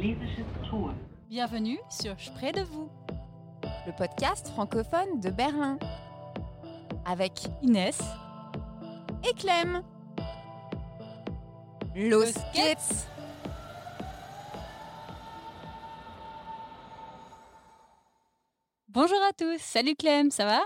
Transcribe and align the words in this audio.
Schlesisches 0.00 0.46
Tor. 0.70 0.94
Bienvenue 1.28 1.78
sur 1.90 2.18
Sprès 2.18 2.52
de 2.52 2.62
vous, 2.62 2.88
le 3.86 3.94
podcast 3.94 4.48
francophone 4.48 5.20
de 5.20 5.28
Berlin. 5.28 5.78
Avec 7.04 7.32
Inès 7.60 7.98
et 9.28 9.34
Clem. 9.34 9.82
Los 11.94 12.32
geht's! 12.54 13.06
Bonjour 18.88 19.20
à 19.28 19.34
tous, 19.34 19.60
salut 19.60 19.96
Clem, 19.96 20.30
ça 20.30 20.46
va? 20.46 20.60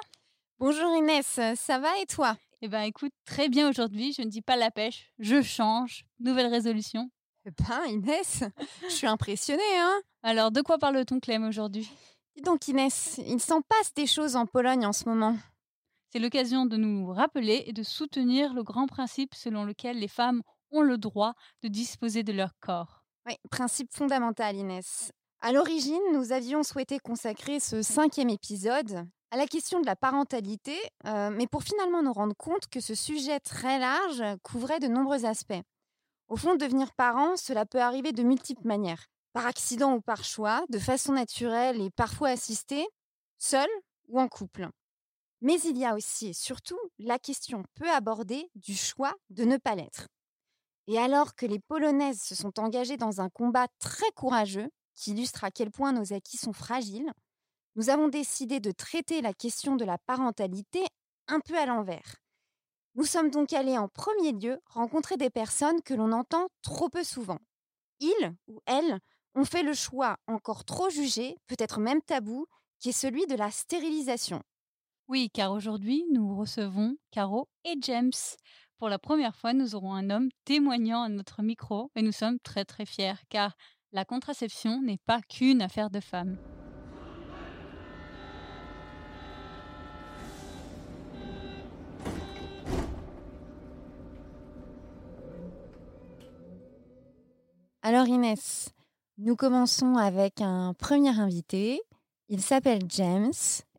Bonjour 0.61 0.95
Inès, 0.97 1.41
ça 1.57 1.79
va 1.81 1.99
et 2.01 2.07
toi? 2.07 2.37
Eh 2.63 2.69
ben 2.69 2.83
écoute, 2.83 3.13
très 3.25 3.49
bien 3.49 3.69
aujourd'hui, 3.69 4.13
je 4.13 4.23
ne 4.23 4.29
dis 4.29 4.43
pas 4.43 4.55
la 4.55 4.71
pêche, 4.71 5.11
je 5.19 5.43
change, 5.43 6.05
nouvelle 6.21 6.47
résolution. 6.47 7.11
Eh 7.47 7.51
ben 7.51 7.85
Inès, 7.87 8.43
je 8.85 8.89
suis 8.89 9.07
impressionnée 9.07 9.63
hein 9.79 10.01
Alors 10.23 10.51
de 10.51 10.63
quoi 10.63 10.79
parle-t-on 10.79 11.21
Clem 11.21 11.45
aujourd'hui? 11.47 11.91
Dis 12.37 12.43
donc 12.43 12.69
Inès, 12.69 13.21
il 13.27 13.39
s'en 13.39 13.61
passe 13.61 13.93
des 13.95 14.07
choses 14.07 14.35
en 14.35 14.47
Pologne 14.47 14.87
en 14.87 14.95
ce 14.95 15.07
moment. 15.07 15.37
C'est 16.11 16.21
l'occasion 16.21 16.65
de 16.65 16.79
nous 16.79 17.13
rappeler 17.13 17.65
et 17.67 17.75
de 17.75 17.83
soutenir 17.83 18.55
le 18.55 18.63
grand 18.63 18.87
principe 18.87 19.35
selon 19.35 19.65
lequel 19.65 19.99
les 19.99 20.09
femmes 20.09 20.43
ont 20.71 20.81
le 20.81 20.97
droit 20.97 21.35
de 21.63 21.69
disposer 21.69 22.23
de 22.23 22.33
leur 22.33 22.59
corps. 22.61 23.05
Oui, 23.27 23.35
principe 23.51 23.93
fondamental 23.93 24.57
Inès. 24.57 25.13
À 25.43 25.53
l'origine, 25.53 26.01
nous 26.15 26.33
avions 26.33 26.63
souhaité 26.63 26.99
consacrer 26.99 27.61
ce 27.61 27.83
cinquième 27.83 28.31
épisode 28.31 29.07
à 29.31 29.37
la 29.37 29.47
question 29.47 29.81
de 29.81 29.87
la 29.87 29.97
parentalité, 29.97 30.79
euh, 31.07 31.29
mais 31.31 31.47
pour 31.47 31.63
finalement 31.63 32.03
nous 32.03 32.13
rendre 32.13 32.37
compte 32.37 32.69
que 32.69 32.81
ce 32.81 32.95
sujet 32.95 33.41
très 33.41 33.79
large 33.79 34.23
couvrait 34.43 34.81
de 34.81 34.87
nombreux 34.87 35.27
aspects. 35.27 35.61
Au 36.35 36.37
fond, 36.37 36.57
devenir 36.57 36.93
parent, 36.95 37.37
cela 37.37 37.65
peut 37.65 37.81
arriver 37.81 38.11
de 38.11 38.25
multiples 38.25 38.67
manières. 38.67 39.07
Par 39.35 39.47
accident 39.47 39.95
ou 39.95 40.01
par 40.01 40.25
choix, 40.25 40.65
de 40.69 40.81
façon 40.81 41.13
naturelle 41.13 41.81
et 41.81 41.91
parfois 41.91 42.31
assistée, 42.31 42.85
seul 43.39 43.69
ou 44.09 44.19
en 44.19 44.27
couple. 44.27 44.69
Mais 45.43 45.61
il 45.61 45.79
y 45.79 45.85
a 45.85 45.95
aussi 45.95 46.31
et 46.31 46.33
surtout 46.33 46.81
la 46.99 47.21
question 47.21 47.63
peu 47.75 47.89
abordée 47.89 48.51
du 48.57 48.75
choix 48.75 49.15
de 49.31 49.45
ne 49.45 49.59
pas 49.59 49.77
l'être. 49.77 50.09
Et 50.89 50.99
alors 50.99 51.37
que 51.37 51.47
les 51.47 51.61
Polonaises 51.61 52.21
se 52.21 52.35
sont 52.35 52.59
engagées 52.59 52.97
dans 52.97 53.21
un 53.21 53.29
combat 53.29 53.69
très 53.79 54.11
courageux, 54.17 54.71
qui 54.93 55.13
illustre 55.13 55.45
à 55.45 55.53
quel 55.53 55.71
point 55.71 55.93
nos 55.93 56.13
acquis 56.13 56.37
sont 56.37 56.53
fragiles, 56.53 57.13
nous 57.77 57.91
avons 57.91 58.09
décidé 58.09 58.59
de 58.59 58.73
traiter 58.73 59.23
la 59.23 59.35
question 59.35 59.77
de 59.77 59.85
la 59.85 59.99
parentalité 59.99 60.85
un 61.29 61.39
peu 61.39 61.57
à 61.57 61.67
l'envers. 61.67 62.24
Nous 62.97 63.05
sommes 63.05 63.31
donc 63.31 63.53
allés 63.53 63.77
en 63.77 63.89
premier 63.89 64.33
lieu 64.33 64.61
rencontrer 64.67 65.17
des 65.17 65.31
personnes 65.31 65.83
que 65.83 65.95
l'on 65.95 66.13
entend 66.13 66.47
trop 66.63 66.89
peu 66.89 67.03
souvent. 67.03 67.39
Ils 68.01 68.35
ou 68.47 68.61
elles 68.67 69.01
ont 69.35 69.45
fait 69.45 69.65
le 69.65 69.75
choix 69.75 70.17
encore 70.29 70.65
trop 70.65 70.91
jugé, 70.91 71.37
peut-être 71.49 71.81
même 71.81 72.03
tabou, 72.03 72.47
qui 72.79 72.91
est 72.91 72.93
celui 72.93 73.27
de 73.27 73.35
la 73.35 73.51
stérilisation. 73.51 74.43
Oui, 75.09 75.29
car 75.33 75.53
aujourd'hui, 75.53 76.05
nous 76.13 76.37
recevons 76.37 76.97
Caro 77.11 77.49
et 77.65 77.75
James. 77.81 78.13
Pour 78.79 78.89
la 78.89 78.99
première 78.99 79.37
fois, 79.37 79.53
nous 79.53 79.75
aurons 79.75 79.95
un 79.95 80.11
homme 80.11 80.29
témoignant 80.45 81.03
à 81.03 81.09
notre 81.09 81.43
micro 81.43 81.91
et 81.97 82.03
nous 82.03 82.13
sommes 82.13 82.39
très 82.41 82.65
très 82.65 82.87
fiers 82.87 83.15
car 83.29 83.57
la 83.93 84.05
contraception 84.05 84.83
n'est 84.83 85.01
pas 85.05 85.21
qu'une 85.23 85.63
affaire 85.63 85.91
de 85.91 86.01
femmes. 86.01 86.39
Alors 97.87 98.07
Inès, 98.07 98.71
nous 99.19 99.37
commençons 99.37 99.97
avec 99.99 100.41
un 100.41 100.73
premier 100.73 101.21
invité. 101.21 101.83
Il 102.31 102.41
s'appelle 102.41 102.81
James 102.89 103.35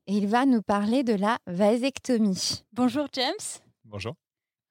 et 0.06 0.16
il 0.16 0.28
va 0.28 0.46
nous 0.46 0.62
parler 0.62 1.04
de 1.04 1.14
la 1.14 1.40
vasectomie. 1.48 2.62
Bonjour 2.72 3.08
James. 3.14 3.34
Bonjour. 3.84 4.14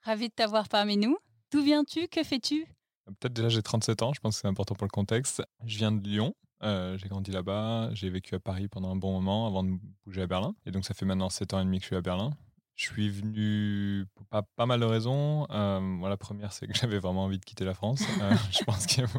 Ravi 0.02 0.28
de 0.28 0.34
t'avoir 0.34 0.68
parmi 0.68 0.96
nous. 0.96 1.18
D'où 1.50 1.64
viens-tu? 1.64 2.06
Que 2.06 2.22
fais-tu? 2.22 2.64
Peut-être 3.06 3.32
déjà 3.32 3.48
j'ai 3.48 3.60
37 3.60 4.02
ans, 4.02 4.12
je 4.14 4.20
pense 4.20 4.36
que 4.36 4.42
c'est 4.42 4.46
important 4.46 4.76
pour 4.76 4.86
le 4.86 4.92
contexte. 4.92 5.42
Je 5.64 5.78
viens 5.78 5.90
de 5.90 6.00
Lyon, 6.06 6.36
euh, 6.62 6.96
j'ai 6.96 7.08
grandi 7.08 7.32
là-bas, 7.32 7.90
j'ai 7.92 8.10
vécu 8.10 8.36
à 8.36 8.38
Paris 8.38 8.68
pendant 8.68 8.92
un 8.92 8.96
bon 8.96 9.14
moment 9.14 9.48
avant 9.48 9.64
de 9.64 9.72
bouger 10.06 10.22
à 10.22 10.28
Berlin. 10.28 10.54
Et 10.64 10.70
donc 10.70 10.84
ça 10.84 10.94
fait 10.94 11.06
maintenant 11.06 11.28
7 11.28 11.54
ans 11.54 11.60
et 11.60 11.64
demi 11.64 11.78
que 11.78 11.82
je 11.82 11.88
suis 11.88 11.96
à 11.96 12.02
Berlin. 12.02 12.30
Je 12.76 12.86
suis 12.86 13.08
venu 13.08 14.04
pour 14.16 14.26
pas, 14.26 14.42
pas 14.42 14.66
mal 14.66 14.80
de 14.80 14.84
raisons. 14.84 15.46
Euh, 15.50 16.08
la 16.08 16.16
première, 16.16 16.52
c'est 16.52 16.66
que 16.66 16.74
j'avais 16.78 16.98
vraiment 16.98 17.24
envie 17.24 17.38
de 17.38 17.44
quitter 17.44 17.64
la 17.64 17.74
France. 17.74 18.02
Euh, 18.20 18.34
je 18.50 18.64
pense 18.64 18.86
qu'il 18.86 19.04
y 19.04 19.06
a, 19.06 19.10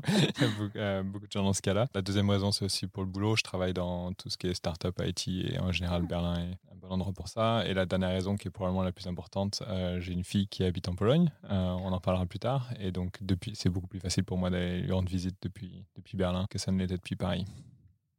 euh, 0.76 1.04
beaucoup, 1.04 1.26
de 1.26 1.32
gens 1.32 1.44
dans 1.44 1.54
ce 1.54 1.62
cas-là. 1.62 1.88
La 1.96 2.02
deuxième 2.02 2.30
raison, 2.30 2.52
c'est 2.52 2.66
aussi 2.66 2.88
pour 2.88 3.04
le 3.04 3.10
boulot. 3.10 3.38
Je 3.38 3.44
travaille 3.44 3.74
dans 3.74 4.12
tout 4.14 4.30
ce 4.30 4.38
qui 4.38 4.48
est 4.48 4.54
startup 4.54 5.02
IT 5.02 5.28
et 5.28 5.60
en 5.60 5.72
général, 5.72 6.06
Berlin 6.06 6.36
est 6.36 6.74
un 6.74 6.76
bon 6.76 6.90
endroit 6.90 7.14
pour 7.14 7.30
ça. 7.30 7.66
Et 7.66 7.74
la 7.74 7.86
dernière 7.86 8.10
raison, 8.10 8.36
qui 8.36 8.50
est 8.50 8.52
probablement 8.52 8.84
la 8.84 8.92
plus 8.92 9.08
importante, 9.08 9.64
j'ai 10.00 10.12
une 10.12 10.26
fille 10.26 10.48
qui 10.48 10.66
habite 10.66 10.90
en 10.90 10.96
Pologne. 10.96 11.32
on 11.50 11.94
en 11.94 12.00
parlera 12.02 12.26
plus 12.26 12.40
tard. 12.40 12.70
Et 12.80 12.92
donc, 12.92 13.20
depuis, 13.22 13.54
c'est 13.56 13.70
beaucoup 13.70 13.88
plus 13.88 14.02
facile 14.02 14.26
pour 14.26 14.38
moi 14.38 14.50
d'aller 14.50 14.82
lui 14.82 14.92
rendre 14.92 15.10
visite 15.10 15.38
depuis, 15.42 15.86
depuis 15.96 16.18
Berlin 16.18 16.46
que 16.50 16.60
ça 16.60 16.74
ne 16.74 16.80
l'était 16.80 16.98
depuis 16.98 17.16
Paris. 17.16 17.46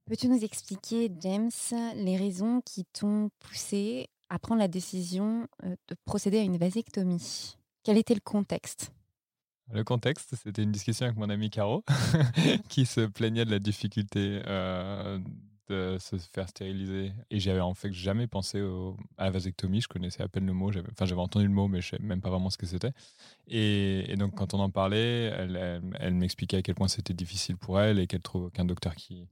Peux-tu 0.06 0.28
nous 0.28 0.44
expliquer, 0.44 1.10
James, 1.20 1.50
les 1.97 2.16
raisons 2.16 2.60
qui 2.64 2.84
t'ont 2.84 3.28
poussé 3.41 4.08
à 4.28 4.38
prendre 4.38 4.60
la 4.60 4.69
décision 4.69 5.48
de 5.62 5.97
procéder 6.04 6.38
à 6.38 6.42
une 6.42 6.56
vasectomie 6.56 7.56
Quel 7.84 7.98
était 7.98 8.14
le 8.14 8.20
contexte? 8.20 8.92
Le 9.72 9.82
contexte, 9.82 10.34
c'était 10.37 10.62
une 10.62 10.70
discussion 10.70 11.06
avec 11.06 11.19
mon 11.19 11.28
ami 11.28 11.50
Caro, 11.50 11.84
qui 12.69 12.86
se 12.86 13.00
plaignait 13.00 13.44
de 13.44 13.50
la 13.50 13.59
difficulté 13.59 14.41
euh, 14.47 15.19
de 15.69 15.97
se 15.98 16.16
faire 16.16 16.48
stériliser. 16.48 17.12
Et 17.31 17.41
j'avais 17.41 17.60
en 17.60 17.75
fait 17.75 17.92
jamais 17.92 18.28
pensé 18.28 18.62
à 19.19 19.25
la 19.25 19.31
vasectomie. 19.31 19.81
Je 19.81 19.88
connaissais 19.88 20.22
à 20.22 20.28
peine 20.28 20.47
le 20.47 20.53
mot. 20.53 20.70
Enfin, 20.92 21.04
j'avais 21.04 21.20
entendu 21.20 21.47
le 21.47 21.53
mot, 21.53 21.66
mais 21.66 21.81
je 21.81 21.88
ne 21.88 21.91
savais 21.98 22.04
même 22.04 22.20
pas 22.20 22.31
vraiment 22.31 22.50
ce 22.50 22.59
que 22.59 22.66
c'était. 22.66 22.92
Et, 23.48 24.15
donc, 24.16 24.36
quand 24.36 24.54
on 24.54 24.60
en 24.60 24.70
parlait, 24.70 25.32
elle, 25.36 25.82
elle 25.98 26.15
m'expliquait 26.15 26.59
à 26.59 26.62
quel 26.62 26.76
point 26.76 26.86
c'était 26.86 27.15
difficile 27.15 27.56
pour 27.56 27.81
elle 27.81 27.98
et 27.98 28.06
qu'elle 28.06 28.22
trouve 28.22 28.44
aucun 28.44 28.65
docteur 28.65 28.94
qui, 28.94 29.26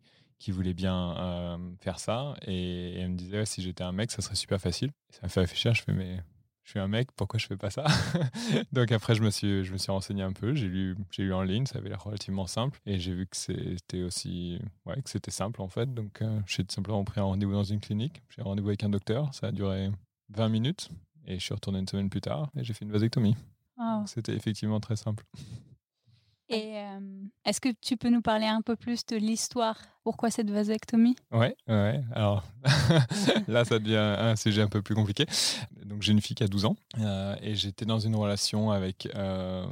qui 0.44 0.50
voulait 0.50 0.74
bien 0.74 1.16
euh, 1.16 1.56
faire 1.80 1.98
ça. 1.98 2.36
Et, 2.46 3.00
elle 3.00 3.12
me 3.12 3.16
disait, 3.16 3.46
si 3.46 3.62
j'étais 3.62 3.82
un 3.82 3.92
mec, 3.92 4.10
ça 4.10 4.20
serait 4.20 4.34
super 4.34 4.60
facile. 4.60 4.90
ça 5.08 5.20
m'a 5.22 5.28
fait 5.30 5.40
réfléchir. 5.40 5.72
Je 5.72 5.82
fais, 5.82 5.94
mais 5.94 6.20
je 6.64 6.70
suis 6.70 6.78
un 6.80 6.86
mec, 6.86 7.12
pourquoi 7.12 7.38
je 7.38 7.46
fais 7.46 7.56
pas 7.56 7.70
ça? 7.70 7.86
Donc 8.72 8.92
après, 8.92 9.14
je 9.14 9.22
me 9.22 9.30
suis, 9.30 9.64
je 9.64 9.72
me 9.72 9.78
suis 9.78 9.90
renseigné 9.90 10.22
un 10.22 10.34
peu. 10.34 10.54
J'ai 10.54 10.68
lu, 10.68 10.96
j'ai 11.10 11.22
lu 11.22 11.32
en 11.32 11.40
ligne, 11.40 11.64
ça 11.64 11.78
avait 11.78 11.88
l'air 11.88 12.04
relativement 12.04 12.46
simple. 12.46 12.78
Et 12.84 12.98
j'ai 12.98 13.14
vu 13.14 13.26
que 13.26 13.38
c'était 13.38 14.02
aussi, 14.02 14.60
ouais, 14.84 15.00
que 15.00 15.08
c'était 15.08 15.30
simple 15.30 15.62
en 15.62 15.68
fait. 15.68 15.94
Donc 15.94 16.20
euh, 16.20 16.40
j'ai 16.46 16.62
tout 16.62 16.74
simplement 16.74 17.02
pris 17.04 17.20
un 17.20 17.24
rendez-vous 17.24 17.52
dans 17.52 17.64
une 17.64 17.80
clinique. 17.80 18.22
J'ai 18.28 18.42
rendez-vous 18.42 18.68
avec 18.68 18.84
un 18.84 18.90
docteur. 18.90 19.32
Ça 19.32 19.46
a 19.46 19.50
duré 19.50 19.90
20 20.28 20.50
minutes. 20.50 20.90
Et 21.26 21.38
je 21.38 21.42
suis 21.42 21.54
retourné 21.54 21.78
une 21.78 21.88
semaine 21.88 22.10
plus 22.10 22.20
tard 22.20 22.50
et 22.54 22.64
j'ai 22.64 22.74
fait 22.74 22.84
une 22.84 22.92
vasectomie. 22.92 23.34
C'était 24.04 24.34
effectivement 24.34 24.78
très 24.78 24.96
simple. 24.96 25.24
Et 26.50 26.74
est-ce 27.44 27.60
que 27.60 27.70
tu 27.80 27.96
peux 27.96 28.10
nous 28.10 28.20
parler 28.20 28.46
un 28.46 28.60
peu 28.60 28.76
plus 28.76 29.06
de 29.06 29.16
l'histoire? 29.16 29.78
Pourquoi 30.02 30.30
cette 30.30 30.50
vasectomie? 30.50 31.16
Ouais, 31.32 31.56
ouais. 31.66 32.02
Alors 32.12 32.44
là, 33.48 33.64
ça 33.64 33.78
devient 33.78 33.96
un 33.96 34.36
sujet 34.36 34.60
un 34.60 34.68
peu 34.68 34.82
plus 34.82 34.94
compliqué. 34.94 35.24
Donc 35.84 36.02
j'ai 36.02 36.12
une 36.12 36.20
fille 36.20 36.36
qui 36.36 36.44
a 36.44 36.48
12 36.48 36.66
ans 36.66 36.76
euh, 36.98 37.34
et 37.40 37.54
j'étais 37.54 37.86
dans 37.86 37.98
une 37.98 38.14
relation 38.14 38.70
avec. 38.70 39.08
Euh, 39.14 39.64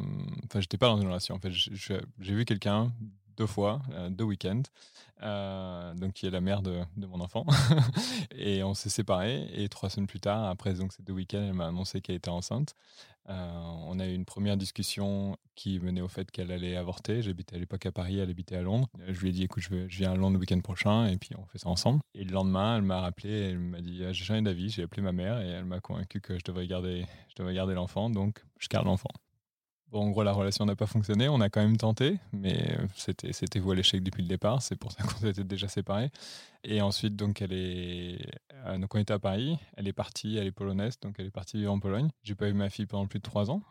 enfin, 0.47 0.61
j'étais 0.61 0.79
pas 0.79 0.87
dans 0.87 0.99
une 0.99 1.09
relation. 1.09 1.35
En 1.35 1.39
fait, 1.39 1.51
j'ai 1.53 2.35
vu 2.35 2.47
quelqu'un 2.47 2.91
deux 3.37 3.47
fois, 3.47 3.81
euh, 3.93 4.09
deux 4.09 4.25
week-ends, 4.25 4.63
euh, 5.23 5.95
donc 5.95 6.15
qui 6.15 6.27
est 6.27 6.31
la 6.31 6.41
mère 6.41 6.63
de, 6.63 6.81
de 6.97 7.07
mon 7.07 7.21
enfant. 7.21 7.47
et 8.37 8.63
on 8.63 8.75
s'est 8.75 8.91
séparés. 8.91 9.47
Et 9.53 9.69
trois 9.69 9.91
semaines 9.91 10.07
plus 10.07 10.21
tard, 10.21 10.45
après 10.45 10.75
donc 10.75 10.93
ces 10.93 11.03
deux 11.03 11.13
week-ends, 11.13 11.45
elle 11.47 11.55
m'a 11.55 11.67
annoncé 11.67 12.01
qu'elle 12.01 12.17
était 12.17 12.31
enceinte. 12.31 12.75
Euh, 13.29 13.61
on 13.87 14.01
a 14.01 14.07
eu 14.07 14.15
une 14.15 14.25
première 14.25 14.57
discussion 14.57 15.37
qui 15.55 15.79
menait 15.79 16.01
au 16.01 16.09
fait 16.09 16.31
qu'elle 16.31 16.51
allait 16.51 16.77
avorter. 16.77 17.23
J'habitais 17.23 17.57
à 17.57 17.59
l'époque 17.59 17.87
à 17.87 17.93
Paris, 17.93 18.19
elle 18.19 18.31
habitait 18.31 18.57
à 18.57 18.63
Londres. 18.63 18.89
Je 19.07 19.21
lui 19.21 19.29
ai 19.29 19.33
dit, 19.33 19.45
écoute, 19.45 19.63
je, 19.63 19.89
je 19.89 19.99
viens 19.99 20.13
à 20.13 20.17
Londres 20.17 20.35
le 20.35 20.41
week-end 20.41 20.61
prochain 20.61 21.07
et 21.07 21.17
puis 21.19 21.31
on 21.37 21.47
fait 21.47 21.59
ça 21.59 21.69
ensemble. 21.69 22.01
Et 22.15 22.25
le 22.25 22.33
lendemain, 22.33 22.77
elle 22.77 22.83
m'a 22.83 23.01
rappelé, 23.01 23.51
elle 23.51 23.59
m'a 23.59 23.81
dit, 23.81 24.03
ah, 24.05 24.13
j'ai 24.13 24.25
changé 24.25 24.43
d'avis, 24.43 24.71
j'ai 24.71 24.83
appelé 24.83 25.03
ma 25.03 25.13
mère 25.13 25.41
et 25.41 25.49
elle 25.49 25.65
m'a 25.65 25.81
convaincu 25.81 26.21
que 26.21 26.39
je 26.39 26.45
devrais 26.45 26.67
garder, 26.67 27.07
je 27.29 27.35
devrais 27.37 27.55
garder 27.55 27.75
l'enfant, 27.75 28.11
donc 28.11 28.45
je 28.59 28.69
garde 28.69 28.87
l'enfant. 28.87 29.11
En 29.93 30.09
gros, 30.11 30.23
la 30.23 30.33
relation 30.33 30.65
n'a 30.65 30.75
pas 30.75 30.87
fonctionné. 30.87 31.29
On 31.29 31.41
a 31.41 31.51
quand 31.51 31.61
même 31.61 31.77
tenté, 31.77 32.19
mais 32.33 32.79
c'était 32.97 33.33
c'était 33.33 33.59
voué 33.59 33.73
à 33.73 33.77
l'échec 33.77 34.03
depuis 34.03 34.23
le 34.23 34.29
départ. 34.29 34.63
C'est 34.63 34.77
pour 34.77 34.91
ça 34.91 35.03
qu'on 35.05 35.27
était 35.27 35.45
déjà 35.45 35.69
séparés. 35.69 36.11
Et 36.65 36.81
ensuite, 36.81 37.15
donc, 37.15 37.43
elle 37.43 37.53
est, 37.53 38.19
euh, 38.67 38.79
donc 38.79 38.95
on 38.95 38.99
était 38.99 39.13
à 39.13 39.19
Paris. 39.19 39.59
Elle 39.77 39.89
est 39.89 39.93
partie, 39.93 40.37
elle 40.39 40.47
est 40.47 40.53
polonaise, 40.53 40.99
donc 41.01 41.17
elle 41.19 41.27
est 41.27 41.31
partie 41.31 41.59
vivre 41.59 41.73
en 41.73 41.79
Pologne. 41.79 42.09
J'ai 42.23 42.35
pas 42.35 42.49
eu 42.49 42.55
ma 42.55 42.71
fille 42.71 42.87
pendant 42.87 43.07
plus 43.07 43.19
de 43.19 43.25
trois 43.25 43.51
ans. 43.51 43.63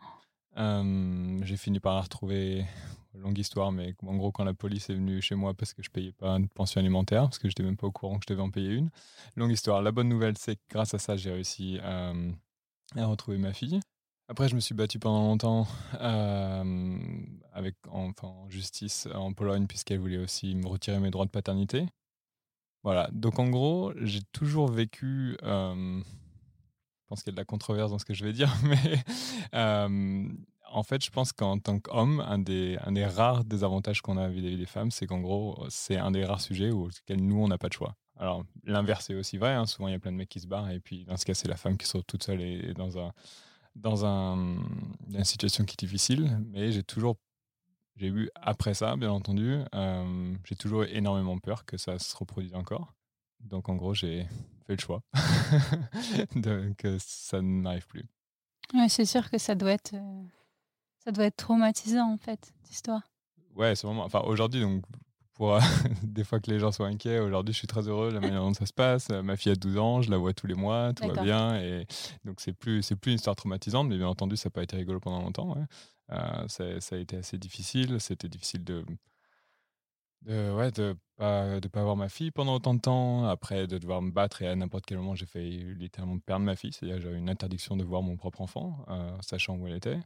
Euh, 0.58 1.40
j'ai 1.42 1.56
fini 1.56 1.80
par 1.80 1.94
la 1.94 2.02
retrouver, 2.02 2.66
longue 3.14 3.38
histoire, 3.38 3.72
mais 3.72 3.94
en 4.06 4.16
gros, 4.16 4.30
quand 4.30 4.44
la 4.44 4.54
police 4.54 4.90
est 4.90 4.94
venue 4.94 5.20
chez 5.22 5.34
moi 5.34 5.54
parce 5.54 5.72
que 5.72 5.82
je 5.82 5.90
payais 5.90 6.12
pas 6.12 6.36
une 6.36 6.48
pension 6.48 6.80
alimentaire, 6.80 7.22
parce 7.22 7.38
que 7.38 7.48
j'étais 7.48 7.62
même 7.62 7.76
pas 7.76 7.86
au 7.88 7.92
courant 7.92 8.18
que 8.18 8.24
je 8.28 8.32
devais 8.32 8.42
en 8.42 8.50
payer 8.50 8.70
une. 8.70 8.90
Longue 9.36 9.52
histoire. 9.52 9.82
La 9.82 9.90
bonne 9.90 10.08
nouvelle, 10.08 10.36
c'est 10.38 10.56
que 10.56 10.62
grâce 10.70 10.94
à 10.94 10.98
ça, 10.98 11.16
j'ai 11.16 11.32
réussi 11.32 11.78
à 11.80 13.06
retrouver 13.06 13.38
ma 13.38 13.52
fille. 13.52 13.80
Après, 14.32 14.48
je 14.48 14.54
me 14.54 14.60
suis 14.60 14.74
battu 14.74 14.98
pendant 14.98 15.20
longtemps 15.20 15.66
euh, 16.00 16.98
avec, 17.52 17.76
en 17.90 18.48
justice 18.48 19.06
en 19.12 19.34
Pologne, 19.34 19.66
puisqu'elle 19.66 19.98
voulait 19.98 20.16
aussi 20.16 20.54
me 20.54 20.66
retirer 20.68 20.98
mes 21.00 21.10
droits 21.10 21.26
de 21.26 21.30
paternité. 21.30 21.84
Voilà. 22.82 23.10
Donc, 23.12 23.38
en 23.38 23.50
gros, 23.50 23.92
j'ai 24.00 24.22
toujours 24.32 24.68
vécu. 24.68 25.36
Euh, 25.42 26.00
je 26.00 27.06
pense 27.08 27.22
qu'il 27.22 27.30
y 27.30 27.34
a 27.34 27.36
de 27.36 27.40
la 27.42 27.44
controverse 27.44 27.90
dans 27.90 27.98
ce 27.98 28.06
que 28.06 28.14
je 28.14 28.24
vais 28.24 28.32
dire, 28.32 28.50
mais 28.64 29.04
euh, 29.54 30.26
en 30.70 30.82
fait, 30.82 31.04
je 31.04 31.10
pense 31.10 31.34
qu'en 31.34 31.58
tant 31.58 31.78
qu'homme, 31.78 32.20
un 32.20 32.38
des, 32.38 32.78
rares 33.04 33.44
désavantages 33.44 34.00
qu'on 34.00 34.16
a 34.16 34.30
vis-à-vis 34.30 34.56
des 34.56 34.64
femmes, 34.64 34.90
c'est 34.90 35.06
qu'en 35.06 35.20
gros, 35.20 35.62
c'est 35.68 35.98
un 35.98 36.10
des 36.10 36.24
rares 36.24 36.40
sujets 36.40 36.70
où 36.70 36.88
nous, 37.10 37.36
on 37.36 37.48
n'a 37.48 37.58
pas 37.58 37.68
de 37.68 37.74
choix. 37.74 37.96
Alors, 38.16 38.44
l'inverse 38.64 39.10
est 39.10 39.14
aussi 39.14 39.36
vrai. 39.36 39.52
Hein. 39.52 39.66
Souvent, 39.66 39.88
il 39.88 39.92
y 39.92 39.94
a 39.94 39.98
plein 39.98 40.12
de 40.12 40.16
mecs 40.16 40.30
qui 40.30 40.40
se 40.40 40.46
barrent, 40.46 40.70
et 40.70 40.80
puis 40.80 41.04
dans 41.04 41.18
ce 41.18 41.26
cas, 41.26 41.34
c'est 41.34 41.48
la 41.48 41.56
femme 41.56 41.76
qui 41.76 41.84
se 41.84 41.98
retrouve 41.98 42.06
toute 42.06 42.22
seule 42.22 42.40
et 42.40 42.72
dans 42.72 42.98
un 42.98 43.12
dans 43.74 44.04
un, 44.04 44.58
une 45.10 45.24
situation 45.24 45.64
qui 45.64 45.74
est 45.74 45.84
difficile, 45.84 46.38
mais 46.46 46.72
j'ai 46.72 46.82
toujours, 46.82 47.16
j'ai 47.96 48.08
eu 48.08 48.30
après 48.34 48.74
ça, 48.74 48.96
bien 48.96 49.10
entendu, 49.10 49.58
euh, 49.74 50.34
j'ai 50.44 50.56
toujours 50.56 50.84
énormément 50.84 51.38
peur 51.38 51.64
que 51.64 51.76
ça 51.76 51.98
se 51.98 52.16
reproduise 52.16 52.54
encore. 52.54 52.94
Donc 53.40 53.68
en 53.68 53.74
gros, 53.74 53.94
j'ai 53.94 54.24
fait 54.66 54.76
le 54.76 54.80
choix 54.80 55.02
que 56.78 56.96
ça 57.00 57.42
n'arrive 57.42 57.86
plus. 57.86 58.04
Ouais, 58.74 58.88
c'est 58.88 59.04
sûr 59.04 59.28
que 59.30 59.38
ça 59.38 59.54
doit 59.54 59.72
être, 59.72 59.94
euh, 59.94 60.22
ça 61.04 61.10
doit 61.12 61.24
être 61.24 61.36
traumatisant 61.36 62.12
en 62.12 62.18
fait, 62.18 62.52
cette 62.62 62.70
histoire. 62.70 63.02
Ouais, 63.54 63.74
c'est 63.74 63.86
vraiment. 63.86 64.04
Enfin, 64.04 64.20
aujourd'hui, 64.20 64.60
donc 64.60 64.84
pour 65.34 65.58
des 66.02 66.24
fois 66.24 66.40
que 66.40 66.50
les 66.50 66.58
gens 66.58 66.72
soient 66.72 66.88
inquiets. 66.88 67.18
Aujourd'hui, 67.18 67.52
je 67.52 67.58
suis 67.58 67.66
très 67.66 67.88
heureux 67.88 68.10
de 68.10 68.14
la 68.14 68.20
manière 68.20 68.42
dont 68.42 68.54
ça 68.54 68.66
se 68.66 68.72
passe. 68.72 69.08
Ma 69.10 69.36
fille 69.36 69.52
a 69.52 69.56
12 69.56 69.78
ans, 69.78 70.02
je 70.02 70.10
la 70.10 70.18
vois 70.18 70.32
tous 70.32 70.46
les 70.46 70.54
mois, 70.54 70.92
tout 70.92 71.06
va 71.08 71.22
bien. 71.22 71.56
Et 71.60 71.86
donc, 72.24 72.40
c'est 72.40 72.52
plus, 72.52 72.82
c'est 72.82 72.96
plus 72.96 73.12
une 73.12 73.16
histoire 73.16 73.36
traumatisante, 73.36 73.88
mais 73.88 73.96
bien 73.96 74.08
entendu, 74.08 74.36
ça 74.36 74.48
n'a 74.48 74.52
pas 74.52 74.62
été 74.62 74.76
rigolo 74.76 75.00
pendant 75.00 75.20
longtemps. 75.20 75.56
Euh, 76.10 76.48
ça, 76.48 76.80
ça, 76.80 76.96
a 76.96 76.98
été 76.98 77.16
assez 77.16 77.38
difficile. 77.38 78.00
C'était 78.00 78.28
difficile 78.28 78.64
de. 78.64 78.84
De, 80.22 80.52
ouais, 80.52 80.70
de 80.70 80.94
pas 81.16 81.58
de 81.58 81.66
pas 81.66 81.80
avoir 81.80 81.96
ma 81.96 82.08
fille 82.08 82.30
pendant 82.30 82.54
autant 82.54 82.74
de 82.74 82.80
temps 82.80 83.24
après 83.24 83.66
de 83.66 83.76
devoir 83.78 84.00
me 84.02 84.12
battre 84.12 84.40
et 84.42 84.46
à 84.46 84.54
n'importe 84.54 84.86
quel 84.86 84.98
moment 84.98 85.16
j'ai 85.16 85.26
failli 85.26 85.74
littéralement 85.74 86.16
perdre 86.20 86.44
ma 86.44 86.54
fille 86.54 86.72
c'est-à-dire 86.72 87.00
j'avais 87.00 87.18
une 87.18 87.28
interdiction 87.28 87.76
de 87.76 87.82
voir 87.82 88.02
mon 88.02 88.16
propre 88.16 88.40
enfant 88.40 88.84
euh, 88.88 89.16
sachant 89.20 89.56
où 89.56 89.66
elle 89.66 89.74
était 89.74 89.98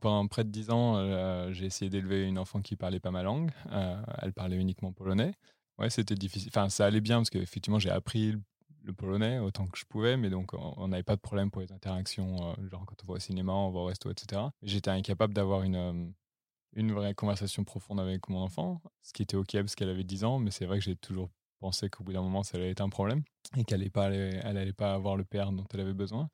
pendant 0.00 0.26
près 0.28 0.44
de 0.44 0.50
dix 0.50 0.70
ans, 0.70 0.96
euh, 0.96 1.52
j'ai 1.52 1.66
essayé 1.66 1.90
d'élever 1.90 2.24
une 2.24 2.38
enfant 2.38 2.60
qui 2.60 2.76
parlait 2.76 3.00
pas 3.00 3.10
ma 3.10 3.22
langue. 3.22 3.50
Euh, 3.72 4.00
elle 4.22 4.32
parlait 4.32 4.56
uniquement 4.56 4.92
polonais. 4.92 5.32
Ouais, 5.78 5.90
c'était 5.90 6.14
difficile. 6.14 6.50
Enfin, 6.52 6.68
ça 6.68 6.86
allait 6.86 7.00
bien 7.00 7.18
parce 7.18 7.30
qu'effectivement, 7.30 7.78
j'ai 7.78 7.90
appris 7.90 8.34
le 8.82 8.92
polonais 8.92 9.38
autant 9.38 9.66
que 9.66 9.78
je 9.78 9.84
pouvais, 9.84 10.16
mais 10.16 10.30
donc 10.30 10.54
on 10.54 10.88
n'avait 10.88 11.02
pas 11.02 11.16
de 11.16 11.20
problème 11.20 11.50
pour 11.50 11.60
les 11.60 11.72
interactions, 11.72 12.50
euh, 12.50 12.68
genre 12.68 12.84
quand 12.86 12.96
on 13.04 13.06
va 13.06 13.14
au 13.14 13.18
cinéma, 13.18 13.52
on 13.52 13.70
va 13.70 13.80
au 13.80 13.84
resto, 13.84 14.10
etc. 14.10 14.42
J'étais 14.62 14.90
incapable 14.90 15.34
d'avoir 15.34 15.62
une, 15.62 16.14
une 16.74 16.92
vraie 16.92 17.14
conversation 17.14 17.64
profonde 17.64 18.00
avec 18.00 18.28
mon 18.28 18.40
enfant, 18.40 18.80
ce 19.02 19.12
qui 19.12 19.22
était 19.22 19.36
ok 19.36 19.52
parce 19.52 19.74
qu'elle 19.74 19.90
avait 19.90 20.04
10 20.04 20.24
ans, 20.24 20.38
mais 20.38 20.50
c'est 20.50 20.64
vrai 20.64 20.78
que 20.78 20.84
j'ai 20.84 20.96
toujours 20.96 21.28
pensé 21.60 21.90
qu'au 21.90 22.04
bout 22.04 22.12
d'un 22.12 22.22
moment, 22.22 22.42
ça 22.42 22.56
allait 22.56 22.70
être 22.70 22.80
un 22.80 22.88
problème 22.88 23.22
et 23.56 23.64
qu'elle 23.64 23.80
n'allait 23.80 23.90
pas, 23.90 24.72
pas 24.76 24.94
avoir 24.94 25.16
le 25.16 25.24
père 25.24 25.52
dont 25.52 25.66
elle 25.74 25.80
avait 25.80 25.94
besoin. 25.94 26.30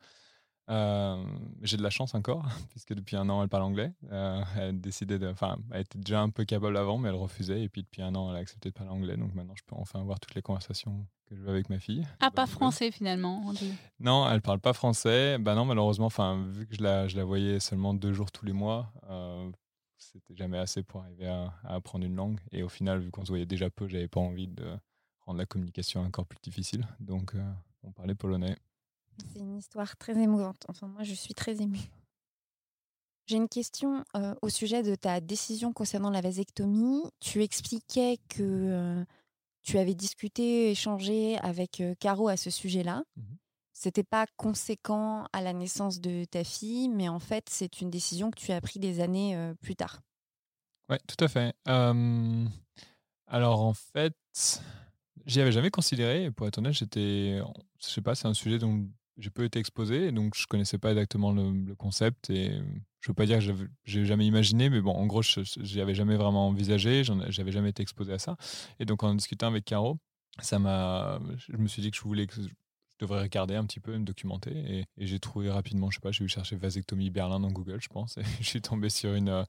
Euh, 0.70 1.22
j'ai 1.62 1.76
de 1.76 1.82
la 1.82 1.90
chance 1.90 2.14
encore, 2.14 2.46
puisque 2.70 2.94
depuis 2.94 3.16
un 3.16 3.28
an, 3.28 3.42
elle 3.42 3.48
parle 3.48 3.64
anglais. 3.64 3.92
Euh, 4.10 4.42
elle 4.56 4.80
décidé 4.80 5.18
de. 5.18 5.28
Enfin, 5.28 5.58
elle 5.70 5.82
était 5.82 5.98
déjà 5.98 6.20
un 6.20 6.30
peu 6.30 6.44
capable 6.44 6.76
avant, 6.76 6.98
mais 6.98 7.08
elle 7.08 7.14
refusait. 7.14 7.62
Et 7.62 7.68
puis 7.68 7.82
depuis 7.82 8.02
un 8.02 8.14
an, 8.14 8.30
elle 8.30 8.36
a 8.36 8.40
accepté 8.40 8.70
de 8.70 8.74
parler 8.74 8.90
anglais. 8.90 9.16
Donc 9.16 9.34
maintenant, 9.34 9.54
je 9.56 9.62
peux 9.66 9.76
enfin 9.76 10.00
avoir 10.00 10.20
toutes 10.20 10.34
les 10.34 10.42
conversations 10.42 11.06
que 11.26 11.36
je 11.36 11.42
veux 11.42 11.50
avec 11.50 11.68
ma 11.68 11.78
fille. 11.78 12.06
Ah, 12.20 12.30
pas 12.30 12.46
français 12.46 12.90
finalement 12.90 13.52
Non, 14.00 14.28
elle 14.30 14.40
parle 14.40 14.60
pas 14.60 14.72
français. 14.72 15.38
Bah 15.38 15.54
non, 15.54 15.64
malheureusement, 15.64 16.06
enfin, 16.06 16.46
vu 16.48 16.66
que 16.66 16.74
je 16.74 16.82
la, 16.82 17.08
je 17.08 17.16
la 17.16 17.24
voyais 17.24 17.60
seulement 17.60 17.94
deux 17.94 18.12
jours 18.12 18.30
tous 18.30 18.46
les 18.46 18.52
mois, 18.52 18.92
euh, 19.10 19.50
c'était 19.98 20.34
jamais 20.34 20.58
assez 20.58 20.82
pour 20.82 21.02
arriver 21.02 21.26
à, 21.26 21.54
apprendre 21.64 22.06
une 22.06 22.16
langue. 22.16 22.40
Et 22.52 22.62
au 22.62 22.68
final, 22.68 23.00
vu 23.00 23.10
qu'on 23.10 23.24
se 23.24 23.30
voyait 23.30 23.46
déjà 23.46 23.68
peu, 23.68 23.86
j'avais 23.88 24.08
pas 24.08 24.20
envie 24.20 24.48
de 24.48 24.64
rendre 25.20 25.38
la 25.38 25.46
communication 25.46 26.02
encore 26.02 26.26
plus 26.26 26.38
difficile. 26.42 26.86
Donc, 27.00 27.34
on 27.82 27.92
parlait 27.92 28.14
polonais. 28.14 28.56
C'est 29.32 29.40
une 29.40 29.56
histoire 29.56 29.96
très 29.96 30.16
émouvante. 30.18 30.64
Enfin, 30.68 30.86
moi, 30.88 31.02
je 31.02 31.14
suis 31.14 31.34
très 31.34 31.60
émue. 31.60 31.90
J'ai 33.26 33.36
une 33.36 33.48
question 33.48 34.04
au 34.42 34.48
sujet 34.50 34.82
de 34.82 34.94
ta 34.94 35.20
décision 35.20 35.72
concernant 35.72 36.10
la 36.10 36.20
vasectomie. 36.20 37.02
Tu 37.20 37.42
expliquais 37.42 38.18
que 38.28 39.04
tu 39.62 39.78
avais 39.78 39.94
discuté, 39.94 40.70
échangé 40.70 41.38
avec 41.38 41.82
Caro 42.00 42.28
à 42.28 42.36
ce 42.36 42.50
sujet-là. 42.50 43.02
Ce 43.16 43.20
mmh 43.20 43.24
C'était 43.72 44.04
pas 44.04 44.26
conséquent 44.36 45.26
à 45.32 45.40
la 45.40 45.54
naissance 45.54 46.00
de 46.00 46.24
ta 46.24 46.44
fille, 46.44 46.90
mais 46.90 47.08
en 47.08 47.18
fait, 47.18 47.48
c'est 47.48 47.80
une 47.80 47.90
décision 47.90 48.30
que 48.30 48.38
tu 48.38 48.52
as 48.52 48.60
prise 48.60 48.80
des 48.80 49.00
années 49.00 49.54
plus 49.62 49.74
tard. 49.74 50.02
Oui, 50.90 50.98
tout 51.06 51.24
à 51.24 51.28
fait. 51.28 51.54
alors, 53.26 53.60
en 53.62 53.72
fait, 53.72 54.14
j'y 55.24 55.40
avais 55.40 55.52
jamais 55.52 55.70
considéré. 55.70 56.30
Pour 56.30 56.46
être 56.46 56.58
honnête, 56.58 56.74
j'étais, 56.74 57.40
je 57.80 57.86
sais 57.86 58.02
pas, 58.02 58.14
c'est 58.14 58.28
un 58.28 58.34
sujet 58.34 58.58
dont 58.58 58.86
j'ai 59.18 59.30
peu 59.30 59.44
été 59.44 59.58
exposé, 59.58 60.12
donc 60.12 60.34
je 60.36 60.46
connaissais 60.46 60.78
pas 60.78 60.90
exactement 60.90 61.32
le, 61.32 61.74
concept 61.76 62.30
et 62.30 62.60
je 63.00 63.08
veux 63.08 63.14
pas 63.14 63.26
dire 63.26 63.38
que 63.38 63.68
j'ai 63.84 64.04
jamais 64.06 64.26
imaginé, 64.26 64.70
mais 64.70 64.80
bon, 64.80 64.92
en 64.92 65.06
gros, 65.06 65.22
je 65.22 65.80
avais 65.80 65.94
jamais 65.94 66.16
vraiment 66.16 66.48
envisagé, 66.48 67.02
j'avais 67.28 67.52
jamais 67.52 67.70
été 67.70 67.82
exposé 67.82 68.12
à 68.12 68.18
ça. 68.18 68.36
Et 68.80 68.84
donc 68.84 69.02
en 69.02 69.14
discutant 69.14 69.48
avec 69.48 69.64
Caro, 69.64 69.98
ça 70.40 70.58
m'a, 70.58 71.20
je 71.36 71.56
me 71.56 71.68
suis 71.68 71.82
dit 71.82 71.90
que 71.90 71.96
je 71.96 72.02
voulais 72.02 72.26
que 72.26 72.34
je 72.34 72.48
devrais 73.00 73.22
regarder 73.22 73.56
un 73.56 73.64
petit 73.64 73.80
peu, 73.80 73.96
me 73.96 74.04
documenter, 74.04 74.52
et, 74.96 75.06
j'ai 75.06 75.18
trouvé 75.18 75.50
rapidement, 75.50 75.90
je 75.90 75.96
sais 75.96 76.00
pas, 76.00 76.12
j'ai 76.12 76.24
eu 76.24 76.28
chercher 76.28 76.56
vasectomie 76.56 77.10
Berlin 77.10 77.40
dans 77.40 77.50
Google, 77.50 77.78
je 77.80 77.88
pense, 77.88 78.16
et 78.18 78.24
je 78.40 78.48
suis 78.48 78.62
tombé 78.62 78.88
sur 78.88 79.14
une 79.14 79.28
euh, 79.28 79.44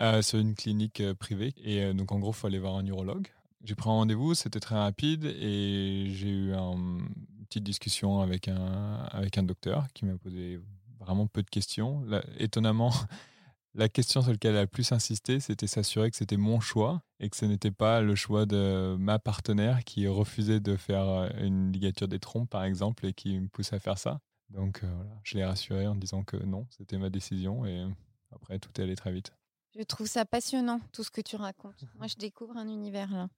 euh, 0.00 0.22
sur 0.22 0.38
une 0.38 0.54
clinique 0.54 1.00
euh, 1.00 1.14
privée, 1.14 1.52
et 1.56 1.92
donc 1.94 2.12
en 2.12 2.18
gros, 2.18 2.32
il 2.32 2.36
fallait 2.36 2.58
voir 2.58 2.76
un 2.76 2.82
neurologue. 2.82 3.28
J'ai 3.64 3.74
pris 3.74 3.88
un 3.88 3.94
rendez-vous, 3.94 4.34
c'était 4.34 4.60
très 4.60 4.76
rapide, 4.76 5.24
et 5.24 6.06
j'ai 6.10 6.28
eu 6.28 6.54
un 6.54 6.98
petite 7.46 7.64
discussion 7.64 8.20
avec 8.20 8.48
un, 8.48 9.08
avec 9.10 9.38
un 9.38 9.42
docteur 9.42 9.86
qui 9.94 10.04
m'a 10.04 10.16
posé 10.16 10.60
vraiment 11.00 11.26
peu 11.26 11.42
de 11.42 11.50
questions. 11.50 12.04
étonnamment, 12.38 12.92
la 13.74 13.88
question 13.88 14.22
sur 14.22 14.32
laquelle 14.32 14.52
elle 14.52 14.58
a 14.58 14.62
le 14.62 14.66
plus 14.66 14.92
insisté, 14.92 15.40
c'était 15.40 15.66
s'assurer 15.66 16.10
que 16.10 16.16
c'était 16.16 16.36
mon 16.36 16.60
choix 16.60 17.02
et 17.20 17.28
que 17.28 17.36
ce 17.36 17.44
n'était 17.44 17.70
pas 17.70 18.00
le 18.00 18.14
choix 18.14 18.46
de 18.46 18.96
ma 18.98 19.18
partenaire 19.18 19.84
qui 19.84 20.06
refusait 20.06 20.60
de 20.60 20.76
faire 20.76 21.08
euh, 21.08 21.28
une 21.40 21.72
ligature 21.72 22.08
des 22.08 22.18
trompes, 22.18 22.50
par 22.50 22.64
exemple, 22.64 23.06
et 23.06 23.12
qui 23.12 23.38
me 23.38 23.48
poussait 23.48 23.76
à 23.76 23.80
faire 23.80 23.98
ça. 23.98 24.20
Donc 24.50 24.82
euh, 24.82 24.92
voilà, 24.94 25.10
je 25.24 25.36
l'ai 25.36 25.44
rassuré 25.44 25.86
en 25.86 25.96
disant 25.96 26.22
que 26.22 26.36
non, 26.36 26.66
c'était 26.70 26.98
ma 26.98 27.10
décision 27.10 27.66
et 27.66 27.84
après, 28.32 28.58
tout 28.58 28.70
est 28.80 28.84
allé 28.84 28.96
très 28.96 29.12
vite. 29.12 29.32
Je 29.76 29.82
trouve 29.82 30.06
ça 30.06 30.24
passionnant, 30.24 30.80
tout 30.92 31.02
ce 31.02 31.10
que 31.10 31.20
tu 31.20 31.36
racontes. 31.36 31.84
Moi, 31.96 32.06
je 32.06 32.16
découvre 32.16 32.56
un 32.56 32.68
univers 32.68 33.10
là. 33.12 33.28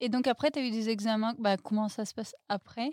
Et 0.00 0.08
donc 0.08 0.26
après, 0.26 0.50
tu 0.50 0.58
as 0.58 0.66
eu 0.66 0.70
des 0.70 0.88
examens. 0.90 1.34
Bah, 1.38 1.56
comment 1.56 1.88
ça 1.88 2.04
se 2.04 2.12
passe 2.12 2.34
après? 2.48 2.90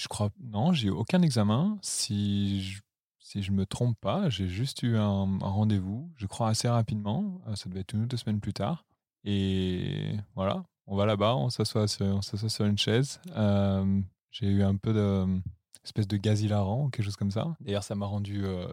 Je 0.00 0.08
crois. 0.08 0.30
Non, 0.40 0.72
j'ai 0.72 0.88
eu 0.88 0.92
aucun 0.92 1.20
examen. 1.20 1.78
Si 1.82 2.62
je, 2.62 2.80
si 3.18 3.42
je 3.42 3.52
me 3.52 3.66
trompe 3.66 3.98
pas, 4.00 4.30
j'ai 4.30 4.48
juste 4.48 4.82
eu 4.82 4.96
un, 4.96 5.38
rendez-vous, 5.40 6.10
je 6.16 6.26
crois 6.26 6.48
assez 6.48 6.68
rapidement. 6.68 7.42
Euh, 7.46 7.54
ça 7.54 7.68
devait 7.68 7.80
être 7.80 7.92
une 7.92 8.04
ou 8.04 8.06
deux 8.06 8.16
semaines 8.16 8.40
plus 8.40 8.54
tard. 8.54 8.86
Et 9.24 10.16
voilà, 10.34 10.64
on 10.86 10.96
va 10.96 11.04
là-bas, 11.04 11.36
on 11.36 11.50
s'assoit 11.50 11.86
sur, 11.86 12.24
sur 12.24 12.64
une 12.64 12.78
chaise. 12.78 13.20
Euh, 13.36 14.00
j'ai 14.30 14.46
eu 14.46 14.62
un 14.62 14.76
peu 14.76 14.94
de 14.94 15.26
espèce 15.84 16.06
de 16.06 16.16
gaz 16.18 16.42
hilarant 16.42 16.84
ou 16.84 16.88
quelque 16.88 17.04
chose 17.04 17.16
comme 17.16 17.30
ça. 17.30 17.56
D'ailleurs, 17.60 17.84
ça 17.84 17.94
m'a 17.94 18.06
rendu. 18.06 18.44
Euh, 18.44 18.68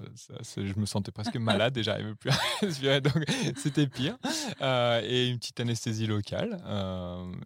je 0.56 0.80
me 0.80 0.86
sentais 0.86 1.12
presque 1.12 1.36
malade 1.38 1.78
et 1.78 1.84
j'arrivais 1.84 2.16
plus 2.16 2.30
à 2.30 2.38
respirer, 2.62 3.02
donc 3.02 3.26
c'était 3.58 3.88
pire. 3.88 4.18
et 4.62 5.28
une 5.28 5.40
petite 5.40 5.60
anesthésie 5.60 6.08
locale. 6.08 6.62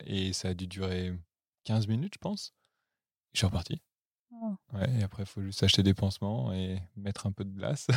et 0.06 0.34
ça 0.34 0.50
a 0.50 0.54
dû 0.54 0.68
durer 0.68 1.14
15 1.64 1.88
minutes, 1.88 2.14
je 2.14 2.20
pense. 2.20 2.54
Je 3.34 3.40
suis 3.40 3.46
reparti. 3.46 3.82
Oh. 4.34 4.56
Ouais, 4.74 4.90
et 5.00 5.04
après, 5.04 5.24
il 5.24 5.28
faut 5.28 5.42
juste 5.42 5.62
acheter 5.64 5.84
des 5.84 5.94
pansements 5.94 6.52
et 6.54 6.82
mettre 6.96 7.28
un 7.28 7.32
peu 7.32 7.44
de 7.44 7.52
glace 7.52 7.88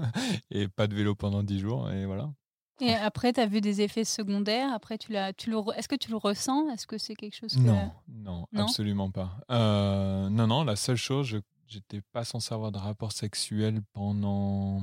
et 0.50 0.68
pas 0.68 0.86
de 0.86 0.94
vélo 0.94 1.14
pendant 1.14 1.42
10 1.42 1.60
jours 1.60 1.90
et 1.90 2.06
voilà. 2.06 2.32
Et 2.80 2.94
après, 2.94 3.32
tu 3.32 3.40
as 3.40 3.46
vu 3.46 3.60
des 3.60 3.82
effets 3.82 4.04
secondaires? 4.04 4.72
Après, 4.72 4.98
tu 4.98 5.12
l'as, 5.12 5.32
tu 5.32 5.50
le, 5.50 5.58
est-ce 5.76 5.86
que 5.86 5.94
tu 5.94 6.10
le 6.10 6.16
ressens? 6.16 6.68
Est-ce 6.70 6.86
que 6.86 6.98
c'est 6.98 7.14
quelque 7.14 7.36
chose 7.36 7.54
que... 7.54 7.60
non, 7.60 7.92
non, 8.08 8.46
absolument 8.56 9.10
pas. 9.10 9.38
Euh, 9.50 10.28
non, 10.30 10.48
non, 10.48 10.64
la 10.64 10.74
seule 10.74 10.96
chose, 10.96 11.26
je 11.26 11.38
j'étais 11.72 12.02
pas 12.12 12.24
censé 12.24 12.52
avoir 12.52 12.70
de 12.70 12.78
rapport 12.78 13.12
sexuel 13.12 13.80
pendant. 13.92 14.82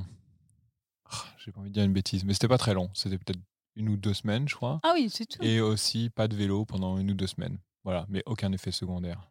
Ah, 1.05 1.25
j'ai 1.37 1.51
pas 1.51 1.61
envie 1.61 1.69
de 1.69 1.73
dire 1.73 1.83
une 1.83 1.93
bêtise, 1.93 2.23
mais 2.23 2.33
c'était 2.33 2.47
pas 2.47 2.57
très 2.57 2.73
long. 2.73 2.89
C'était 2.93 3.17
peut-être 3.17 3.39
une 3.75 3.89
ou 3.89 3.97
deux 3.97 4.13
semaines, 4.13 4.47
je 4.49 4.55
crois. 4.55 4.79
Ah 4.83 4.91
oui, 4.95 5.09
c'est 5.09 5.25
tout. 5.25 5.41
Et 5.43 5.61
aussi 5.61 6.09
pas 6.09 6.27
de 6.27 6.35
vélo 6.35 6.65
pendant 6.65 6.97
une 6.97 7.11
ou 7.11 7.13
deux 7.13 7.27
semaines. 7.27 7.59
Voilà, 7.83 8.05
mais 8.09 8.23
aucun 8.25 8.51
effet 8.51 8.71
secondaire. 8.71 9.21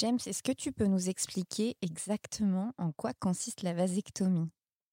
James, 0.00 0.18
est-ce 0.26 0.44
que 0.44 0.52
tu 0.52 0.70
peux 0.70 0.86
nous 0.86 1.08
expliquer 1.08 1.76
exactement 1.82 2.72
en 2.78 2.92
quoi 2.92 3.14
consiste 3.14 3.62
la 3.62 3.74
vasectomie? 3.74 4.48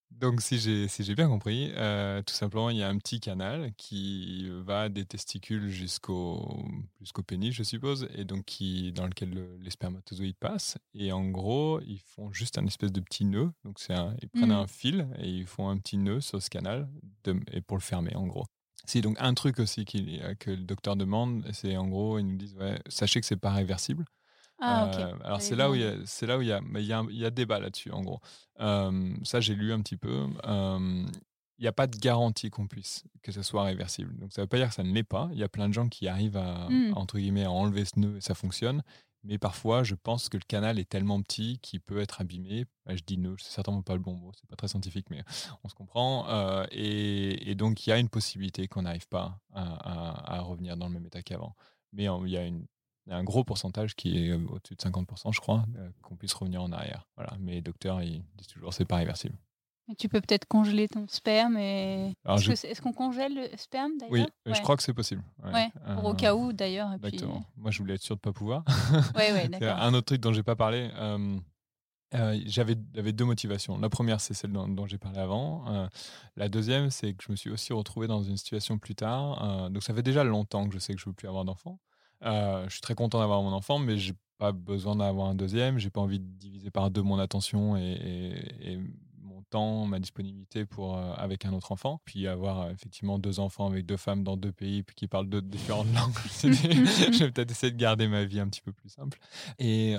Donc, 0.09 0.41
si 0.41 0.57
j'ai 0.57 0.87
si 0.87 1.13
bien 1.13 1.27
compris, 1.27 1.71
euh, 1.75 2.23
tout 2.23 2.33
simplement, 2.33 2.71
il 2.71 2.77
y 2.77 2.83
a 2.83 2.89
un 2.89 2.97
petit 2.97 3.19
canal 3.19 3.71
qui 3.77 4.49
va 4.63 4.89
des 4.89 5.05
testicules 5.05 5.69
jusqu'au 5.69 6.57
jusqu'au 6.99 7.21
pénis, 7.21 7.53
je 7.53 7.61
suppose, 7.61 8.07
et 8.15 8.23
donc 8.23 8.45
qui 8.45 8.93
dans 8.93 9.05
lequel 9.05 9.59
les 9.59 9.69
spermatozoïdes 9.69 10.37
passent. 10.39 10.79
Et 10.95 11.11
en 11.11 11.29
gros, 11.29 11.81
ils 11.81 11.99
font 11.99 12.33
juste 12.33 12.57
un 12.57 12.65
espèce 12.65 12.91
de 12.91 13.01
petit 13.01 13.25
nœud. 13.25 13.51
Donc, 13.63 13.77
c'est 13.77 13.93
ils 14.23 14.29
prennent 14.29 14.49
mmh. 14.49 14.51
un 14.53 14.67
fil 14.67 15.07
et 15.19 15.29
ils 15.29 15.45
font 15.45 15.69
un 15.69 15.77
petit 15.77 15.97
nœud 15.97 16.21
sur 16.21 16.41
ce 16.41 16.49
canal 16.49 16.89
et 17.51 17.61
pour 17.61 17.77
le 17.77 17.83
fermer, 17.83 18.15
en 18.15 18.25
gros. 18.25 18.45
C'est 18.85 19.01
donc 19.01 19.17
un 19.19 19.35
truc 19.35 19.59
aussi 19.59 19.85
que 19.85 20.49
le 20.49 20.63
docteur 20.63 20.95
demande, 20.95 21.45
c'est 21.53 21.77
en 21.77 21.87
gros, 21.87 22.17
ils 22.17 22.25
nous 22.25 22.37
disent 22.37 22.55
ouais, 22.55 22.81
sachez 22.87 23.19
que 23.19 23.27
c'est 23.27 23.35
pas 23.35 23.51
réversible. 23.51 24.03
Ah. 24.65 24.91
Euh, 24.97 25.13
alors 25.23 25.41
c'est 25.41 25.55
là 25.55 25.69
où 25.69 25.75
il 25.75 25.81
y 25.81 25.85
a, 25.85 25.93
c'est 26.05 26.25
là 26.25 26.37
où 26.37 26.41
il 26.41 26.47
y 26.47 26.51
a, 26.51 26.61
mais 26.61 26.81
il 26.83 26.87
y 26.87 26.93
a, 26.93 27.03
il 27.09 27.17
y 27.17 27.25
a 27.25 27.29
débat 27.29 27.59
là-dessus 27.59 27.91
en 27.91 28.01
gros. 28.01 28.19
ça 28.57 29.39
j'ai 29.39 29.55
lu 29.55 29.71
un 29.73 29.81
petit 29.81 29.97
peu. 29.97 30.27
il 30.45 31.61
n'y 31.61 31.67
a 31.67 31.71
pas 31.73 31.87
de 31.87 31.97
garantie 31.97 32.49
qu'on 32.49 32.67
puisse 32.67 33.03
que 33.21 33.31
ce 33.31 33.41
soit 33.41 33.63
réversible. 33.63 34.15
Donc 34.17 34.33
ça 34.33 34.41
ne 34.41 34.43
veut 34.43 34.49
pas 34.49 34.57
dire 34.57 34.69
que 34.69 34.75
ça 34.75 34.83
ne 34.83 34.93
l'est 34.93 35.03
pas. 35.03 35.29
Il 35.31 35.39
y 35.39 35.43
a 35.43 35.49
plein 35.49 35.67
de 35.67 35.73
gens 35.73 35.87
qui 35.87 36.07
arrivent 36.07 36.37
à, 36.37 36.67
mmh. 36.69 36.93
entre 36.95 37.17
guillemets 37.17 37.45
à 37.45 37.51
enlever 37.51 37.85
ce 37.85 37.99
nœud 37.99 38.17
et 38.17 38.21
ça 38.21 38.35
fonctionne. 38.35 38.83
Mais 39.23 39.39
parfois, 39.39 39.83
je 39.83 39.95
pense 39.95 40.29
que 40.29 40.37
le 40.37 40.43
canal 40.47 40.77
est 40.77 40.87
tellement 40.87 41.19
petit 41.23 41.57
qu'il 41.57 41.81
peut 41.81 41.99
être 41.99 42.21
abîmé. 42.21 42.65
Bah, 42.85 42.95
je 42.95 43.01
dis 43.01 43.17
nœud, 43.17 43.35
c'est 43.39 43.51
certainement 43.51 43.81
pas 43.81 43.95
le 43.95 43.99
bon 43.99 44.13
mot, 44.13 44.31
c'est 44.35 44.47
pas 44.47 44.55
très 44.55 44.67
scientifique, 44.67 45.07
mais 45.09 45.23
on 45.63 45.69
se 45.69 45.73
comprend. 45.73 46.27
et, 46.71 47.55
donc, 47.55 47.87
il 47.87 47.89
y 47.89 47.93
a 47.93 47.97
une 47.97 48.09
possibilité 48.09 48.67
qu'on 48.67 48.83
n'arrive 48.83 49.07
pas 49.07 49.39
à, 49.51 50.35
à, 50.35 50.41
revenir 50.41 50.77
dans 50.77 50.85
le 50.85 50.93
même 50.93 51.07
état 51.07 51.23
qu'avant. 51.23 51.55
Mais 51.91 52.03
il 52.03 52.29
y 52.29 52.37
a 52.37 52.45
une 52.45 52.67
il 53.05 53.11
y 53.11 53.13
a 53.13 53.17
un 53.17 53.23
gros 53.23 53.43
pourcentage 53.43 53.95
qui 53.95 54.25
est 54.25 54.29
euh, 54.31 54.39
au-dessus 54.49 54.75
de 54.75 54.81
50%, 54.81 55.33
je 55.33 55.39
crois, 55.39 55.65
euh, 55.77 55.89
qu'on 56.01 56.15
puisse 56.15 56.33
revenir 56.33 56.61
en 56.63 56.71
arrière. 56.71 57.07
Voilà. 57.15 57.33
Mais 57.39 57.53
les 57.53 57.61
docteurs, 57.61 58.01
ils 58.01 58.23
disent 58.37 58.47
toujours 58.47 58.73
c'est 58.73 58.85
pas 58.85 58.97
réversible. 58.97 59.35
tu 59.99 60.09
peux 60.09 60.21
peut-être 60.21 60.47
congeler 60.47 60.87
ton 60.87 61.07
sperme 61.07 61.57
et. 61.57 62.13
Est-ce 62.25 62.81
qu'on 62.81 62.93
congèle 62.93 63.35
le 63.35 63.57
sperme 63.57 63.91
d'ailleurs? 63.99 64.27
Oui, 64.45 64.53
je 64.53 64.61
crois 64.61 64.75
que 64.75 64.83
c'est 64.83 64.93
possible. 64.93 65.23
Ouais. 65.43 65.69
pour 65.95 66.05
au 66.05 66.13
cas 66.13 66.33
où 66.35 66.51
d'ailleurs. 66.51 66.91
Exactement. 66.93 67.43
Moi, 67.57 67.71
je 67.71 67.79
voulais 67.79 67.95
être 67.95 68.01
sûr 68.01 68.15
de 68.15 68.19
ne 68.19 68.31
pas 68.31 68.33
pouvoir. 68.33 68.63
Ouais, 69.15 69.31
ouais, 69.31 69.47
d'accord. 69.49 69.79
un 69.79 69.93
autre 69.93 70.07
truc 70.07 70.21
dont 70.21 70.33
j'ai 70.33 70.43
pas 70.43 70.55
parlé. 70.55 70.89
Euh, 72.13 72.39
j'avais, 72.45 72.75
deux 72.75 73.25
motivations. 73.25 73.77
La 73.77 73.89
première, 73.89 74.21
c'est 74.21 74.33
celle 74.33 74.51
dont, 74.51 74.87
j'ai 74.87 74.97
parlé 74.97 75.19
avant. 75.19 75.89
la 76.37 76.49
deuxième, 76.49 76.89
c'est 76.89 77.13
que 77.13 77.23
je 77.23 77.31
me 77.31 77.35
suis 77.35 77.51
aussi 77.51 77.71
retrouvé 77.71 78.07
dans 78.07 78.23
une 78.23 78.37
situation 78.37 78.79
plus 78.79 78.95
tard. 78.95 79.69
donc, 79.69 79.83
ça 79.83 79.93
fait 79.93 80.01
déjà 80.01 80.23
longtemps 80.23 80.67
que 80.67 80.73
je 80.73 80.79
sais 80.79 80.93
que 80.95 80.99
je 80.99 81.05
ne 81.05 81.11
veux 81.11 81.15
plus 81.15 81.27
avoir 81.27 81.45
d'enfants. 81.45 81.79
Euh, 82.23 82.65
je 82.65 82.71
suis 82.71 82.81
très 82.81 82.95
content 82.95 83.19
d'avoir 83.19 83.41
mon 83.41 83.51
enfant, 83.51 83.79
mais 83.79 83.97
j'ai 83.97 84.13
pas 84.37 84.51
besoin 84.51 84.95
d'avoir 84.95 85.27
un 85.27 85.35
deuxième. 85.35 85.77
J'ai 85.77 85.89
pas 85.89 86.01
envie 86.01 86.19
de 86.19 86.25
diviser 86.25 86.71
par 86.71 86.91
deux 86.91 87.01
mon 87.01 87.19
attention 87.19 87.77
et, 87.77 88.79
mon 89.21 89.41
temps, 89.49 89.85
ma 89.85 89.99
disponibilité 89.99 90.65
pour 90.65 90.97
euh, 90.97 91.13
avec 91.15 91.45
un 91.45 91.53
autre 91.53 91.71
enfant. 91.71 92.01
Puis 92.05 92.27
avoir 92.27 92.61
euh, 92.61 92.71
effectivement 92.71 93.19
deux 93.19 93.39
enfants 93.39 93.67
avec 93.67 93.85
deux 93.85 93.97
femmes 93.97 94.23
dans 94.23 94.37
deux 94.37 94.51
pays 94.51 94.83
puis 94.83 94.95
qui 94.95 95.07
parlent 95.07 95.29
deux 95.29 95.41
différentes 95.41 95.87
langues. 95.93 96.13
je 96.41 97.23
vais 97.23 97.31
peut-être 97.31 97.51
essayer 97.51 97.71
de 97.71 97.77
garder 97.77 98.07
ma 98.07 98.25
vie 98.25 98.39
un 98.39 98.47
petit 98.47 98.61
peu 98.61 98.71
plus 98.71 98.89
simple. 98.89 99.19
Et 99.59 99.95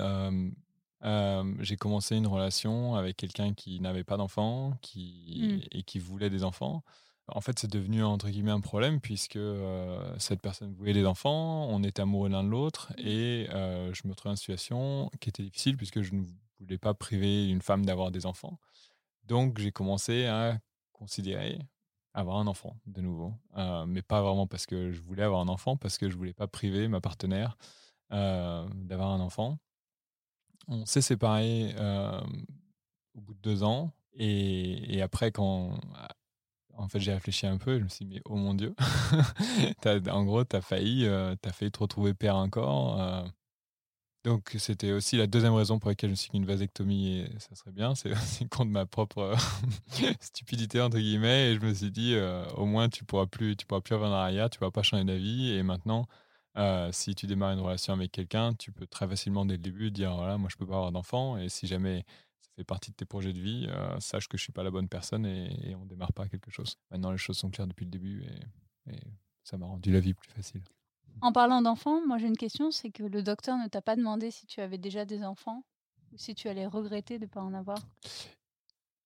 j'ai 1.59 1.77
commencé 1.77 2.15
une 2.15 2.27
relation 2.27 2.95
avec 2.95 3.17
quelqu'un 3.17 3.53
qui 3.53 3.79
n'avait 3.79 4.03
pas 4.03 4.17
d'enfants 4.17 4.73
qui, 4.81 5.61
mmh. 5.63 5.77
et 5.77 5.83
qui 5.83 5.99
voulait 5.99 6.29
des 6.29 6.43
enfants 6.43 6.83
en 7.29 7.41
fait, 7.41 7.59
c'est 7.59 7.69
devenu 7.69 8.03
entre 8.03 8.29
guillemets 8.29 8.51
un 8.51 8.61
problème 8.61 9.01
puisque 9.01 9.35
euh, 9.35 10.15
cette 10.17 10.41
personne 10.41 10.73
voulait 10.73 10.93
des 10.93 11.05
enfants, 11.05 11.67
on 11.69 11.83
était 11.83 12.01
amoureux 12.01 12.29
l'un 12.29 12.43
de 12.43 12.49
l'autre 12.49 12.93
mmh. 12.97 13.01
et 13.05 13.49
euh, 13.51 13.93
je 13.93 14.07
me 14.07 14.13
trouvais 14.13 14.29
dans 14.29 14.35
une 14.35 14.37
situation 14.37 15.09
qui 15.19 15.29
était 15.29 15.43
difficile 15.43 15.75
puisque 15.75 16.01
je 16.01 16.13
ne 16.15 16.23
voulais 16.59 16.77
pas 16.77 16.93
priver 16.93 17.49
une 17.49 17.61
femme 17.61 17.85
d'avoir 17.85 18.11
des 18.11 18.25
enfants. 18.25 18.59
Donc, 19.25 19.59
j'ai 19.59 19.71
commencé 19.71 20.25
à 20.25 20.57
considérer 20.93 21.59
avoir 22.13 22.37
un 22.37 22.47
enfant 22.47 22.77
de 22.85 23.01
nouveau, 23.01 23.33
euh, 23.57 23.85
mais 23.85 24.01
pas 24.01 24.21
vraiment 24.21 24.47
parce 24.47 24.65
que 24.65 24.91
je 24.91 25.01
voulais 25.01 25.23
avoir 25.23 25.41
un 25.41 25.49
enfant, 25.49 25.75
parce 25.75 25.97
que 25.97 26.09
je 26.09 26.15
voulais 26.15 26.33
pas 26.33 26.47
priver 26.47 26.87
ma 26.87 27.01
partenaire 27.01 27.57
d'avoir 28.09 29.09
un 29.09 29.19
enfant. 29.19 29.59
On 30.69 30.85
s'est 30.85 31.01
séparés 31.01 31.75
au 33.13 33.19
bout 33.19 33.33
de 33.33 33.41
deux 33.41 33.63
ans 33.63 33.91
et, 34.13 34.95
et 34.95 35.01
après, 35.01 35.33
quand 35.33 35.77
en 36.77 36.87
fait, 36.87 36.99
j'ai 36.99 37.13
réfléchi 37.13 37.47
un 37.47 37.57
peu 37.57 37.75
et 37.75 37.79
je 37.79 37.83
me 37.83 37.89
suis 37.89 38.05
dit, 38.05 38.15
mais 38.15 38.21
oh 38.25 38.35
mon 38.35 38.53
Dieu, 38.53 38.75
en 40.11 40.23
gros, 40.23 40.43
tu 40.43 40.55
as 40.55 40.61
failli, 40.61 41.05
euh, 41.05 41.35
as 41.43 41.51
failli 41.51 41.71
te 41.71 41.79
retrouver 41.79 42.13
père 42.13 42.35
encore. 42.35 43.01
Euh. 43.01 43.23
Donc, 44.23 44.55
c'était 44.59 44.91
aussi 44.91 45.17
la 45.17 45.27
deuxième 45.27 45.53
raison 45.53 45.79
pour 45.79 45.89
laquelle 45.89 46.09
je 46.09 46.11
me 46.11 46.15
suis 46.15 46.29
dit 46.29 46.37
qu'une 46.37 46.45
vasectomie, 46.45 47.19
et 47.19 47.39
ça 47.39 47.55
serait 47.55 47.71
bien. 47.71 47.95
C'est 47.95 48.13
contre 48.49 48.71
ma 48.71 48.85
propre 48.85 49.33
stupidité, 50.21 50.81
entre 50.81 50.97
guillemets. 50.97 51.51
Et 51.51 51.55
je 51.55 51.61
me 51.61 51.73
suis 51.73 51.91
dit, 51.91 52.13
euh, 52.15 52.45
au 52.55 52.65
moins, 52.65 52.89
tu 52.89 53.05
pourras 53.05 53.25
plus, 53.25 53.55
tu 53.55 53.65
pourras 53.65 53.81
plus 53.81 53.95
revenir 53.95 54.13
en 54.13 54.19
arrière, 54.19 54.49
tu 54.49 54.59
pourras 54.59 54.71
pas 54.71 54.83
changer 54.83 55.05
d'avis. 55.05 55.51
Et 55.51 55.63
maintenant, 55.63 56.07
si 56.91 57.15
tu 57.15 57.27
démarres 57.27 57.53
une 57.53 57.59
relation 57.59 57.93
avec 57.93 58.11
quelqu'un, 58.11 58.53
tu 58.53 58.71
peux 58.71 58.87
très 58.87 59.07
facilement, 59.07 59.45
dès 59.45 59.53
le 59.53 59.59
début, 59.59 59.91
dire, 59.91 60.15
voilà, 60.15 60.37
moi, 60.37 60.49
je 60.51 60.57
peux 60.57 60.65
pas 60.65 60.75
avoir 60.75 60.91
d'enfant. 60.91 61.37
Et 61.37 61.49
si 61.49 61.67
jamais 61.67 62.03
fait 62.57 62.63
partie 62.63 62.89
de 62.89 62.95
tes 62.95 63.05
projets 63.05 63.33
de 63.33 63.39
vie, 63.39 63.67
euh, 63.69 63.99
sache 63.99 64.27
que 64.27 64.35
je 64.35 64.43
suis 64.43 64.51
pas 64.51 64.63
la 64.63 64.71
bonne 64.71 64.89
personne 64.89 65.25
et, 65.25 65.75
on 65.75 65.85
démarre 65.85 66.11
pas 66.11 66.27
quelque 66.27 66.49
chose. 66.49 66.77
Maintenant, 66.89 67.11
les 67.11 67.17
choses 67.17 67.37
sont 67.37 67.51
claires 67.51 67.67
depuis 67.67 67.85
le 67.85 67.91
début 67.91 68.23
et, 68.23 68.95
ça 69.43 69.57
m'a 69.57 69.65
rendu 69.65 69.91
la 69.91 70.01
vie 70.01 70.13
plus 70.13 70.29
facile. 70.29 70.61
En 71.21 71.31
parlant 71.31 71.61
d'enfants, 71.61 72.05
moi 72.05 72.17
j'ai 72.17 72.27
une 72.27 72.37
question, 72.37 72.69
c'est 72.69 72.89
que 72.89 73.03
le 73.03 73.23
docteur 73.23 73.57
ne 73.57 73.67
t'a 73.67 73.81
pas 73.81 73.95
demandé 73.95 74.29
si 74.29 74.45
tu 74.45 74.59
avais 74.59 74.77
déjà 74.77 75.05
des 75.05 75.23
enfants 75.23 75.63
ou 76.11 76.17
si 76.17 76.35
tu 76.35 76.49
allais 76.49 76.65
regretter 76.65 77.17
de 77.17 77.25
ne 77.25 77.29
pas 77.29 77.41
en 77.41 77.53
avoir? 77.53 77.77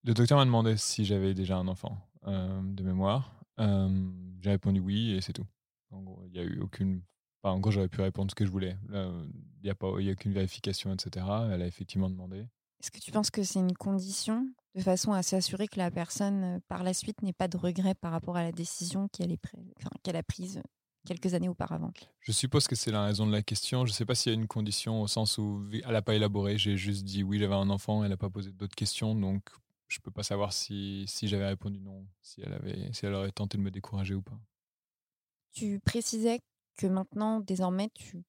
Le 0.04 0.14
docteur 0.14 0.38
m'a 0.38 0.44
demandé 0.44 0.76
si 0.76 1.04
j'avais 1.04 1.32
déjà 1.34 1.56
un 1.56 1.68
enfant 1.68 1.96
euh, 2.26 2.60
de 2.62 2.82
mémoire. 2.82 3.32
Euh, 3.60 4.10
j'ai 4.40 4.50
répondu 4.50 4.80
oui 4.80 5.12
et 5.12 5.20
c'est 5.20 5.32
tout. 5.32 5.46
En 5.90 6.02
gros, 6.02 6.22
il 6.26 6.32
n'y 6.32 6.40
a 6.40 6.44
eu 6.44 6.60
aucune. 6.60 7.02
en 7.44 7.60
gros, 7.60 7.70
j'aurais 7.70 7.88
pu 7.88 8.00
répondre 8.00 8.30
ce 8.30 8.34
que 8.34 8.44
je 8.44 8.50
voulais. 8.50 8.76
Il 8.92 9.62
n'y 9.62 9.70
a, 9.70 9.74
pas, 9.74 9.86
a 9.86 9.90
aucune 9.90 10.32
vérification, 10.32 10.92
etc. 10.92 11.26
Elle 11.52 11.62
a 11.62 11.66
effectivement 11.66 12.10
demandé. 12.10 12.46
Est-ce 12.82 12.90
que 12.90 12.98
tu 12.98 13.12
penses 13.12 13.30
que 13.30 13.44
c'est 13.44 13.60
une 13.60 13.76
condition 13.76 14.48
de 14.74 14.80
façon 14.80 15.12
à 15.12 15.22
s'assurer 15.22 15.68
que 15.68 15.78
la 15.78 15.92
personne, 15.92 16.60
par 16.66 16.82
la 16.82 16.92
suite, 16.92 17.22
n'ait 17.22 17.32
pas 17.32 17.46
de 17.46 17.56
regret 17.56 17.94
par 17.94 18.10
rapport 18.10 18.36
à 18.36 18.42
la 18.42 18.50
décision 18.50 19.08
qu'elle 19.08 19.32
a 19.32 20.22
prise 20.24 20.56
euh, 20.58 20.62
quelques 21.06 21.34
années 21.34 21.48
auparavant? 21.48 21.92
Je 22.20 22.32
suppose 22.32 22.66
que 22.66 22.74
c'est 22.74 22.90
la 22.90 23.04
raison 23.04 23.24
de 23.24 23.30
la 23.30 23.42
question. 23.42 23.86
Je 23.86 23.92
ne 23.92 23.94
sais 23.94 24.04
pas 24.04 24.16
s'il 24.16 24.32
y 24.32 24.34
a 24.34 24.38
une 24.38 24.48
condition 24.48 25.00
au 25.00 25.06
sens 25.06 25.38
où 25.38 25.64
elle 25.72 25.92
n'a 25.92 26.02
pas 26.02 26.16
élaboré. 26.16 26.58
J'ai 26.58 26.76
juste 26.76 27.04
dit 27.04 27.22
oui, 27.22 27.38
j'avais 27.38 27.54
un 27.54 27.70
enfant, 27.70 28.02
elle 28.02 28.10
n'a 28.10 28.16
pas 28.16 28.30
posé 28.30 28.50
d'autres 28.50 28.74
questions. 28.74 29.14
Donc, 29.14 29.48
je 29.86 29.98
ne 29.98 30.02
peux 30.02 30.10
pas 30.10 30.24
savoir 30.24 30.52
si, 30.52 31.04
si 31.06 31.28
j'avais 31.28 31.46
répondu 31.46 31.78
non, 31.78 32.04
si 32.20 32.40
elle, 32.40 32.52
avait, 32.52 32.92
si 32.92 33.06
elle 33.06 33.14
aurait 33.14 33.30
tenté 33.30 33.58
de 33.58 33.62
me 33.62 33.70
décourager 33.70 34.14
ou 34.14 34.22
pas. 34.22 34.40
Tu 35.52 35.78
précisais 35.78 36.40
que 36.76 36.88
maintenant, 36.88 37.38
désormais, 37.38 37.90
tu 37.94 38.24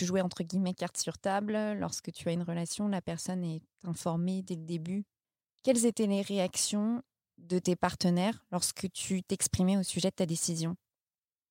tu 0.00 0.06
jouais 0.06 0.22
entre 0.22 0.42
guillemets 0.42 0.72
carte 0.72 0.96
sur 0.96 1.18
table. 1.18 1.58
Lorsque 1.78 2.10
tu 2.10 2.26
as 2.30 2.32
une 2.32 2.42
relation, 2.42 2.88
la 2.88 3.02
personne 3.02 3.44
est 3.44 3.60
informée 3.84 4.40
dès 4.40 4.54
le 4.54 4.64
début. 4.64 5.04
Quelles 5.62 5.84
étaient 5.84 6.06
les 6.06 6.22
réactions 6.22 7.02
de 7.36 7.58
tes 7.58 7.76
partenaires 7.76 8.42
lorsque 8.50 8.90
tu 8.92 9.22
t'exprimais 9.22 9.76
au 9.76 9.82
sujet 9.82 10.08
de 10.08 10.14
ta 10.14 10.24
décision? 10.24 10.74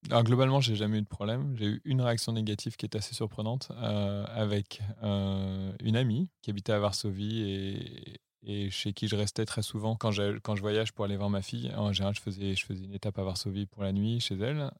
Alors 0.09 0.23
globalement, 0.23 0.61
j'ai 0.61 0.75
jamais 0.75 0.97
eu 0.97 1.03
de 1.03 1.07
problème. 1.07 1.55
J'ai 1.57 1.65
eu 1.65 1.81
une 1.85 2.01
réaction 2.01 2.31
négative 2.31 2.75
qui 2.75 2.87
est 2.87 2.95
assez 2.95 3.13
surprenante 3.13 3.71
euh, 3.71 4.25
avec 4.29 4.81
euh, 5.03 5.71
une 5.83 5.95
amie 5.95 6.31
qui 6.41 6.49
habitait 6.49 6.73
à 6.73 6.79
Varsovie 6.79 8.17
et, 8.41 8.71
chez 8.71 8.93
qui 8.93 9.07
je 9.07 9.15
restais 9.15 9.45
très 9.45 9.61
souvent 9.61 9.95
quand 9.95 10.09
je, 10.09 10.59
voyage 10.59 10.93
pour 10.93 11.05
aller 11.05 11.17
voir 11.17 11.29
ma 11.29 11.43
fille. 11.43 11.71
En 11.75 11.93
général, 11.93 12.15
je 12.15 12.21
faisais 12.21 12.83
une 12.83 12.93
étape 12.95 13.19
à 13.19 13.23
Varsovie 13.23 13.67
pour 13.67 13.83
la 13.83 13.91
nuit 13.91 14.19
chez 14.21 14.39
elle. 14.39 14.71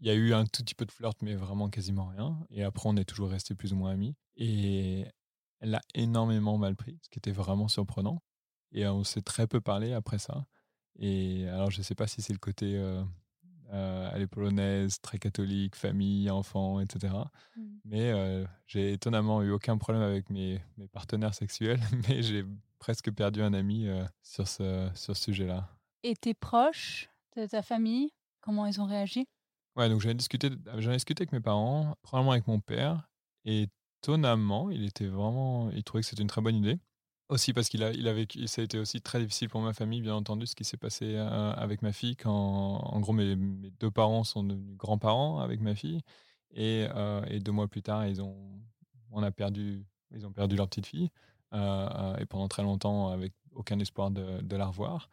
Il 0.00 0.06
y 0.06 0.10
a 0.10 0.14
eu 0.14 0.32
un 0.32 0.44
tout 0.46 0.62
petit 0.62 0.74
peu 0.74 0.86
de 0.86 0.92
flirt, 0.92 1.20
mais 1.20 1.34
vraiment 1.34 1.68
quasiment 1.68 2.06
rien. 2.06 2.38
Et 2.50 2.64
après, 2.64 2.88
on 2.88 2.96
est 2.96 3.04
toujours 3.04 3.28
resté 3.28 3.54
plus 3.54 3.72
ou 3.72 3.76
moins 3.76 3.92
amis. 3.92 4.16
Et 4.36 5.04
elle 5.60 5.70
l'a 5.70 5.82
énormément 5.94 6.56
mal 6.56 6.74
pris, 6.74 6.98
ce 7.02 7.10
qui 7.10 7.18
était 7.18 7.32
vraiment 7.32 7.68
surprenant. 7.68 8.22
Et 8.72 8.86
on 8.86 9.04
s'est 9.04 9.20
très 9.20 9.46
peu 9.46 9.60
parlé 9.60 9.92
après 9.92 10.18
ça. 10.18 10.46
Et 10.98 11.46
alors, 11.48 11.70
je 11.70 11.78
ne 11.78 11.82
sais 11.82 11.94
pas 11.94 12.06
si 12.06 12.22
c'est 12.22 12.32
le 12.32 12.38
côté 12.38 12.76
euh, 12.78 13.02
euh, 13.72 14.10
elle 14.14 14.22
est 14.22 14.26
polonaise, 14.26 15.00
très 15.00 15.18
catholique, 15.18 15.76
famille, 15.76 16.30
enfants, 16.30 16.80
etc. 16.80 17.14
Mmh. 17.56 17.62
Mais 17.84 18.10
euh, 18.10 18.46
j'ai 18.66 18.92
étonnamment 18.92 19.42
eu 19.42 19.50
aucun 19.50 19.76
problème 19.76 20.02
avec 20.02 20.30
mes, 20.30 20.60
mes 20.78 20.88
partenaires 20.88 21.34
sexuels, 21.34 21.80
mais 22.08 22.22
j'ai 22.22 22.44
presque 22.78 23.12
perdu 23.12 23.42
un 23.42 23.52
ami 23.52 23.86
sur 24.22 24.48
ce, 24.48 24.88
sur 24.94 25.14
ce 25.14 25.24
sujet-là. 25.24 25.68
Et 26.02 26.16
tes 26.16 26.32
proches 26.32 27.10
de 27.36 27.44
ta 27.44 27.60
famille, 27.60 28.10
comment 28.40 28.64
ils 28.64 28.80
ont 28.80 28.86
réagi? 28.86 29.28
Ouais, 29.76 29.88
donc 29.88 30.00
j'en 30.00 30.10
ai 30.10 30.14
discuté, 30.14 30.48
ai 30.48 30.90
discuté 30.90 31.22
avec 31.22 31.32
mes 31.32 31.40
parents, 31.40 31.96
probablement 32.02 32.32
avec 32.32 32.46
mon 32.46 32.60
père, 32.60 33.08
étonnamment, 33.44 34.70
il 34.70 34.84
était 34.84 35.06
vraiment, 35.06 35.70
il 35.70 35.84
trouvait 35.84 36.02
que 36.02 36.08
c'était 36.08 36.22
une 36.22 36.28
très 36.28 36.40
bonne 36.42 36.56
idée. 36.56 36.78
Aussi 37.28 37.52
parce 37.52 37.68
qu'il 37.68 37.84
a, 37.84 37.92
il 37.92 38.08
avait, 38.08 38.26
ça 38.46 38.60
a 38.60 38.64
été 38.64 38.78
aussi 38.78 39.00
très 39.00 39.20
difficile 39.20 39.48
pour 39.48 39.60
ma 39.60 39.72
famille, 39.72 40.00
bien 40.00 40.14
entendu, 40.14 40.46
ce 40.46 40.56
qui 40.56 40.64
s'est 40.64 40.76
passé 40.76 41.16
avec 41.16 41.82
ma 41.82 41.92
fille 41.92 42.16
quand, 42.16 42.32
en 42.32 43.00
gros, 43.00 43.12
mes, 43.12 43.36
deux 43.36 43.90
parents 43.90 44.24
sont 44.24 44.42
devenus 44.42 44.76
grands-parents 44.76 45.38
avec 45.38 45.60
ma 45.60 45.76
fille, 45.76 46.00
et, 46.52 46.88
deux 47.40 47.52
mois 47.52 47.68
plus 47.68 47.82
tard, 47.82 48.06
ils 48.06 48.20
ont, 48.20 48.60
on 49.12 49.22
a 49.22 49.30
perdu, 49.30 49.84
ils 50.12 50.26
ont 50.26 50.32
perdu 50.32 50.56
leur 50.56 50.68
petite 50.68 50.86
fille. 50.86 51.10
Et 51.52 52.26
pendant 52.28 52.48
très 52.48 52.62
longtemps, 52.64 53.10
avec 53.10 53.32
aucun 53.52 53.78
espoir 53.78 54.10
de 54.10 54.56
la 54.56 54.66
revoir. 54.66 55.08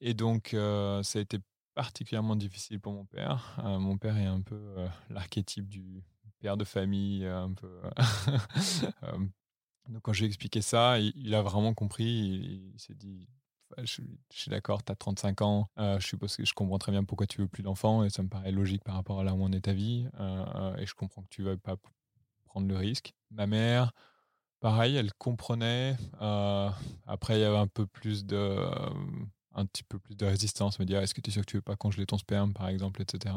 Et 0.00 0.14
donc, 0.14 0.48
ça 0.50 1.18
a 1.18 1.22
été 1.22 1.38
particulièrement 1.78 2.34
difficile 2.34 2.80
pour 2.80 2.92
mon 2.92 3.04
père. 3.04 3.56
mon 3.62 3.96
père 3.98 4.16
est 4.16 4.26
un 4.26 4.40
peu 4.40 4.74
l'archétype 5.10 5.68
du 5.68 6.02
père 6.40 6.56
de 6.56 6.64
famille, 6.64 7.24
un 7.24 7.52
peu. 7.52 7.80
donc, 9.88 10.02
quand 10.02 10.12
j'ai 10.12 10.26
expliqué 10.26 10.60
ça, 10.60 10.98
il, 10.98 11.32
a 11.36 11.42
vraiment 11.42 11.74
compris. 11.74 12.04
Il, 12.04 12.80
s'est 12.80 12.96
dit 12.96 13.28
je, 13.84 14.02
suis 14.30 14.50
d'accord, 14.50 14.82
tu 14.82 14.90
as 14.90 14.96
35 14.96 15.40
ans, 15.42 15.70
euh, 15.78 16.00
je 16.00 16.52
comprends 16.52 16.78
très 16.78 16.90
bien 16.90 17.04
pourquoi 17.04 17.28
tu 17.28 17.40
veux 17.40 17.46
plus 17.46 17.62
d'enfants 17.62 18.02
et 18.02 18.10
ça 18.10 18.24
me 18.24 18.28
paraît 18.28 18.50
logique 18.50 18.82
par 18.82 18.96
rapport 18.96 19.20
à 19.20 19.24
là 19.24 19.34
où 19.34 19.44
on 19.44 19.52
est 19.52 19.60
ta 19.60 19.72
vie 19.72 20.08
euh, 20.18 20.44
euh, 20.56 20.76
et 20.78 20.86
je 20.86 20.94
comprends 20.94 21.22
que 21.22 21.28
tu 21.30 21.42
veux 21.44 21.56
pas 21.56 21.76
prendre 22.46 22.66
le 22.66 22.76
risque. 22.76 23.14
Ma 23.30 23.46
mère, 23.46 23.92
pareil, 24.58 24.96
elle 24.96 25.12
comprenait. 25.14 25.96
après, 26.18 27.38
il 27.38 27.42
y 27.42 27.44
avait 27.44 27.56
un 27.56 27.68
peu 27.68 27.86
plus 27.86 28.26
de, 28.26 28.66
un 29.54 29.66
petit 29.66 29.82
peu 29.82 29.98
plus 29.98 30.16
de 30.16 30.26
résistance, 30.26 30.78
me 30.78 30.84
dire 30.84 31.00
est-ce 31.00 31.14
que 31.14 31.20
tu 31.20 31.30
es 31.30 31.32
sûr 31.32 31.42
que 31.42 31.50
tu 31.50 31.56
veux 31.56 31.62
pas 31.62 31.76
congeler 31.76 32.06
ton 32.06 32.18
sperme, 32.18 32.52
par 32.52 32.68
exemple, 32.68 33.02
etc. 33.02 33.34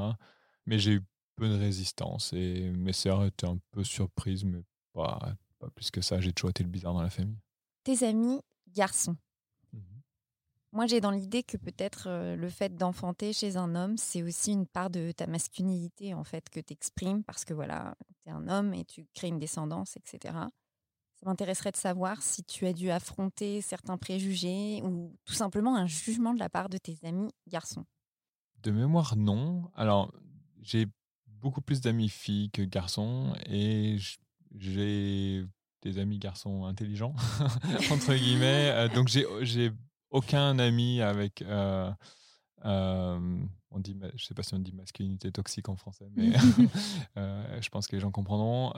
Mais 0.65 0.79
j'ai 0.79 0.93
eu 0.93 1.01
peu 1.35 1.47
de 1.47 1.57
résistance 1.57 2.33
et 2.33 2.69
mes 2.71 2.93
sœurs 2.93 3.25
étaient 3.25 3.47
un 3.47 3.57
peu 3.71 3.83
surprises, 3.83 4.43
mais 4.43 4.61
pas, 4.93 5.35
pas 5.59 5.69
plus 5.69 5.89
que 5.89 6.01
ça. 6.01 6.19
J'ai 6.19 6.33
toujours 6.33 6.51
été 6.51 6.63
le 6.63 6.69
bizarre 6.69 6.93
dans 6.93 7.01
la 7.01 7.09
famille. 7.09 7.39
Tes 7.83 8.05
amis 8.05 8.41
garçons, 8.67 9.17
moi, 10.73 10.87
j'ai 10.87 11.01
dans 11.01 11.11
l'idée 11.11 11.43
que 11.43 11.57
peut-être 11.57 12.07
le 12.35 12.49
fait 12.49 12.77
d'enfanter 12.77 13.33
chez 13.33 13.57
un 13.57 13.75
homme, 13.75 13.97
c'est 13.97 14.23
aussi 14.23 14.53
une 14.53 14.65
part 14.65 14.89
de 14.89 15.11
ta 15.11 15.27
masculinité, 15.27 16.13
en 16.13 16.23
fait, 16.23 16.49
que 16.49 16.61
tu 16.61 16.71
exprimes 16.71 17.23
parce 17.25 17.43
que 17.43 17.53
voilà, 17.53 17.95
tu 18.23 18.29
es 18.29 18.31
un 18.31 18.47
homme 18.47 18.73
et 18.73 18.85
tu 18.85 19.05
crées 19.13 19.27
une 19.27 19.39
descendance, 19.39 19.97
etc. 19.97 20.33
Ça 21.21 21.29
m'intéresserait 21.29 21.71
de 21.71 21.77
savoir 21.77 22.23
si 22.23 22.43
tu 22.43 22.65
as 22.65 22.73
dû 22.73 22.89
affronter 22.89 23.61
certains 23.61 23.97
préjugés 23.97 24.81
ou 24.83 25.15
tout 25.25 25.33
simplement 25.33 25.75
un 25.75 25.85
jugement 25.85 26.33
de 26.33 26.39
la 26.39 26.49
part 26.49 26.67
de 26.67 26.77
tes 26.77 26.97
amis 27.03 27.29
garçons. 27.47 27.85
De 28.63 28.71
mémoire, 28.71 29.15
non. 29.15 29.69
Alors, 29.75 30.11
j'ai 30.61 30.87
beaucoup 31.27 31.61
plus 31.61 31.79
d'amis 31.79 32.09
filles 32.09 32.49
que 32.49 32.63
garçons 32.63 33.33
et 33.45 33.97
j'ai 34.55 35.45
des 35.83 35.99
amis 35.99 36.17
garçons 36.17 36.65
intelligents, 36.65 37.13
entre 37.91 38.15
guillemets. 38.15 38.89
Donc, 38.89 39.07
j'ai 39.07 39.71
aucun 40.11 40.57
ami 40.59 41.01
avec. 41.01 41.41
Euh, 41.41 41.91
euh, 42.65 43.45
on 43.71 43.79
dit, 43.79 43.97
je 44.15 44.25
sais 44.25 44.33
pas 44.33 44.43
si 44.43 44.53
on 44.53 44.59
dit 44.59 44.73
masculinité 44.73 45.31
toxique 45.31 45.69
en 45.69 45.75
français, 45.75 46.09
mais 46.15 46.33
euh, 47.17 47.61
je 47.61 47.69
pense 47.69 47.87
que 47.87 47.95
les 47.95 48.01
gens 48.01 48.11
comprendront. 48.11 48.73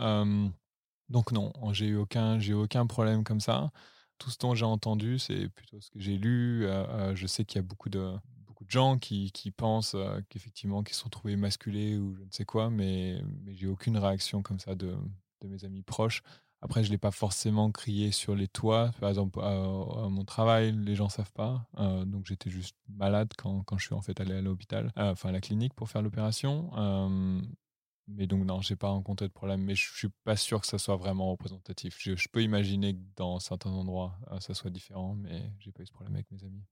Donc 1.10 1.32
non, 1.32 1.52
j'ai 1.72 1.88
eu 1.88 1.96
aucun, 1.98 2.40
j'ai 2.40 2.54
aucun 2.54 2.86
problème 2.88 3.24
comme 3.24 3.40
ça. 3.40 3.72
Tout 4.18 4.30
ce 4.30 4.38
dont 4.38 4.56
j'ai 4.56 4.66
entendu, 4.66 5.20
c'est 5.20 5.50
plutôt 5.50 5.82
ce 5.82 5.90
que 5.90 6.00
j'ai 6.00 6.18
lu. 6.18 6.68
je 7.14 7.28
sais 7.28 7.46
qu'il 7.46 7.58
y 7.58 7.60
a 7.60 7.64
beaucoup 7.64 7.90
de 7.90 8.14
beaucoup 8.46 8.66
de 8.66 8.72
gens 8.72 8.98
qui, 8.98 9.32
qui 9.32 9.52
pensent 9.52 9.96
qu'effectivement 10.30 10.84
qu'ils 10.84 10.96
sont 10.96 11.10
trouvés 11.10 11.36
masculés 11.36 11.98
ou 11.98 12.16
je 12.16 12.22
ne 12.24 12.32
sais 12.32 12.46
quoi, 12.46 12.70
mais 12.70 13.22
mais 13.44 13.56
j'ai 13.56 13.68
aucune 13.68 13.98
réaction 13.98 14.42
comme 14.42 14.60
ça 14.60 14.76
de, 14.76 14.96
de 15.42 15.48
mes 15.48 15.66
amis 15.66 15.82
proches. 15.84 16.24
Après, 16.64 16.82
je 16.82 16.88
ne 16.88 16.94
l'ai 16.94 16.98
pas 16.98 17.12
forcément 17.12 17.72
crié 17.72 18.12
sur 18.12 18.36
les 18.36 18.48
toits. 18.48 18.92
Par 19.02 19.10
exemple, 19.10 19.42
à, 19.42 20.08
mon 20.10 20.24
travail, 20.24 20.72
les 20.72 20.96
gens 20.96 21.06
ne 21.06 21.10
savent 21.10 21.34
pas. 21.34 21.68
Euh, 21.78 22.06
donc, 22.06 22.26
j'étais 22.26 22.50
juste 22.50 22.78
malade 22.88 23.34
quand, 23.38 23.64
quand, 23.64 23.78
je 23.78 23.88
suis 23.88 23.94
en 23.94 24.02
fait 24.02 24.22
allé 24.22 24.34
à 24.34 24.42
l'hôpital, 24.42 24.94
euh, 24.98 25.12
enfin 25.12 25.28
à 25.28 25.32
la 25.34 25.42
clinique 25.42 25.74
pour 25.74 25.90
faire 25.90 26.02
l'opération. 26.02 26.72
Euh, 26.78 27.42
mais 28.16 28.28
donc, 28.28 28.46
non, 28.46 28.62
je 28.62 28.74
n'ai 28.74 28.78
pas 28.78 28.90
rencontré 28.90 29.28
de 29.28 29.34
problème. 29.34 29.62
Mais 29.62 29.76
je 29.76 29.92
ne 29.92 29.96
suis 29.96 30.10
pas 30.24 30.36
sûr 30.36 30.62
que 30.62 30.68
ça 30.68 30.78
soit 30.78 30.96
vraiment 30.96 31.32
représentatif. 31.32 31.98
Je, 32.00 32.16
je 32.16 32.28
peux 32.30 32.42
imaginer 32.44 32.94
que 32.94 33.02
dans 33.16 33.40
certains 33.40 33.72
endroits, 33.72 34.18
ça 34.40 34.54
soit 34.54 34.72
différent, 34.72 35.16
mais 35.16 35.52
je 35.60 35.68
n'ai 35.68 35.72
pas 35.74 35.84
eu 35.84 35.88
ce 35.88 35.92
problème 35.92 36.16
avec 36.16 36.30
mes 36.32 36.44
amis. 36.44 36.64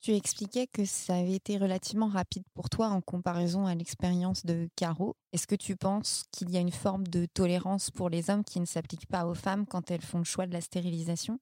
Tu 0.00 0.12
expliquais 0.12 0.66
que 0.66 0.86
ça 0.86 1.16
avait 1.16 1.34
été 1.34 1.58
relativement 1.58 2.08
rapide 2.08 2.44
pour 2.54 2.70
toi 2.70 2.88
en 2.88 3.02
comparaison 3.02 3.66
à 3.66 3.74
l'expérience 3.74 4.46
de 4.46 4.70
Caro. 4.74 5.14
Est-ce 5.32 5.46
que 5.46 5.54
tu 5.54 5.76
penses 5.76 6.24
qu'il 6.32 6.50
y 6.50 6.56
a 6.56 6.60
une 6.60 6.72
forme 6.72 7.06
de 7.06 7.26
tolérance 7.26 7.90
pour 7.90 8.08
les 8.08 8.30
hommes 8.30 8.42
qui 8.42 8.60
ne 8.60 8.64
s'applique 8.64 9.06
pas 9.06 9.26
aux 9.26 9.34
femmes 9.34 9.66
quand 9.66 9.90
elles 9.90 10.00
font 10.00 10.16
le 10.16 10.24
choix 10.24 10.46
de 10.46 10.54
la 10.54 10.62
stérilisation? 10.62 11.38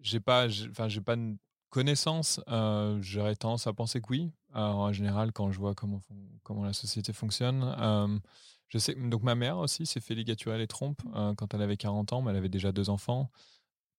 J'ai 0.00 0.20
pas, 0.20 0.46
enfin, 0.70 0.88
j'ai 0.88 1.02
pas 1.02 1.16
connaissance. 1.70 2.40
Euh, 2.48 2.98
j'aurais 3.00 3.36
tendance 3.36 3.66
à 3.66 3.72
penser 3.72 4.00
que 4.00 4.06
oui. 4.10 4.32
en 4.54 4.92
général, 4.92 5.32
quand 5.32 5.52
je 5.52 5.58
vois 5.58 5.74
comment, 5.74 6.00
comment 6.42 6.64
la 6.64 6.72
société 6.72 7.12
fonctionne. 7.12 7.74
Euh, 7.78 8.18
je 8.68 8.78
sais, 8.78 8.94
donc 8.94 9.22
ma 9.22 9.34
mère 9.34 9.58
aussi 9.58 9.86
s'est 9.86 10.00
fait 10.00 10.14
ligaturer 10.14 10.58
les 10.58 10.66
trompes 10.66 11.02
euh, 11.14 11.34
quand 11.34 11.54
elle 11.54 11.62
avait 11.62 11.76
40 11.76 12.12
ans, 12.12 12.22
mais 12.22 12.30
elle 12.30 12.36
avait 12.36 12.48
déjà 12.48 12.72
deux 12.72 12.90
enfants. 12.90 13.30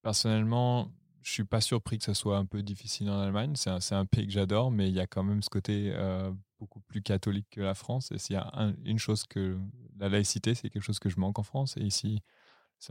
Personnellement, 0.03 0.91
je 1.21 1.31
suis 1.31 1.43
pas 1.43 1.61
surpris 1.61 1.97
que 1.97 2.03
ça 2.03 2.13
soit 2.13 2.37
un 2.37 2.45
peu 2.45 2.61
difficile 2.61 3.09
en 3.09 3.19
Allemagne. 3.19 3.53
C'est 3.55 3.69
un, 3.69 3.99
un, 3.99 4.05
pays 4.05 4.25
que 4.25 4.31
j'adore, 4.31 4.71
mais 4.71 4.87
il 4.89 4.95
y 4.95 4.99
a 4.99 5.07
quand 5.07 5.23
même 5.23 5.41
ce 5.41 5.49
côté 5.49 5.93
beaucoup 6.59 6.81
plus 6.81 7.01
catholique 7.01 7.47
que 7.51 7.61
la 7.61 7.73
France. 7.73 8.11
Et 8.11 8.17
s'il 8.17 8.35
y 8.35 8.37
a 8.37 8.73
une 8.85 8.99
chose 8.99 9.25
que 9.25 9.57
la 9.97 10.09
laïcité, 10.09 10.55
c'est 10.55 10.69
quelque 10.69 10.83
chose 10.83 10.99
que 10.99 11.09
je 11.09 11.19
manque 11.19 11.39
en 11.39 11.43
France. 11.43 11.75
Et 11.77 11.81
ici, 11.81 12.21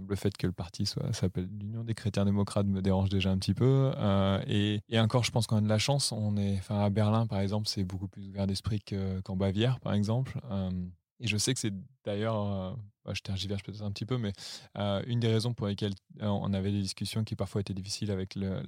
le 0.07 0.16
fait 0.16 0.37
que 0.37 0.46
le 0.46 0.53
parti 0.53 0.87
soit 0.87 1.12
s'appelle 1.12 1.48
l'Union 1.59 1.85
des 1.85 1.94
chrétiens 1.94 2.24
démocrates 2.24 2.66
me 2.66 2.83
dérange 2.83 3.09
déjà 3.09 3.31
un 3.31 3.38
petit 3.38 3.55
peu. 3.55 3.92
Euh, 3.96 4.42
et, 4.46 4.81
et, 4.88 5.01
encore, 5.01 5.24
je 5.24 5.31
pense 5.31 5.46
qu'on 5.46 5.57
a 5.57 5.61
de 5.61 5.68
la 5.68 5.79
chance. 5.79 6.12
On 6.12 6.37
est, 6.37 6.59
enfin, 6.59 6.81
à 6.81 6.90
Berlin, 6.90 7.27
par 7.27 7.40
exemple, 7.40 7.68
c'est 7.68 7.85
beaucoup 7.85 8.09
plus 8.09 8.29
ouvert 8.29 8.46
d'esprit 8.46 8.81
qu'en 9.24 9.37
Bavière, 9.37 9.81
par 9.81 9.94
exemple. 9.94 10.40
Euh, 10.51 10.70
et 11.20 11.27
je 11.27 11.37
sais 11.37 11.53
que 11.53 11.61
c'est 11.61 11.74
d'ailleurs 12.05 12.77
je 13.14 13.22
tergiverse 13.22 13.62
peut-être 13.62 13.83
un 13.83 13.90
petit 13.90 14.07
peu, 14.07 14.18
mais 14.18 14.33
euh, 14.77 15.03
une 15.07 15.20
des 15.20 15.29
raisons 15.29 15.55
pour 15.55 15.66
lesquelles 15.66 15.94
euh, 16.22 16.27
on 16.27 16.53
avait 16.53 16.72
des 16.72 16.81
discussions 16.81 17.24
qui 17.24 17.37
parfois 17.37 17.61
étaient 17.61 17.74
difficiles 17.74 18.11
avec 18.11 18.35
le, 18.35 18.62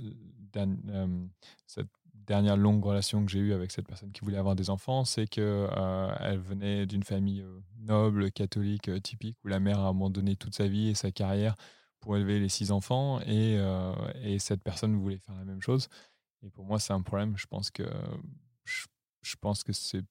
euh, 0.56 1.26
cette 1.66 1.88
dernière 2.30 2.56
longue 2.56 2.84
relation 2.84 3.26
que 3.26 3.30
j'ai 3.32 3.40
eue 3.40 3.52
avec 3.52 3.72
cette 3.72 3.88
personne 3.88 4.12
qui 4.12 4.20
voulait 4.20 4.38
avoir 4.38 4.54
des 4.54 4.70
enfants, 4.70 5.04
c'est 5.04 5.26
que 5.26 5.68
elle 6.20 6.38
venait 6.38 6.86
d'une 6.86 7.02
famille 7.02 7.44
noble, 7.80 8.30
catholique, 8.30 8.88
typique, 9.02 9.36
où 9.44 9.48
la 9.48 9.58
mère 9.58 9.80
a 9.80 9.88
abandonné 9.88 10.36
toute 10.36 10.54
sa 10.54 10.68
vie 10.68 10.90
et 10.90 10.94
sa 10.94 11.10
carrière 11.10 11.56
pour 11.98 12.16
élever 12.16 12.38
les 12.38 12.48
six 12.48 12.70
enfants, 12.70 13.20
et, 13.26 13.58
et 14.22 14.38
cette 14.38 14.62
personne 14.62 14.94
voulait 14.96 15.18
faire 15.18 15.34
la 15.34 15.44
même 15.44 15.60
chose. 15.60 15.88
Et 16.42 16.50
pour 16.50 16.64
moi, 16.64 16.78
c'est 16.78 16.92
un 16.92 17.02
problème. 17.02 17.36
Je 17.36 17.46
pense 17.46 17.70
que 17.70 17.82
je 18.64 19.36
pense 19.40 19.64
que 19.64 19.72
c'est 19.72 20.04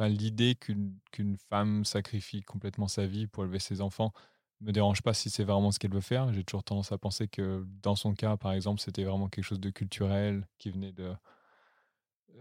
l'idée 0.00 0.54
qu'une 0.54 1.36
femme 1.48 1.86
sacrifie 1.86 2.42
complètement 2.42 2.88
sa 2.88 3.06
vie 3.06 3.26
pour 3.26 3.44
élever 3.44 3.58
ses 3.58 3.80
enfants 3.80 4.12
me 4.60 4.72
dérange 4.72 5.02
pas 5.02 5.14
si 5.14 5.30
c'est 5.30 5.44
vraiment 5.44 5.70
ce 5.70 5.78
qu'elle 5.78 5.92
veut 5.92 6.00
faire. 6.00 6.32
J'ai 6.32 6.44
toujours 6.44 6.64
tendance 6.64 6.92
à 6.92 6.98
penser 6.98 7.28
que 7.28 7.66
dans 7.82 7.96
son 7.96 8.14
cas, 8.14 8.36
par 8.36 8.52
exemple, 8.52 8.80
c'était 8.80 9.04
vraiment 9.04 9.28
quelque 9.28 9.44
chose 9.44 9.60
de 9.60 9.70
culturel 9.70 10.46
qui 10.58 10.70
venait 10.70 10.92
de. 10.92 11.12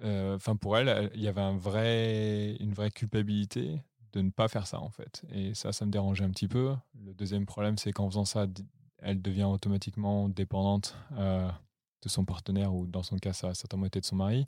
Euh, 0.03 0.35
enfin, 0.35 0.55
pour 0.55 0.77
elle, 0.77 1.11
il 1.15 1.21
y 1.21 1.27
avait 1.27 1.41
un 1.41 1.57
vrai, 1.57 2.55
une 2.59 2.73
vraie 2.73 2.91
culpabilité 2.91 3.81
de 4.13 4.21
ne 4.21 4.29
pas 4.29 4.47
faire 4.47 4.67
ça, 4.67 4.79
en 4.79 4.89
fait. 4.89 5.23
Et 5.31 5.53
ça, 5.53 5.71
ça 5.71 5.85
me 5.85 5.91
dérangeait 5.91 6.23
un 6.23 6.29
petit 6.31 6.47
peu. 6.47 6.75
Le 7.03 7.13
deuxième 7.13 7.45
problème, 7.45 7.77
c'est 7.77 7.91
qu'en 7.91 8.09
faisant 8.09 8.25
ça, 8.25 8.47
elle 8.99 9.21
devient 9.21 9.43
automatiquement 9.43 10.29
dépendante 10.29 10.95
euh, 11.17 11.49
de 12.01 12.09
son 12.09 12.25
partenaire, 12.25 12.73
ou 12.73 12.87
dans 12.87 13.03
son 13.03 13.17
cas, 13.17 13.33
ça 13.33 13.49
a 13.49 13.53
certainement 13.53 13.85
été 13.85 13.99
de 13.99 14.05
son 14.05 14.15
mari. 14.15 14.47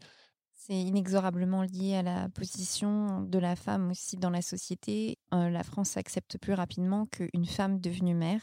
C'est 0.60 0.74
inexorablement 0.74 1.62
lié 1.62 1.96
à 1.96 2.02
la 2.02 2.30
position 2.30 3.22
de 3.22 3.38
la 3.38 3.56
femme 3.56 3.92
aussi 3.92 4.18
dans 4.18 4.32
la 4.32 4.42
société. 4.42 5.20
Euh, 5.34 5.50
la 5.50 5.64
France 5.64 5.98
accepte 5.98 6.40
plus 6.40 6.54
rapidement 6.54 7.06
qu'une 7.06 7.46
femme 7.46 7.80
devenue 7.80 8.16
mère 8.16 8.42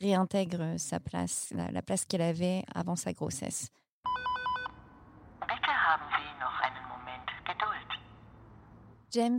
réintègre 0.00 0.78
sa 0.78 1.00
place, 1.00 1.52
la, 1.52 1.82
place 1.82 2.04
qu'elle 2.04 2.22
avait 2.22 2.62
avant 2.72 2.94
sa 2.94 3.12
grossesse. 3.12 3.68
James, 9.10 9.38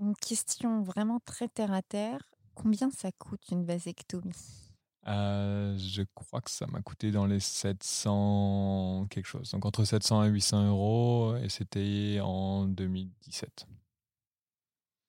une 0.00 0.16
question 0.16 0.82
vraiment 0.82 1.20
très 1.24 1.46
terre 1.46 1.72
à 1.72 1.80
terre. 1.82 2.28
Combien 2.54 2.90
ça 2.90 3.12
coûte 3.12 3.48
une 3.50 3.64
vasectomie? 3.64 4.71
Euh, 5.08 5.76
je 5.78 6.02
crois 6.14 6.40
que 6.40 6.50
ça 6.50 6.66
m'a 6.66 6.80
coûté 6.80 7.10
dans 7.10 7.26
les 7.26 7.40
700 7.40 9.06
quelque 9.10 9.26
chose. 9.26 9.50
Donc 9.50 9.64
entre 9.64 9.84
700 9.84 10.24
et 10.24 10.28
800 10.28 10.68
euros, 10.68 11.36
et 11.36 11.48
c'était 11.48 12.20
en 12.22 12.66
2017. 12.66 13.66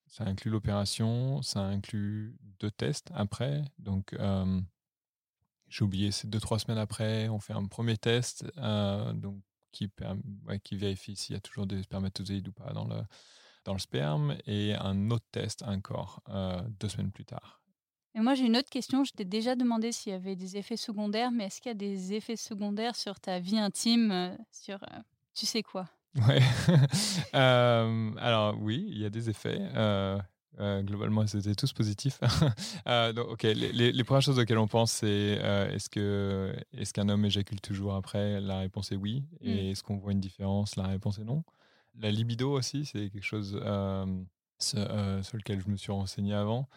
Ça 0.08 0.24
inclut 0.26 0.52
l'opération, 0.52 1.42
ça 1.42 1.62
inclut 1.62 2.36
deux 2.60 2.72
tests 2.72 3.12
après. 3.14 3.64
Donc 3.80 4.14
euh, 4.14 4.62
j'ai 5.70 5.84
oublié, 5.84 6.12
c'est 6.12 6.30
deux, 6.30 6.40
trois 6.40 6.60
semaines 6.60 6.78
après, 6.80 7.30
on 7.30 7.40
fait 7.40 7.54
un 7.54 7.66
premier 7.66 7.98
test 7.98 8.46
euh, 8.58 9.14
donc, 9.14 9.38
qui, 9.72 9.90
vérifie 10.72 11.16
s'il 11.16 11.34
y 11.34 11.38
a 11.38 11.42
toujours 11.42 11.68
des 11.68 11.84
spermatozoïdes 11.84 12.48
ou 12.48 12.52
pas 12.52 12.74
dans 12.74 12.86
le, 12.86 13.02
dans 13.66 13.74
le 13.74 13.80
sperme, 13.80 14.38
et 14.46 14.76
un 14.76 15.10
autre 15.12 15.26
test 15.32 15.64
encore 15.64 16.22
deux 16.80 16.90
semaines 16.90 17.12
plus 17.12 17.26
tard. 17.26 17.63
Et 18.16 18.20
moi, 18.20 18.36
j'ai 18.36 18.46
une 18.46 18.58
autre 18.58 18.70
question. 18.70 19.04
Je 19.04 19.12
t'ai 19.12 19.26
déjà 19.26 19.56
demandé 19.56 19.92
s'il 19.92 20.12
y 20.12 20.16
avait 20.16 20.36
des 20.36 20.58
effets 20.58 20.78
secondaires, 20.78 21.32
mais 21.32 21.46
est-ce 21.46 21.62
qu'il 21.62 21.70
y 21.70 21.72
a 21.72 21.78
des 21.78 22.14
effets 22.14 22.36
secondaires 22.36 22.96
sur 22.96 23.20
ta 23.20 23.40
vie 23.40 23.58
intime, 23.58 24.12
euh, 24.12 24.36
sur 24.52 24.76
euh, 24.84 25.00
tu 25.34 25.46
sais 25.46 25.64
quoi? 25.64 25.88
Ouais. 26.28 26.42
Euh, 27.36 28.12
alors 28.20 28.56
oui, 28.60 28.86
il 28.88 29.00
y 29.00 29.06
a 29.06 29.10
des 29.10 29.28
effets. 29.28 29.60
Euh, 29.76 30.20
globalement, 30.84 31.26
c'était 31.26 31.56
tous 31.56 31.74
positifs. 31.74 32.20
donc, 33.16 33.28
ok, 33.28 33.42
les, 33.42 33.92
les, 33.92 34.04
premières 34.04 34.22
choses 34.22 34.38
auxquelles 34.38 34.60
on 34.60 34.68
pense, 34.68 34.92
c'est 34.92 35.40
est-ce 35.72 35.90
que 35.90 36.54
est-ce 36.78 36.94
qu'un 36.94 37.10
homme 37.10 37.26
éjacule 37.26 37.60
toujours 37.60 37.96
après? 37.96 38.40
La 38.40 38.60
réponse 38.60 38.92
est 38.92 38.96
oui. 38.96 39.24
Et 39.42 39.56
mm. 39.56 39.72
est-ce 39.72 39.82
qu'on 39.82 39.98
voit 39.98 40.12
une 40.12 40.20
différence? 40.20 40.76
La 40.76 40.86
réponse 40.86 41.18
est 41.18 41.24
non. 41.24 41.44
La 42.00 42.12
libido 42.12 42.52
aussi, 42.52 42.86
c'est 42.86 43.10
quelque 43.10 43.26
chose 43.26 43.60
euh, 44.76 45.22
sur, 45.22 45.38
lequel 45.38 45.62
je 45.62 45.70
me 45.70 45.76
suis 45.76 45.92
renseigné 45.92 46.34
avant. 46.34 46.68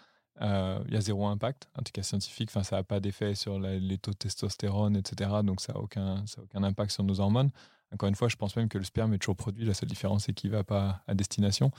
Il 0.41 0.93
y 0.93 0.97
a 0.97 1.01
zéro 1.01 1.27
impact, 1.27 1.69
en 1.79 1.83
tout 1.83 1.93
cas 1.93 2.03
scientifique. 2.03 2.51
Enfin, 2.51 2.63
ça 2.63 2.77
n'a 2.77 2.83
pas 2.83 3.01
d'effet 3.01 3.35
sur 3.35 3.59
les 3.59 3.99
taux 3.99 4.11
de 4.11 4.17
testostérone, 4.17 4.97
etc. 4.97 5.31
Donc, 5.43 5.61
ça 5.61 5.73
n'a 5.73 5.81
aucun, 5.81 6.27
ça 6.27 6.43
aucun 6.43 6.63
impact 6.63 6.91
sur 6.91 7.05
nos 7.05 7.21
hormones. 7.21 7.51
Encore 7.93 8.09
une 8.09 8.15
fois, 8.15 8.29
je 8.29 8.37
pense 8.37 8.57
même 8.57 8.69
que 8.69 8.79
le 8.79 8.85
sperme 8.85 9.15
est 9.15 9.19
toujours 9.19 9.37
produit. 9.37 9.65
La 9.65 9.75
seule 9.75 9.89
différence, 9.89 10.25
c'est 10.25 10.33
qu'il 10.33 10.51
ne 10.51 10.57
va 10.57 10.65
pas 10.65 11.03
à 11.07 11.15
destination. 11.15 11.71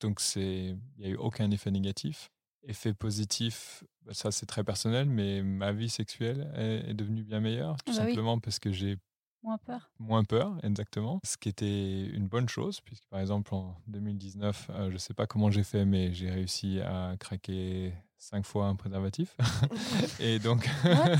Donc, 0.00 0.20
il 0.36 0.78
n'y 0.98 1.06
a 1.06 1.08
eu 1.08 1.16
aucun 1.16 1.50
effet 1.50 1.70
négatif. 1.70 2.30
Effet 2.66 2.94
positif, 2.94 3.84
bah, 4.06 4.14
ça 4.14 4.30
c'est 4.30 4.46
très 4.46 4.64
personnel, 4.64 5.06
mais 5.06 5.42
ma 5.42 5.72
vie 5.72 5.90
sexuelle 5.90 6.50
est, 6.56 6.94
devenue 6.94 7.22
bien 7.22 7.40
meilleure, 7.40 7.76
tout 7.84 7.92
ah 7.94 7.98
bah 7.98 8.06
simplement 8.06 8.38
parce 8.38 8.58
que 8.58 8.72
j'ai 8.72 8.96
moins 9.42 9.58
peur. 9.58 9.90
Moins 9.98 10.24
peur, 10.24 10.56
exactement. 10.62 11.20
Ce 11.24 11.36
qui 11.36 11.50
était 11.50 12.06
une 12.06 12.26
bonne 12.26 12.48
chose, 12.48 12.80
puisque 12.80 13.06
par 13.08 13.20
exemple 13.20 13.54
en 13.54 13.76
2019, 13.88 14.70
euh, 14.70 14.88
je 14.88 14.94
ne 14.94 14.98
sais 14.98 15.12
pas 15.12 15.26
comment 15.26 15.50
j'ai 15.50 15.62
fait, 15.62 15.84
mais 15.84 16.14
j'ai 16.14 16.30
réussi 16.30 16.80
à 16.80 17.16
craquer 17.18 17.92
cinq 18.18 18.46
fois 18.46 18.66
un 18.66 18.76
préservatif. 18.76 19.36
et 20.20 20.38
donc, 20.38 20.68
ouais, 20.84 21.18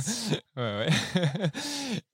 ouais. 0.56 0.88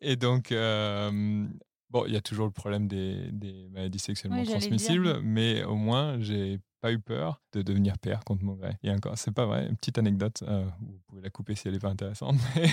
et 0.01 0.17
donc, 0.17 0.53
euh, 0.53 1.47
Bon, 1.91 2.05
il 2.07 2.13
y 2.13 2.17
a 2.17 2.21
toujours 2.21 2.47
le 2.47 2.53
problème 2.53 2.87
des, 2.87 3.33
des 3.33 3.69
maladies 3.73 3.99
sexuellement 3.99 4.45
transmissibles, 4.45 5.21
mais 5.23 5.65
au 5.65 5.75
moins, 5.75 6.21
j'ai 6.21 6.61
pas 6.81 6.93
eu 6.93 7.01
peur 7.01 7.43
de 7.53 7.63
devenir 7.63 7.99
père 7.99 8.25
contre 8.25 8.45
mon 8.45 8.55
gré. 8.55 8.77
Et 8.85 8.91
encore, 8.91 9.19
c'est 9.19 9.33
pas 9.33 9.45
vrai, 9.45 9.67
une 9.67 9.77
petite 9.77 9.99
anecdote, 9.99 10.45
euh, 10.47 10.65
vous 10.81 11.01
pouvez 11.09 11.23
la 11.23 11.31
couper 11.31 11.57
si 11.57 11.67
elle 11.67 11.75
n'est 11.75 11.81
pas 11.81 11.91
intéressante, 11.91 12.37
mais 12.57 12.69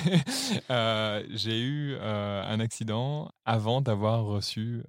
euh, 0.69 1.23
j'ai 1.31 1.59
eu 1.59 1.95
euh, 1.95 2.43
un 2.45 2.59
accident 2.59 3.31
avant 3.43 3.81
d'avoir 3.81 4.23
reçu 4.23 4.83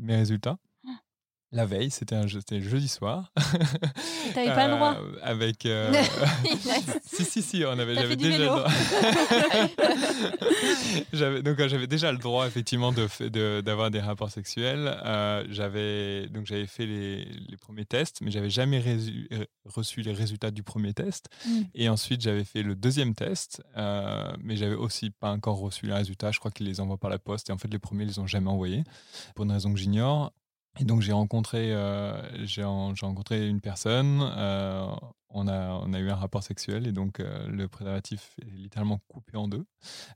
mes 0.00 0.16
résultats. 0.16 0.58
La 1.50 1.64
veille, 1.64 1.90
c'était 1.90 2.14
un 2.14 2.26
jeudi 2.26 2.88
soir. 2.88 3.32
T'avais 4.34 4.54
pas 4.54 4.68
le 4.68 4.74
droit. 4.74 4.96
Euh, 4.96 5.16
avec. 5.22 5.64
Euh, 5.64 5.90
si 7.06 7.24
si 7.24 7.40
si, 7.40 7.64
on 7.66 7.78
avait. 7.78 7.94
J'avais 7.94 8.16
déjà 8.16 8.38
le 8.38 8.44
droit. 8.44 8.68
j'avais 11.14 11.42
donc 11.42 11.56
j'avais 11.66 11.86
déjà 11.86 12.12
le 12.12 12.18
droit 12.18 12.46
effectivement 12.46 12.92
de 12.92 13.62
d'avoir 13.62 13.90
des 13.90 14.00
rapports 14.00 14.30
sexuels. 14.30 14.94
Euh, 15.06 15.42
j'avais 15.48 16.28
donc 16.28 16.44
j'avais 16.44 16.66
fait 16.66 16.84
les, 16.84 17.24
les, 17.24 17.56
premiers 17.56 17.86
tests, 17.86 18.20
mais 18.20 18.30
j'avais 18.30 18.50
jamais 18.50 18.84
reçu 19.64 20.02
les 20.02 20.12
résultats 20.12 20.50
du 20.50 20.62
premier 20.62 20.92
test. 20.92 21.30
Mm. 21.46 21.60
Et 21.74 21.88
ensuite 21.88 22.20
j'avais 22.20 22.44
fait 22.44 22.62
le 22.62 22.74
deuxième 22.74 23.14
test, 23.14 23.62
mais 23.74 24.56
j'avais 24.56 24.74
aussi 24.74 25.08
pas 25.08 25.30
encore 25.30 25.60
reçu 25.60 25.86
les 25.86 25.94
résultats. 25.94 26.30
Je 26.30 26.40
crois 26.40 26.50
qu'ils 26.50 26.66
les 26.66 26.80
envoient 26.80 26.98
par 26.98 27.08
la 27.08 27.18
poste. 27.18 27.48
Et 27.48 27.54
en 27.54 27.58
fait 27.58 27.68
les 27.68 27.78
premiers 27.78 28.04
ils 28.04 28.08
les 28.08 28.18
ont 28.18 28.26
jamais 28.26 28.50
envoyés 28.50 28.84
pour 29.34 29.46
une 29.46 29.52
raison 29.52 29.72
que 29.72 29.78
j'ignore. 29.78 30.34
Et 30.80 30.84
donc 30.84 31.02
j'ai 31.02 31.12
rencontré, 31.12 31.72
euh, 31.72 32.20
rencontré 33.02 33.48
une 33.48 33.60
personne, 33.60 34.20
euh, 34.36 34.86
on, 35.30 35.48
a, 35.48 35.70
on 35.70 35.92
a 35.92 35.98
eu 35.98 36.08
un 36.08 36.14
rapport 36.14 36.42
sexuel 36.42 36.86
et 36.86 36.92
donc 36.92 37.20
euh, 37.20 37.48
le 37.48 37.66
préservatif 37.68 38.34
est 38.40 38.50
littéralement 38.50 39.00
coupé 39.08 39.36
en 39.36 39.48
deux. 39.48 39.64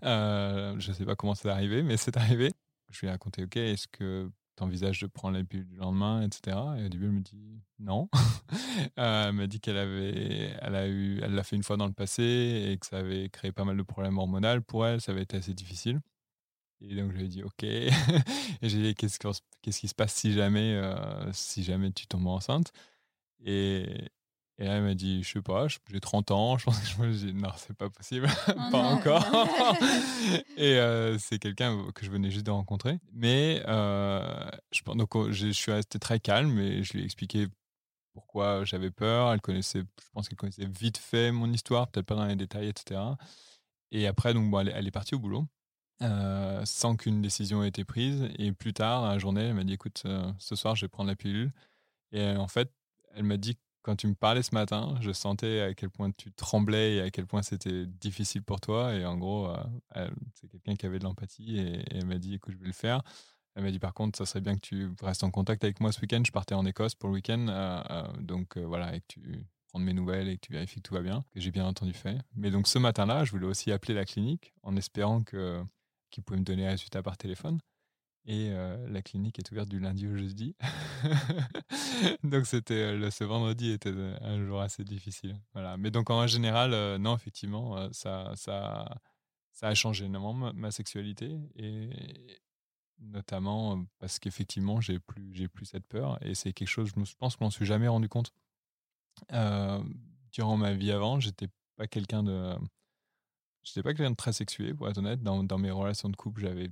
je 0.03 0.89
ne 0.89 0.95
sais 0.95 1.05
pas 1.05 1.17
comment 1.17 1.35
c'est 1.35 1.49
arrivé, 1.49 1.83
mais 1.83 1.97
c'est 1.97 2.17
arrivé. 2.17 2.53
Je 2.91 3.01
lui 3.01 3.09
ai 3.09 3.11
raconté, 3.11 3.45
ok, 3.45 3.57
est-ce 3.57 3.89
que 3.89 4.31
tu 4.57 4.63
envisages 4.63 5.01
de 5.01 5.07
prendre 5.07 5.37
la 5.37 5.45
pilule 5.45 5.67
du 5.67 5.77
lendemain, 5.77 6.23
etc. 6.23 6.57
Et 6.79 6.85
au 6.85 6.89
début, 6.89 7.07
elle 7.07 7.13
me 7.13 7.21
dit 7.21 7.63
non. 7.79 8.09
elle 8.97 9.33
m'a 9.33 9.47
dit 9.47 9.61
qu'elle 9.61 9.79
avait, 9.79 10.55
elle 10.61 10.75
a 10.77 10.87
eu, 10.87 11.21
elle 11.23 11.35
l'a 11.35 11.43
fait 11.43 11.57
une 11.57 11.63
fois 11.63 11.79
dans 11.79 11.87
le 11.87 11.95
passé 11.95 12.69
et 12.71 12.79
que 12.79 12.87
ça 12.87 12.99
avait 12.99 13.31
créé 13.31 13.51
pas 13.51 13.65
mal 13.65 13.77
de 13.79 13.83
problèmes 13.83 14.19
hormonaux 14.19 14.61
pour 14.61 14.87
elle. 14.87 15.01
Ça 15.01 15.13
avait 15.13 15.23
été 15.23 15.39
assez 15.39 15.55
difficile. 15.55 16.01
Et 16.89 16.97
donc, 16.97 17.13
je 17.13 17.17
lui 17.17 17.25
ai 17.25 17.29
dit, 17.29 17.43
OK. 17.43 17.63
et 17.63 17.89
j'ai 18.63 18.83
dit, 18.83 18.95
qu'est-ce, 18.95 19.19
qu'est-ce 19.63 19.81
qui 19.81 19.89
se 19.89 19.95
passe 19.95 20.15
si 20.15 20.33
jamais, 20.33 20.75
euh, 20.75 21.33
si 21.33 21.63
jamais 21.63 21.93
tu 21.93 22.07
tombes 22.07 22.27
enceinte? 22.27 22.73
Et, 23.45 24.11
et 24.59 24.65
là, 24.65 24.77
elle 24.77 24.83
m'a 24.83 24.95
dit, 24.95 25.23
je 25.23 25.33
sais 25.33 25.43
pas, 25.43 25.67
j'ai 25.69 26.01
30 26.01 26.31
ans. 26.31 26.59
Je 26.59 26.65
pense 26.65 26.79
que 26.79 26.87
je 26.87 27.03
me 27.03 27.13
suis 27.13 27.33
dit, 27.33 27.35
non, 27.35 27.51
c'est 27.57 27.77
pas 27.77 27.89
possible, 27.89 28.29
oh 28.49 28.53
pas 28.71 28.79
encore. 28.79 29.25
et 30.57 30.79
euh, 30.79 31.19
c'est 31.19 31.39
quelqu'un 31.39 31.91
que 31.95 32.05
je 32.05 32.11
venais 32.11 32.31
juste 32.31 32.47
de 32.47 32.51
rencontrer. 32.51 32.99
Mais 33.13 33.63
euh, 33.67 34.51
je, 34.73 34.83
donc, 34.85 35.15
oh, 35.15 35.31
je 35.31 35.49
suis 35.49 35.73
resté 35.73 35.99
très 35.99 36.21
calme 36.21 36.59
et 36.59 36.83
je 36.83 36.93
lui 36.95 37.03
ai 37.03 37.05
expliqué 37.05 37.47
pourquoi 38.13 38.65
j'avais 38.65 38.91
peur. 38.91 39.33
Elle 39.33 39.41
connaissait, 39.41 39.81
je 39.81 40.09
pense 40.13 40.29
qu'elle 40.29 40.39
connaissait 40.39 40.67
vite 40.67 40.99
fait 40.99 41.33
mon 41.33 41.51
histoire, 41.53 41.89
peut-être 41.89 42.07
pas 42.07 42.17
dans 42.17 42.27
les 42.27 42.37
détails, 42.37 42.69
etc. 42.69 43.01
Et 43.91 44.07
après, 44.07 44.35
donc, 44.35 44.51
bon, 44.51 44.61
elle, 44.61 44.73
elle 44.75 44.87
est 44.87 44.93
partie 44.93 45.15
au 45.15 45.19
boulot. 45.19 45.47
Euh, 46.01 46.65
sans 46.65 46.97
qu'une 46.97 47.23
décision 47.23 47.63
ait 47.63 47.69
été 47.69 47.85
prise. 47.85 48.29
Et 48.39 48.53
plus 48.53 48.73
tard, 48.73 49.03
dans 49.03 49.09
la 49.09 49.19
journée, 49.19 49.43
elle 49.43 49.55
m'a 49.55 49.65
dit 49.65 49.75
écoute, 49.75 50.03
euh, 50.07 50.33
ce 50.39 50.57
soir, 50.57 50.75
je 50.75 50.85
vais 50.85 50.89
prendre 50.89 51.09
la 51.09 51.17
pilule. 51.17 51.53
Et 52.13 52.21
euh, 52.21 52.39
en 52.39 52.49
fait, 52.49 52.73
elle 53.15 53.25
m'a 53.25 53.37
dit 53.37 53.57
quand 53.83 53.97
tu 53.97 54.07
me 54.07 54.15
parlais 54.15 54.43
ce 54.43 54.55
matin, 54.55 54.97
je 55.01 55.13
sentais 55.13 55.61
à 55.61 55.75
quel 55.75 55.91
point 55.91 56.11
tu 56.13 56.33
tremblais 56.33 56.97
et 56.97 57.01
à 57.01 57.11
quel 57.11 57.27
point 57.27 57.43
c'était 57.43 57.87
difficile 57.87 58.43
pour 58.43 58.61
toi. 58.61 58.95
Et 58.95 59.05
en 59.05 59.17
gros, 59.17 59.53
c'est 60.35 60.49
quelqu'un 60.49 60.77
qui 60.77 60.87
avait 60.87 61.01
de 61.01 61.05
l'empathie 61.05 61.59
et, 61.59 61.85
elle 61.91 62.07
m'a 62.07 62.19
dit 62.19 62.35
écoute, 62.35 62.55
je 62.55 62.59
vais 62.59 62.67
le 62.67 62.73
faire. 62.73 63.03
Elle 63.55 63.65
m'a 63.65 63.73
dit 63.73 63.81
par 63.81 63.93
contre, 63.93 64.17
ça 64.17 64.25
serait 64.25 64.41
bien 64.41 64.55
que 64.55 64.61
tu 64.61 64.91
restes 65.03 65.25
en 65.25 65.33
contact 65.33 65.65
avec 65.65 65.81
moi 65.81 65.91
ce 65.91 66.01
week-end. 66.01 66.23
Je 66.25 66.31
partais 66.31 66.55
en 66.55 66.65
Écosse 66.65 66.95
pour 66.95 67.09
le 67.09 67.17
week-end. 67.17 68.13
donc 68.21 68.57
voilà, 68.57 68.95
et 68.95 69.01
que 69.01 69.07
tu 69.09 69.45
prennes 69.67 69.83
mes 69.83 69.95
nouvelles 69.95 70.29
et 70.29 70.37
que 70.37 70.47
tu 70.47 70.53
vérifies 70.53 70.77
que 70.77 70.89
tout 70.89 70.95
va 70.95 71.03
bien, 71.03 71.25
que 71.35 71.41
j'ai 71.41 71.51
bien 71.51 71.67
entendu 71.67 71.93
fait. 71.93 72.19
Mais 72.37 72.53
donc 72.53 72.69
ce 72.69 72.79
matin-là, 72.79 73.25
je 73.25 73.33
voulais 73.33 73.47
aussi 73.47 73.73
appeler 73.73 73.95
la 73.95 74.05
clinique 74.05 74.55
en 74.63 74.77
espérant 74.77 75.23
que 75.25 75.65
qui 76.13 76.21
pouvait 76.21 76.39
me 76.39 76.45
donner 76.45 76.63
les 76.63 76.69
résultats 76.69 77.03
par 77.03 77.17
téléphone. 77.17 77.59
Et 78.25 78.51
euh, 78.53 78.89
la 78.89 79.03
clinique 79.03 79.41
est 79.41 79.51
ouverte 79.51 79.69
du 79.69 79.81
lundi 79.81 80.07
au 80.07 80.17
jeudi. 80.17 80.55
donc 82.23 82.47
c'était 82.47 82.95
le, 82.97 83.11
ce 83.11 83.25
vendredi 83.25 83.73
était 83.73 83.91
un 83.91 84.47
jour 84.47 84.61
assez 84.61 84.85
difficile. 84.85 85.41
Voilà. 85.55 85.77
Mais 85.77 85.91
donc 85.91 86.09
en 86.09 86.25
général, 86.29 86.73
euh, 86.73 86.99
non, 86.99 87.17
effectivement, 87.17 87.77
euh, 87.77 87.89
ça, 87.91 88.33
ça, 88.37 89.01
ça 89.51 89.67
a 89.67 89.75
changé 89.75 90.05
énormément 90.05 90.53
ma, 90.55 90.71
sexualité 90.71 91.37
et 91.57 91.91
notamment 93.01 93.85
parce 93.99 94.21
qu'effectivement 94.21 94.81
j'ai 94.81 95.01
plus 95.01 95.49
plus 95.49 95.67
cette 95.67 95.87
peur 95.89 96.25
et 96.25 96.37
c'est 96.37 96.53
quelque 96.53 96.69
chose 96.69 96.89
je, 96.89 97.15
pense 97.17 97.35
que 97.35 97.41
je 97.41 97.45
m'en 97.45 97.51
suis 97.51 97.67
jamais 97.67 97.89
rendu 97.89 98.09
compte 98.09 98.33
durant 100.31 100.57
ma 100.57 100.73
vie 100.73 100.93
avant 100.93 101.19
j'étais 101.19 101.49
pas 101.77 101.89
quelqu'un 101.89 102.23
de 102.23 102.55
je 103.63 103.71
n'étais 103.71 103.83
pas 103.83 103.95
quelqu'un 103.95 104.11
de 104.11 104.17
très 104.17 104.33
sexué, 104.33 104.75
pour 104.75 104.89
être 104.89 104.99
honnête. 104.99 105.23
Dans, 105.23 105.59
mes 105.59 105.71
relations 105.71 106.09
de 106.09 106.17
couple, 106.17 106.43
j'avais 106.43 106.71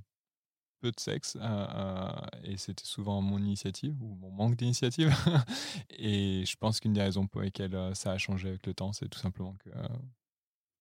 peu 0.79 0.91
de 0.91 0.99
sexe 0.99 1.37
euh, 1.39 1.41
euh, 1.41 2.11
et 2.43 2.57
c'était 2.57 2.85
souvent 2.85 3.21
mon 3.21 3.37
initiative 3.37 4.01
ou 4.01 4.15
mon 4.15 4.31
manque 4.31 4.55
d'initiative. 4.55 5.13
et 5.91 6.43
je 6.45 6.55
pense 6.57 6.79
qu'une 6.79 6.93
des 6.93 7.01
raisons 7.01 7.27
pour 7.27 7.41
lesquelles 7.41 7.95
ça 7.95 8.11
a 8.11 8.17
changé 8.17 8.49
avec 8.49 8.65
le 8.65 8.73
temps, 8.73 8.91
c'est 8.91 9.07
tout 9.07 9.19
simplement 9.19 9.55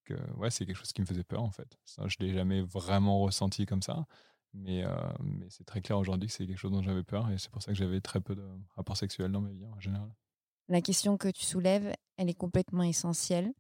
que, 0.05 0.15
ouais, 0.37 0.51
c'est 0.51 0.67
quelque 0.67 0.79
chose 0.79 0.93
qui 0.93 1.03
me 1.03 1.07
faisait 1.07 1.23
peur 1.23 1.43
en 1.43 1.51
fait. 1.51 1.79
Je 1.87 2.17
ne 2.21 2.27
l'ai 2.27 2.35
jamais 2.35 2.63
vraiment 2.63 3.21
ressenti 3.21 3.67
comme 3.67 3.83
ça. 3.83 4.07
Mais, 4.53 4.83
mais 5.23 5.47
c'est 5.49 5.65
très 5.65 5.81
clair 5.81 5.99
aujourd'hui 5.99 6.27
que 6.27 6.35
c'est 6.35 6.47
quelque 6.47 6.59
chose 6.59 6.73
dont 6.73 6.83
j'avais 6.83 7.05
peur 7.05 7.31
et 7.31 7.39
c'est 7.39 7.51
pour 7.51 7.63
ça 7.63 7.71
que 7.71 7.79
j'avais 7.79 8.01
très 8.01 8.21
peu 8.21 8.35
de 8.35 8.45
rapports 8.75 8.97
sexuels 8.97 9.31
dans 9.31 9.41
ma 9.41 9.51
vie 9.51 9.67
en 9.67 9.79
général. 9.79 10.11
La 10.69 10.81
question 10.81 11.17
que 11.17 11.29
tu 11.29 11.45
soulèves, 11.45 11.93
elle 12.17 12.29
est 12.29 12.35
complètement 12.35 12.85
essentielle. 12.85 13.53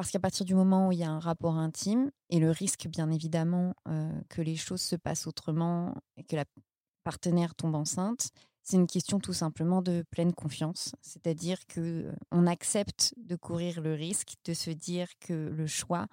Parce 0.00 0.12
qu'à 0.12 0.18
partir 0.18 0.46
du 0.46 0.54
moment 0.54 0.88
où 0.88 0.92
il 0.92 0.98
y 0.98 1.04
a 1.04 1.10
un 1.10 1.18
rapport 1.18 1.58
intime 1.58 2.10
et 2.30 2.38
le 2.38 2.50
risque, 2.50 2.88
bien 2.88 3.10
évidemment, 3.10 3.74
euh, 3.86 4.10
que 4.30 4.40
les 4.40 4.56
choses 4.56 4.80
se 4.80 4.96
passent 4.96 5.26
autrement 5.26 5.94
et 6.16 6.24
que 6.24 6.36
la 6.36 6.46
partenaire 7.04 7.54
tombe 7.54 7.74
enceinte, 7.74 8.30
c'est 8.62 8.78
une 8.78 8.86
question 8.86 9.18
tout 9.18 9.34
simplement 9.34 9.82
de 9.82 10.02
pleine 10.10 10.32
confiance. 10.32 10.94
C'est-à-dire 11.02 11.58
que 11.66 11.80
euh, 11.80 12.12
on 12.30 12.46
accepte 12.46 13.12
de 13.18 13.36
courir 13.36 13.82
le 13.82 13.92
risque 13.92 14.36
de 14.46 14.54
se 14.54 14.70
dire 14.70 15.06
que 15.20 15.34
le 15.34 15.66
choix 15.66 16.06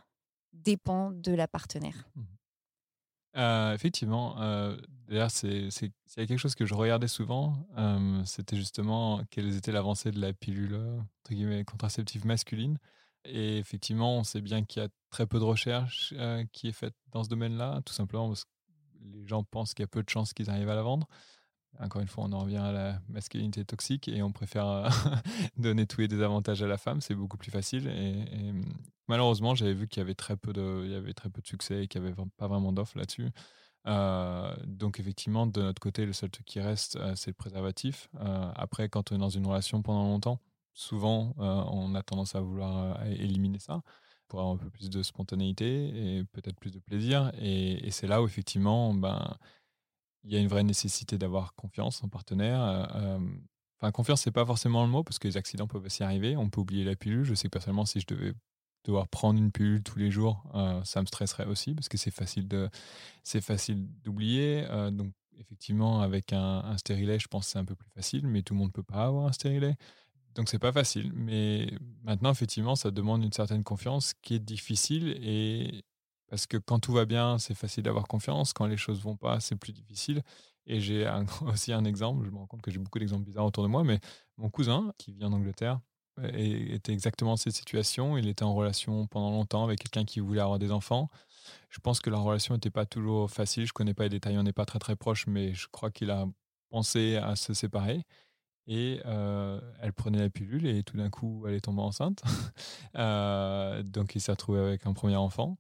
dépend 0.52 1.12
de 1.12 1.32
la 1.32 1.48
partenaire. 1.48 2.10
Mmh 2.16 2.24
euh, 3.36 3.76
effectivement, 3.76 4.36
d'ailleurs, 5.08 5.30
c'est 5.30 5.70
quelque 6.16 6.38
chose 6.38 6.56
que 6.56 6.66
je 6.66 6.74
regardais 6.74 7.08
souvent. 7.08 7.68
C'était 8.26 8.58
justement 8.58 9.22
quelles 9.30 9.56
étaient 9.56 9.72
l'avancée 9.72 10.10
de 10.10 10.20
la 10.20 10.34
pilule 10.34 10.82
contraceptive 11.68 12.26
masculine. 12.26 12.80
Et 13.28 13.58
effectivement, 13.58 14.18
on 14.18 14.24
sait 14.24 14.42
bien 14.42 14.64
qu'il 14.64 14.82
y 14.82 14.86
a 14.86 14.90
très 15.10 15.28
peu 15.28 15.40
de 15.40 15.44
recherche 15.44 16.14
euh, 16.18 16.46
qui 16.54 16.70
est 16.70 16.74
faite 16.74 16.94
dans 17.12 17.24
ce 17.24 17.30
domaine-là, 17.30 17.82
tout 17.86 17.94
simplement 17.94 18.28
parce 18.28 18.46
que 18.46 18.50
les 19.02 19.28
gens 19.28 19.44
pensent 19.44 19.74
qu'il 19.74 19.84
y 19.84 19.86
a 19.86 19.88
peu 19.88 20.04
de 20.04 20.10
chances 20.10 20.34
qu'ils 20.34 20.50
arrivent 20.50 20.70
à 20.70 20.76
la 20.76 20.82
vendre. 20.82 21.08
Encore 21.80 22.02
une 22.02 22.08
fois, 22.08 22.24
on 22.24 22.32
en 22.32 22.40
revient 22.40 22.58
à 22.58 22.72
la 22.72 23.02
masculinité 23.08 23.64
toxique 23.64 24.08
et 24.08 24.24
on 24.24 24.32
préfère 24.32 24.68
euh, 24.68 24.90
donner 25.58 25.86
tous 25.86 26.02
les 26.02 26.08
désavantages 26.08 26.64
à 26.64 26.68
la 26.68 26.78
femme, 26.78 27.02
c'est 27.02 27.16
beaucoup 27.16 27.38
plus 27.38 27.52
facile. 27.52 27.88
Et, 27.88 28.54
malheureusement, 29.08 29.54
j'avais 29.54 29.74
vu 29.74 29.88
qu'il 29.88 30.00
y 30.00 30.04
avait 30.04 30.16
très 30.16 30.38
peu 30.38 30.54
de, 30.54 31.04
succès 31.44 31.84
et 31.84 31.88
qu'il 31.88 32.02
n'y 32.02 32.08
avait 32.08 32.16
pas 32.38 32.48
vraiment 32.48 32.72
d'offres 32.72 32.98
là-dessus. 32.98 33.30
Euh, 33.86 34.54
donc 34.66 35.00
effectivement, 35.00 35.46
de 35.48 35.62
notre 35.62 35.80
côté, 35.80 36.06
le 36.06 36.14
seul 36.14 36.30
truc 36.30 36.46
qui 36.46 36.60
reste, 36.60 36.98
c'est 37.16 37.30
le 37.30 37.36
préservatif. 37.36 38.10
après, 38.56 38.90
quand 38.90 39.12
on 39.12 39.16
est 39.16 39.20
dans 39.20 39.30
une 39.30 39.46
relation 39.46 39.82
pendant 39.82 40.04
longtemps, 40.04 40.40
souvent, 40.78 41.34
on 41.38 41.96
a 41.96 42.04
tendance 42.04 42.36
à 42.36 42.42
vouloir 42.42 43.04
éliminer 43.08 43.60
ça 43.60 43.82
pour 44.28 44.40
avoir 44.40 44.54
un 44.54 44.58
peu 44.58 44.70
plus 44.70 44.90
de 44.90 45.02
spontanéité 45.02 46.18
et 46.18 46.24
peut-être 46.26 46.60
plus 46.60 46.72
de 46.72 46.80
plaisir. 46.80 47.32
Et, 47.40 47.90
c'est 47.92 48.08
là 48.08 48.22
où 48.22 48.26
effectivement, 48.28 48.94
ben, 48.94 49.38
il 50.24 50.32
y 50.32 50.38
a 50.38 50.40
une 50.40 50.48
vraie 50.48 50.64
nécessité 50.64 51.18
d'avoir 51.18 51.56
confiance 51.56 52.04
en 52.04 52.10
partenaire. 52.10 52.62
Enfin, 53.80 53.92
confiance, 53.92 54.22
c'est 54.22 54.32
pas 54.32 54.46
forcément 54.46 54.84
le 54.84 54.90
mot 54.92 55.04
parce 55.04 55.18
que 55.20 55.28
les 55.28 55.38
accidents 55.38 55.68
peuvent 55.68 55.86
aussi 55.86 56.04
arriver. 56.04 56.38
On 56.38 56.50
peut 56.50 56.62
oublier 56.62 56.84
la 56.84 56.96
pilule. 56.96 57.24
Je 57.24 57.34
sais 57.34 57.48
que 57.48 57.54
personnellement, 57.54 57.86
si 57.86 58.00
je 58.00 58.08
devais 58.08 58.34
devoir 58.86 59.08
prendre 59.08 59.40
une 59.40 59.52
pilule 59.52 59.82
tous 59.84 59.98
les 59.98 60.12
jours, 60.12 60.44
ça 60.84 61.02
me 61.02 61.08
stresserait 61.08 61.46
aussi 61.46 61.74
parce 61.74 61.90
que 61.90 61.98
c'est 61.98 62.12
facile 62.12 62.48
c'est 63.24 63.42
facile 63.42 63.88
d'oublier. 64.04 64.68
donc, 64.92 65.12
effectivement, 65.40 66.02
avec 66.02 66.34
un, 66.34 66.60
un, 66.66 66.78
stérilet, 66.78 67.20
je 67.20 67.28
pense 67.28 67.46
que 67.46 67.52
c'est 67.54 67.60
un 67.60 67.66
peu 67.66 67.76
plus 67.76 67.90
facile, 67.90 68.28
mais 68.28 68.42
tout 68.42 68.54
le 68.54 68.60
monde 68.60 68.74
peut 68.74 68.84
pas 68.84 69.06
avoir 69.06 69.28
un 69.28 69.32
stérilet. 69.32 69.76
Donc 70.38 70.50
c'est 70.50 70.60
pas 70.60 70.72
facile, 70.72 71.12
mais 71.16 71.68
maintenant 72.04 72.32
effectivement 72.32 72.76
ça 72.76 72.92
demande 72.92 73.24
une 73.24 73.34
certaine 73.34 73.64
confiance 73.64 74.14
qui 74.22 74.36
est 74.36 74.40
difficile 74.40 75.18
et 75.20 75.84
parce 76.30 76.46
que 76.46 76.58
quand 76.58 76.80
tout 76.80 76.94
va 76.94 77.06
bien 77.06 77.40
c'est 77.40 77.56
facile 77.56 77.84
d'avoir 77.84 78.08
confiance, 78.08 78.54
quand 78.54 78.68
les 78.68 78.78
choses 78.78 79.02
vont 79.02 79.18
pas 79.18 79.40
c'est 79.40 79.56
plus 79.56 79.74
difficile. 79.74 80.22
Et 80.68 80.80
j'ai 80.80 81.10
aussi 81.48 81.74
un 81.74 81.86
exemple, 81.86 82.24
je 82.26 82.30
me 82.30 82.38
rends 82.38 82.46
compte 82.46 82.62
que 82.62 82.70
j'ai 82.70 82.78
beaucoup 82.78 83.00
d'exemples 83.00 83.24
bizarres 83.24 83.46
autour 83.46 83.64
de 83.64 83.70
moi, 83.70 83.84
mais 83.84 84.00
mon 84.38 84.50
cousin 84.52 84.94
qui 85.00 85.12
vit 85.12 85.26
en 85.26 85.34
Angleterre 85.34 85.80
était 86.24 86.94
exactement 86.94 87.32
dans 87.32 87.38
cette 87.38 87.56
situation. 87.56 88.18
Il 88.18 88.28
était 88.28 88.44
en 88.44 88.54
relation 88.54 89.08
pendant 89.08 89.32
longtemps 89.32 89.64
avec 89.64 89.80
quelqu'un 89.80 90.04
qui 90.06 90.20
voulait 90.20 90.42
avoir 90.42 90.60
des 90.60 90.72
enfants. 90.72 91.10
Je 91.70 91.80
pense 91.80 92.00
que 92.00 92.10
la 92.10 92.18
relation 92.18 92.54
n'était 92.56 92.72
pas 92.72 92.86
toujours 92.86 93.30
facile. 93.32 93.66
Je 93.66 93.74
connais 93.74 93.94
pas 93.94 94.04
les 94.04 94.10
détails, 94.10 94.38
on 94.38 94.44
n'est 94.44 94.54
pas 94.54 94.66
très 94.66 94.80
très 94.80 94.96
proches, 94.96 95.28
mais 95.28 95.54
je 95.54 95.68
crois 95.72 95.92
qu'il 95.92 96.12
a 96.12 96.26
pensé 96.70 97.18
à 97.18 97.36
se 97.36 97.54
séparer. 97.54 98.04
Et 98.68 99.00
elle 99.06 99.94
prenait 99.94 100.20
la 100.20 100.30
pilule 100.30 100.68
et 100.68 100.84
tout 100.84 100.98
d'un 100.98 101.10
coup, 101.10 101.46
elle 101.48 101.56
est 101.56 101.62
tombée 101.62 101.82
enceinte. 101.82 102.22
donc, 102.94 104.16
il 104.16 104.22
s'est 104.22 104.32
retrouvé 104.32 104.60
avec 104.60 104.86
un 104.86 104.94
premier 104.94 105.16
enfant. 105.16 105.58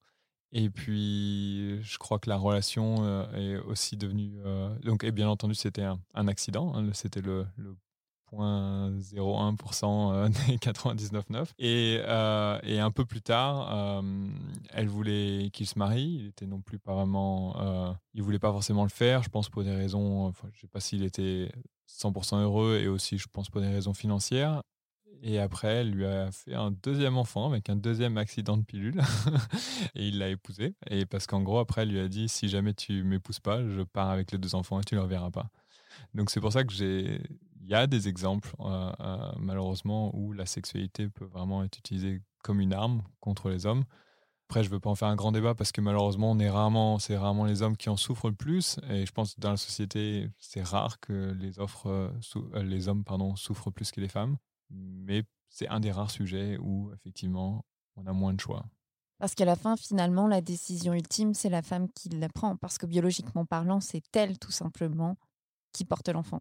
Et 0.51 0.69
puis, 0.69 1.81
je 1.81 1.97
crois 1.97 2.19
que 2.19 2.29
la 2.29 2.37
relation 2.37 3.29
est 3.33 3.57
aussi 3.57 3.97
devenue. 3.97 4.37
donc, 4.83 5.03
et 5.03 5.11
bien 5.11 5.29
entendu, 5.29 5.55
c'était 5.55 5.83
un, 6.13 6.27
accident. 6.27 6.73
Hein, 6.75 6.89
c'était 6.93 7.21
le, 7.21 7.45
le 7.55 7.75
0,01% 8.33 10.29
des 10.47 10.57
99,9. 10.57 11.47
Et, 11.59 12.01
et 12.69 12.79
un 12.79 12.91
peu 12.91 13.05
plus 13.05 13.21
tard, 13.21 14.03
elle 14.71 14.87
voulait 14.87 15.49
qu'il 15.53 15.67
se 15.67 15.79
marie. 15.79 16.19
Il 16.19 16.27
était 16.27 16.45
non 16.45 16.61
plus 16.61 16.79
pas 16.79 17.05
il 18.13 18.23
voulait 18.23 18.39
pas 18.39 18.51
forcément 18.51 18.83
le 18.83 18.89
faire, 18.89 19.23
je 19.23 19.29
pense, 19.29 19.49
pour 19.49 19.63
des 19.63 19.75
raisons. 19.75 20.25
Enfin, 20.25 20.47
je 20.53 20.61
sais 20.61 20.67
pas 20.67 20.79
s'il 20.79 21.03
était 21.03 21.51
100% 21.87 22.41
heureux 22.41 22.79
et 22.81 22.87
aussi, 22.87 23.17
je 23.17 23.27
pense, 23.31 23.49
pour 23.49 23.61
des 23.61 23.67
raisons 23.67 23.93
financières. 23.93 24.61
Et 25.23 25.39
après, 25.39 25.67
elle 25.67 25.91
lui 25.91 26.05
a 26.05 26.31
fait 26.31 26.53
un 26.53 26.71
deuxième 26.71 27.17
enfant 27.17 27.49
avec 27.49 27.69
un 27.69 27.75
deuxième 27.75 28.17
accident 28.17 28.57
de 28.57 28.63
pilule. 28.63 29.01
et 29.95 30.07
il 30.07 30.19
l'a 30.19 30.29
épousée. 30.29 30.75
Et 30.89 31.05
parce 31.05 31.25
qu'en 31.25 31.41
gros, 31.41 31.59
après, 31.59 31.83
elle 31.83 31.91
lui 31.91 31.99
a 31.99 32.07
dit 32.07 32.29
si 32.29 32.49
jamais 32.49 32.73
tu 32.73 33.03
m'épouses 33.03 33.39
pas, 33.39 33.67
je 33.67 33.81
pars 33.81 34.09
avec 34.09 34.31
les 34.31 34.37
deux 34.37 34.53
enfants 34.55 34.79
et 34.79 34.83
tu 34.83 34.95
ne 34.95 34.99
les 34.99 35.03
reverras 35.03 35.31
pas. 35.31 35.49
Donc 36.13 36.29
c'est 36.29 36.41
pour 36.41 36.53
ça 36.53 36.63
que 36.63 36.73
j'ai. 36.73 37.21
Il 37.61 37.69
y 37.69 37.73
a 37.73 37.87
des 37.87 38.07
exemples, 38.07 38.53
euh, 38.61 38.91
euh, 39.01 39.31
malheureusement, 39.39 40.15
où 40.15 40.31
la 40.31 40.45
sexualité 40.45 41.09
peut 41.09 41.25
vraiment 41.25 41.63
être 41.63 41.77
utilisée 41.79 42.21
comme 42.43 42.61
une 42.61 42.73
arme 42.73 43.03
contre 43.19 43.49
les 43.49 43.65
hommes. 43.65 43.83
Après, 44.49 44.63
je 44.63 44.69
veux 44.69 44.79
pas 44.79 44.89
en 44.89 44.95
faire 44.95 45.09
un 45.09 45.17
grand 45.17 45.33
débat 45.33 45.55
parce 45.55 45.73
que 45.73 45.81
malheureusement, 45.81 46.31
on 46.31 46.39
est 46.39 46.49
rarement, 46.49 46.99
c'est 46.99 47.17
rarement 47.17 47.43
les 47.43 47.61
hommes 47.63 47.75
qui 47.75 47.89
en 47.89 47.97
souffrent 47.97 48.29
le 48.29 48.35
plus. 48.35 48.79
Et 48.89 49.05
je 49.05 49.11
pense 49.11 49.35
que 49.35 49.41
dans 49.41 49.51
la 49.51 49.57
société, 49.57 50.29
c'est 50.37 50.63
rare 50.63 51.01
que 51.01 51.35
les 51.37 51.59
offres, 51.59 51.87
euh, 51.87 52.09
euh, 52.55 52.63
les 52.63 52.87
hommes, 52.87 53.03
pardon, 53.03 53.35
souffrent 53.35 53.71
plus 53.71 53.91
que 53.91 53.99
les 53.99 54.07
femmes. 54.07 54.37
Mais 54.69 55.23
c'est 55.49 55.67
un 55.67 55.81
des 55.81 55.91
rares 55.91 56.11
sujets 56.11 56.57
où 56.61 56.93
effectivement, 56.93 57.65
on 57.97 58.05
a 58.05 58.13
moins 58.13 58.33
de 58.33 58.39
choix. 58.39 58.65
Parce 59.19 59.35
qu'à 59.35 59.43
la 59.43 59.57
fin, 59.57 59.75
finalement, 59.75 60.27
la 60.27 60.39
décision 60.39 60.93
ultime, 60.93 61.33
c'est 61.33 61.49
la 61.49 61.61
femme 61.61 61.89
qui 61.91 62.07
la 62.07 62.29
prend. 62.29 62.55
Parce 62.55 62.77
que 62.77 62.85
biologiquement 62.85 63.45
parlant, 63.45 63.81
c'est 63.81 64.03
elle, 64.15 64.39
tout 64.39 64.51
simplement, 64.51 65.17
qui 65.73 65.83
porte 65.83 66.07
l'enfant. 66.07 66.39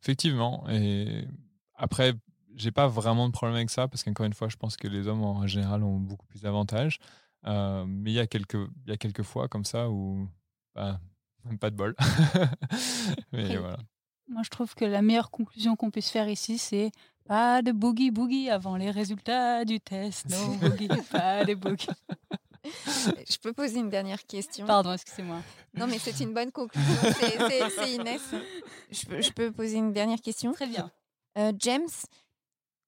Effectivement. 0.00 0.68
Et 0.68 1.26
après, 1.74 2.14
j'ai 2.54 2.70
pas 2.70 2.86
vraiment 2.86 3.26
de 3.26 3.32
problème 3.32 3.56
avec 3.56 3.70
ça 3.70 3.88
parce 3.88 4.04
qu'encore 4.04 4.26
une 4.26 4.34
fois, 4.34 4.48
je 4.48 4.56
pense 4.56 4.76
que 4.76 4.86
les 4.86 5.08
hommes 5.08 5.24
en 5.24 5.46
général 5.48 5.82
ont 5.82 5.98
beaucoup 5.98 6.26
plus 6.26 6.42
d'avantages. 6.42 7.00
Euh, 7.46 7.84
mais 7.86 8.10
il 8.10 8.14
y, 8.14 8.20
a 8.20 8.26
quelques, 8.26 8.54
il 8.86 8.90
y 8.90 8.92
a 8.92 8.96
quelques 8.96 9.22
fois 9.22 9.48
comme 9.48 9.64
ça 9.64 9.88
où 9.88 10.28
bah, 10.74 11.00
pas 11.60 11.70
de 11.70 11.76
bol. 11.76 11.94
mais 13.32 13.56
voilà. 13.56 13.78
Moi, 14.28 14.42
je 14.44 14.50
trouve 14.50 14.74
que 14.74 14.84
la 14.84 15.02
meilleure 15.02 15.30
conclusion 15.30 15.74
qu'on 15.74 15.90
puisse 15.90 16.10
faire 16.10 16.28
ici, 16.28 16.58
c'est 16.58 16.92
pas 17.26 17.62
de 17.62 17.72
boogie 17.72 18.10
boogie 18.10 18.50
avant 18.50 18.76
les 18.76 18.90
résultats 18.90 19.64
du 19.64 19.80
test. 19.80 20.28
Non, 20.30 20.56
boogie, 20.68 20.88
pas 21.10 21.44
de 21.44 21.54
boogie. 21.54 21.88
Je 22.62 23.38
peux 23.38 23.52
poser 23.52 23.80
une 23.80 23.88
dernière 23.88 24.24
question? 24.26 24.66
Pardon, 24.66 24.92
excusez-moi. 24.92 25.40
Non, 25.74 25.86
mais 25.86 25.98
c'est 25.98 26.20
une 26.20 26.34
bonne 26.34 26.52
conclusion. 26.52 26.94
C'est 27.18 27.94
Inès. 27.94 28.20
Je 28.90 29.06
peux, 29.06 29.20
je 29.22 29.32
peux, 29.32 29.50
poser 29.50 29.78
une 29.78 29.92
dernière 29.92 30.20
question? 30.20 30.52
Très 30.52 30.66
bien. 30.66 30.90
Euh, 31.38 31.52
James, 31.58 31.88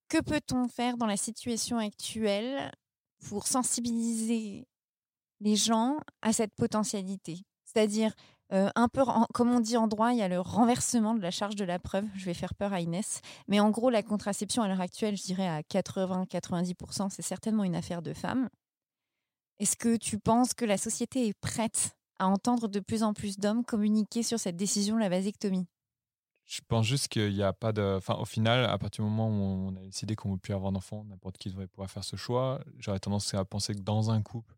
que 0.09 0.21
peut-on 0.21 0.69
faire 0.69 0.97
dans 0.99 1.07
la 1.07 1.17
situation 1.17 1.79
actuelle 1.79 2.71
pour 3.29 3.47
sensibiliser 3.47 4.67
les 5.41 5.57
gens 5.57 5.99
à 6.23 6.33
cette 6.33 6.55
potentialité. 6.55 7.39
C'est-à-dire, 7.65 8.15
euh, 8.53 8.69
un 8.75 8.89
peu, 8.89 9.03
comme 9.33 9.51
on 9.51 9.61
dit 9.61 9.77
en 9.77 9.89
droit, 9.89 10.13
il 10.13 10.19
y 10.19 10.23
a 10.23 10.29
le 10.29 10.41
renversement 10.41 11.15
de 11.15 11.21
la 11.21 11.31
charge 11.31 11.57
de 11.57 11.65
la 11.65 11.79
preuve. 11.79 12.05
Je 12.15 12.25
vais 12.25 12.35
faire 12.35 12.55
peur 12.55 12.73
à 12.73 12.81
Inès. 12.81 13.21
Mais 13.49 13.61
en 13.61 13.71
gros, 13.71 13.91
la 13.91 14.03
contraception 14.03 14.63
à 14.63 14.69
l'heure 14.69 14.81
actuelle, 14.81 15.17
je 15.17 15.23
dirais 15.23 15.49
à 15.49 15.63
80-90%, 15.63 17.09
c'est 17.11 17.23
certainement 17.23 17.65
une 17.65 17.77
affaire 17.77 18.03
de 18.03 18.13
femmes. 18.13 18.49
Est-ce 19.59 19.77
que 19.77 19.97
tu 19.97 20.19
penses 20.19 20.55
que 20.55 20.65
la 20.65 20.77
société 20.77 21.29
est 21.29 21.39
prête 21.41 21.97
à 22.19 22.27
entendre 22.27 22.69
de 22.69 22.81
plus 22.81 23.03
en 23.03 23.15
plus 23.15 23.39
d'hommes 23.39 23.65
communiquer 23.65 24.23
sur 24.23 24.39
cette 24.39 24.57
décision 24.57 24.97
de 24.97 25.01
la 25.01 25.09
vasectomie? 25.09 25.67
Je 26.53 26.61
pense 26.69 26.85
juste 26.85 27.09
qu'il 27.09 27.33
n'y 27.33 27.43
a 27.43 27.55
pas 27.55 27.73
de. 27.73 27.95
Enfin, 27.97 28.15
au 28.17 28.27
final, 28.27 28.67
à 28.67 28.77
partir 28.77 29.03
du 29.03 29.11
moment 29.11 29.29
où 29.29 29.71
on 29.71 29.77
a 29.77 29.81
décidé 29.81 30.17
qu'on 30.17 30.29
ne 30.29 30.35
veut 30.35 30.39
plus 30.39 30.53
avoir 30.53 30.71
d'enfants, 30.71 31.03
n'importe 31.05 31.39
qui 31.39 31.49
devrait 31.49 31.67
pouvoir 31.67 31.91
faire 31.91 32.05
ce 32.05 32.17
choix. 32.17 32.61
J'aurais 32.79 33.01
tendance 33.01 33.33
à 33.33 33.43
penser 33.47 33.75
que 33.75 33.81
dans 33.81 34.11
un 34.11 34.21
couple, 34.21 34.55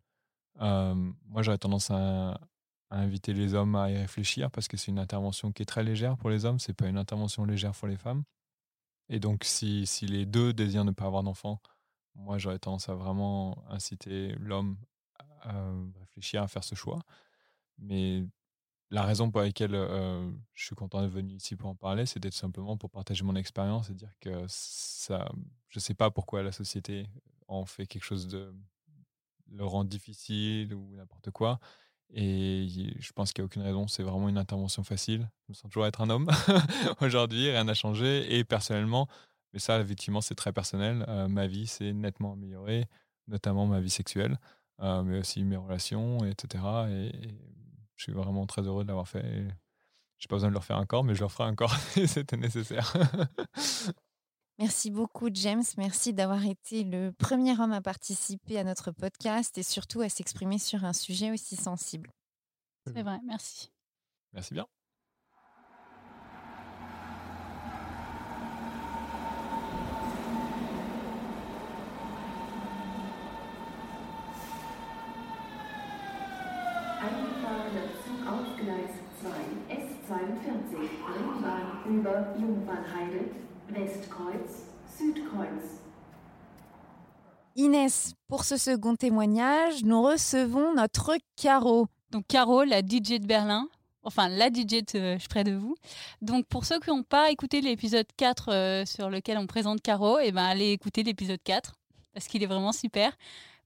moi, 0.58 1.42
j'aurais 1.42 1.58
tendance 1.58 1.92
à, 1.92 2.40
inviter 2.90 3.32
les 3.32 3.54
hommes 3.54 3.76
à 3.76 3.90
y 3.90 3.96
réfléchir 3.96 4.50
parce 4.50 4.68
que 4.68 4.76
c'est 4.76 4.90
une 4.90 5.00
intervention 5.00 5.50
qui 5.52 5.62
est 5.62 5.66
très 5.66 5.82
légère 5.82 6.16
pour 6.16 6.30
les 6.30 6.44
hommes, 6.44 6.60
c'est 6.60 6.74
pas 6.74 6.86
une 6.86 6.98
intervention 6.98 7.44
légère 7.44 7.72
pour 7.72 7.88
les 7.88 7.96
femmes. 7.96 8.24
Et 9.08 9.20
donc, 9.20 9.44
si, 9.44 9.86
si 9.86 10.06
les 10.06 10.26
deux 10.26 10.52
désirent 10.52 10.84
ne 10.84 10.92
pas 10.92 11.06
avoir 11.06 11.22
d'enfants, 11.22 11.60
moi, 12.14 12.38
j'aurais 12.38 12.58
tendance 12.58 12.88
à 12.88 12.94
vraiment 12.94 13.64
inciter 13.68 14.34
l'homme 14.38 14.78
à 15.42 15.54
réfléchir 16.00 16.42
à 16.42 16.48
faire 16.48 16.64
ce 16.64 16.74
choix. 16.74 17.00
Mais 17.78 18.24
la 18.94 19.02
raison 19.02 19.30
pour 19.30 19.40
laquelle 19.40 19.74
je 20.54 20.64
suis 20.64 20.76
content 20.76 21.02
d'être 21.02 21.10
venu 21.10 21.34
ici 21.34 21.56
pour 21.56 21.68
en 21.68 21.74
parler, 21.74 22.06
c'était 22.06 22.30
tout 22.30 22.36
simplement 22.36 22.76
pour 22.76 22.90
partager 22.90 23.24
mon 23.24 23.34
expérience 23.34 23.90
et 23.90 23.94
dire 23.94 24.12
que 24.20 24.44
ça, 24.46 25.28
je 25.68 25.78
ne 25.78 25.80
sais 25.80 25.94
pas 25.94 26.12
pourquoi 26.12 26.44
la 26.44 26.52
société 26.52 27.08
en 27.48 27.66
fait 27.66 27.86
quelque 27.86 28.04
chose 28.04 28.28
de 28.28 28.54
le 29.50 29.64
rend 29.64 29.84
difficile 29.84 30.74
ou 30.74 30.94
n'importe 30.96 31.30
quoi. 31.32 31.58
Et 32.12 32.68
je 32.98 33.12
pense 33.12 33.32
qu'il 33.32 33.42
n'y 33.42 33.46
a 33.46 33.46
aucune 33.46 33.62
raison, 33.62 33.88
c'est 33.88 34.04
vraiment 34.04 34.28
une 34.28 34.38
intervention 34.38 34.84
facile. 34.84 35.28
Je 35.46 35.52
me 35.52 35.54
sens 35.54 35.70
toujours 35.70 35.86
être 35.86 36.00
un 36.00 36.10
homme 36.10 36.30
aujourd'hui, 37.00 37.50
rien 37.50 37.64
n'a 37.64 37.74
changé. 37.74 38.38
Et 38.38 38.44
personnellement, 38.44 39.08
mais 39.52 39.58
ça, 39.58 39.80
effectivement, 39.80 40.20
c'est 40.20 40.36
très 40.36 40.52
personnel, 40.52 41.04
ma 41.28 41.46
vie 41.48 41.66
s'est 41.66 41.92
nettement 41.92 42.34
améliorée, 42.34 42.86
notamment 43.26 43.66
ma 43.66 43.80
vie 43.80 43.90
sexuelle, 43.90 44.38
mais 44.80 45.18
aussi 45.18 45.42
mes 45.42 45.56
relations, 45.56 46.24
etc. 46.24 46.62
et 46.90 47.12
je 47.96 48.04
suis 48.04 48.12
vraiment 48.12 48.46
très 48.46 48.62
heureux 48.62 48.84
de 48.84 48.88
l'avoir 48.88 49.08
fait. 49.08 49.22
Je 49.22 50.26
n'ai 50.26 50.28
pas 50.28 50.36
besoin 50.36 50.48
de 50.48 50.54
le 50.54 50.58
refaire 50.58 50.78
encore, 50.78 51.04
mais 51.04 51.14
je 51.14 51.20
le 51.20 51.26
referai 51.26 51.44
encore 51.44 51.74
si 51.90 52.06
c'était 52.08 52.36
nécessaire. 52.36 52.92
Merci 54.58 54.90
beaucoup, 54.90 55.28
James. 55.32 55.64
Merci 55.78 56.14
d'avoir 56.14 56.44
été 56.44 56.84
le 56.84 57.10
premier 57.10 57.58
homme 57.58 57.72
à 57.72 57.80
participer 57.80 58.56
à 58.58 58.64
notre 58.64 58.92
podcast 58.92 59.58
et 59.58 59.64
surtout 59.64 60.00
à 60.00 60.08
s'exprimer 60.08 60.58
sur 60.58 60.84
un 60.84 60.92
sujet 60.92 61.32
aussi 61.32 61.56
sensible. 61.56 62.12
C'est 62.86 63.02
vrai, 63.02 63.18
merci. 63.24 63.72
Merci 64.32 64.54
bien. 64.54 64.66
Inès, 87.56 88.14
pour 88.28 88.44
ce 88.44 88.56
second 88.56 88.96
témoignage, 88.96 89.84
nous 89.84 90.02
recevons 90.02 90.74
notre 90.74 91.16
Caro. 91.36 91.86
Donc 92.10 92.26
Caro, 92.26 92.64
la 92.64 92.80
DJ 92.80 93.20
de 93.20 93.26
Berlin. 93.26 93.68
enfin 94.02 94.28
la 94.28 94.48
DJ 94.48 94.82
de 94.82 95.16
Je 95.18 95.28
près 95.28 95.44
de 95.44 95.52
vous. 95.52 95.76
Donc 96.20 96.46
pour 96.46 96.64
ceux 96.64 96.80
qui 96.80 96.90
n'ont 96.90 97.04
pas 97.04 97.30
écouté 97.30 97.60
l'épisode 97.60 98.06
4 98.16 98.48
euh, 98.48 98.84
sur 98.84 99.10
lequel 99.10 99.38
on 99.38 99.46
présente 99.46 99.80
Caro, 99.80 100.18
et 100.18 100.26
eh 100.26 100.32
ben 100.32 100.44
allez 100.44 100.72
écouter 100.72 101.04
l'épisode 101.04 101.42
4 101.44 101.74
parce 102.12 102.26
qu'il 102.26 102.42
est 102.42 102.46
vraiment 102.46 102.72
super. 102.72 103.16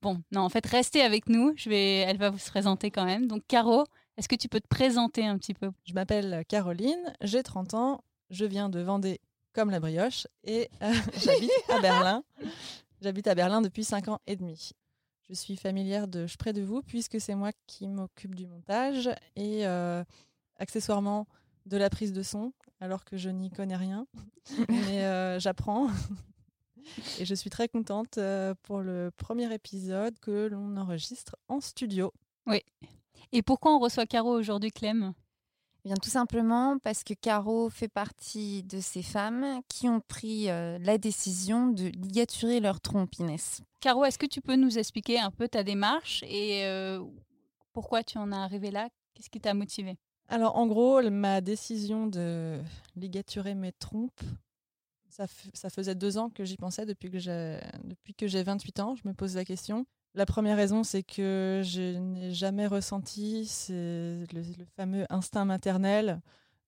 Bon, 0.02 0.22
non, 0.30 0.42
en 0.42 0.48
fait, 0.48 0.64
restez 0.66 1.00
avec 1.02 1.28
nous. 1.28 1.54
Elle 1.70 2.18
va 2.18 2.30
vous 2.30 2.38
se 2.38 2.50
présenter 2.50 2.90
quand 2.90 3.04
même. 3.04 3.26
Donc 3.26 3.42
Caro, 3.48 3.84
est-ce 4.18 4.28
que 4.28 4.34
tu 4.34 4.48
peux 4.48 4.60
te 4.60 4.66
présenter 4.66 5.24
un 5.24 5.38
petit 5.38 5.54
peu? 5.54 5.70
Je 5.84 5.94
m'appelle 5.94 6.44
Caroline, 6.48 7.14
j'ai 7.22 7.44
30 7.44 7.74
ans, 7.74 8.04
je 8.30 8.44
viens 8.44 8.68
de 8.68 8.80
Vendée 8.80 9.20
comme 9.52 9.70
la 9.70 9.78
brioche 9.78 10.26
et 10.42 10.68
euh, 10.82 10.92
j'habite 11.24 11.52
à 11.68 11.78
Berlin. 11.82 12.24
J'habite 13.00 13.28
à 13.28 13.36
Berlin 13.36 13.62
depuis 13.62 13.84
5 13.84 14.08
ans 14.08 14.18
et 14.26 14.34
demi. 14.34 14.72
Je 15.28 15.34
suis 15.34 15.56
familière 15.56 16.08
de 16.08 16.26
Je 16.26 16.36
près 16.36 16.52
de 16.52 16.62
vous 16.62 16.82
puisque 16.82 17.20
c'est 17.20 17.36
moi 17.36 17.52
qui 17.68 17.86
m'occupe 17.86 18.34
du 18.34 18.48
montage 18.48 19.08
et 19.36 19.64
euh, 19.64 20.02
accessoirement 20.56 21.28
de 21.66 21.76
la 21.76 21.88
prise 21.88 22.12
de 22.12 22.24
son 22.24 22.52
alors 22.80 23.04
que 23.04 23.16
je 23.16 23.30
n'y 23.30 23.50
connais 23.50 23.76
rien. 23.76 24.08
Mais 24.68 25.04
euh, 25.04 25.38
j'apprends. 25.38 25.90
et 27.20 27.24
je 27.24 27.34
suis 27.36 27.50
très 27.50 27.68
contente 27.68 28.18
pour 28.64 28.80
le 28.80 29.12
premier 29.16 29.54
épisode 29.54 30.18
que 30.18 30.48
l'on 30.48 30.76
enregistre 30.76 31.36
en 31.46 31.60
studio. 31.60 32.12
Oui. 32.46 32.64
Et 33.32 33.42
pourquoi 33.42 33.74
on 33.74 33.78
reçoit 33.78 34.06
Caro 34.06 34.30
aujourd'hui, 34.30 34.70
Clem? 34.70 35.12
Eh 35.84 35.88
bien, 35.88 35.96
tout 35.96 36.10
simplement 36.10 36.78
parce 36.78 37.04
que 37.04 37.14
Caro 37.14 37.68
fait 37.70 37.88
partie 37.88 38.62
de 38.64 38.80
ces 38.80 39.02
femmes 39.02 39.60
qui 39.68 39.88
ont 39.88 40.00
pris 40.00 40.50
euh, 40.50 40.78
la 40.80 40.98
décision 40.98 41.68
de 41.68 41.84
ligaturer 41.84 42.60
leur 42.60 42.80
trompe, 42.80 43.14
Inès. 43.18 43.60
Caro, 43.80 44.04
est-ce 44.04 44.18
que 44.18 44.26
tu 44.26 44.40
peux 44.40 44.56
nous 44.56 44.78
expliquer 44.78 45.20
un 45.20 45.30
peu 45.30 45.46
ta 45.46 45.62
démarche 45.62 46.24
et 46.26 46.64
euh, 46.64 47.04
pourquoi 47.72 48.02
tu 48.02 48.18
en 48.18 48.32
es 48.32 48.36
arrivée 48.36 48.70
là? 48.70 48.88
Qu'est-ce 49.14 49.30
qui 49.30 49.40
t'a 49.40 49.54
motivé 49.54 49.96
Alors, 50.28 50.56
en 50.56 50.66
gros, 50.66 51.02
ma 51.10 51.40
décision 51.40 52.06
de 52.06 52.60
ligaturer 52.96 53.54
mes 53.54 53.72
trompes, 53.72 54.22
ça, 55.10 55.26
ça 55.54 55.70
faisait 55.70 55.94
deux 55.94 56.18
ans 56.18 56.30
que 56.30 56.44
j'y 56.44 56.56
pensais 56.56 56.86
depuis 56.86 57.10
que 57.10 57.18
j'ai 57.18 58.42
28 58.42 58.80
ans. 58.80 58.94
Je 58.96 59.06
me 59.06 59.14
pose 59.14 59.36
la 59.36 59.44
question. 59.44 59.86
La 60.18 60.26
première 60.26 60.56
raison, 60.56 60.82
c'est 60.82 61.04
que 61.04 61.62
je 61.64 61.96
n'ai 61.96 62.32
jamais 62.32 62.66
ressenti 62.66 63.48
le, 63.68 64.26
le, 64.32 64.64
fameux 64.74 65.06
instinct 65.10 65.44
maternel 65.44 66.20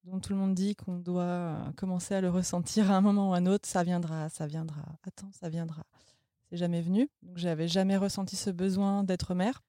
dont 0.05 0.21
tout 0.21 0.33
le 0.33 0.39
monde 0.39 0.55
dit 0.55 0.77
qu'on 0.77 0.99
doit 0.99 1.57
commencer 1.77 2.15
à 2.15 2.21
le 2.21 2.31
ressentir 2.31 2.93
à 2.93 2.97
un 2.97 3.01
moment 3.01 3.31
ou 3.31 3.35
à 3.35 3.39
un 3.39 3.47
autre. 3.47 3.69
Ça 3.69 3.83
viendra, 3.83 4.29
ça 4.29 4.47
viendra. 4.47 4.83
Attends, 5.03 5.33
ça 5.33 5.49
viendra. 5.49 5.83
C'est 6.49 6.59
jamais 6.59 6.81
venu. 6.81 7.11
Donc, 7.25 7.39
j'avais 7.39 7.67
jamais 7.67 7.97
ressenti 7.97 8.37
ce 8.37 8.51
besoin 8.51 9.03
d'être 9.03 9.35
mère. 9.35 9.65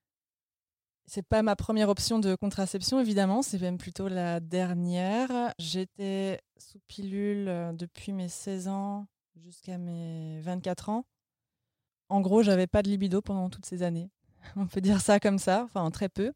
C'est 1.06 1.26
pas 1.26 1.42
ma 1.42 1.56
première 1.56 1.88
option 1.88 2.20
de 2.20 2.36
contraception, 2.36 3.00
évidemment. 3.00 3.42
C'est 3.42 3.60
même 3.60 3.78
plutôt 3.78 4.06
la 4.06 4.38
dernière. 4.38 5.52
J'étais 5.58 6.40
sous 6.56 6.78
pilule 6.86 7.48
euh, 7.48 7.72
depuis 7.72 8.12
mes 8.12 8.28
16 8.28 8.68
ans 8.68 9.08
jusqu'à 9.34 9.76
mes 9.76 10.40
24 10.42 10.90
ans 10.90 11.04
en 12.12 12.20
gros, 12.20 12.42
j'avais 12.42 12.66
pas 12.66 12.82
de 12.82 12.90
libido 12.90 13.22
pendant 13.22 13.48
toutes 13.48 13.64
ces 13.64 13.82
années. 13.82 14.10
On 14.56 14.66
peut 14.66 14.82
dire 14.82 15.00
ça 15.00 15.18
comme 15.18 15.38
ça, 15.38 15.62
enfin 15.64 15.90
très 15.90 16.10
peu. 16.10 16.32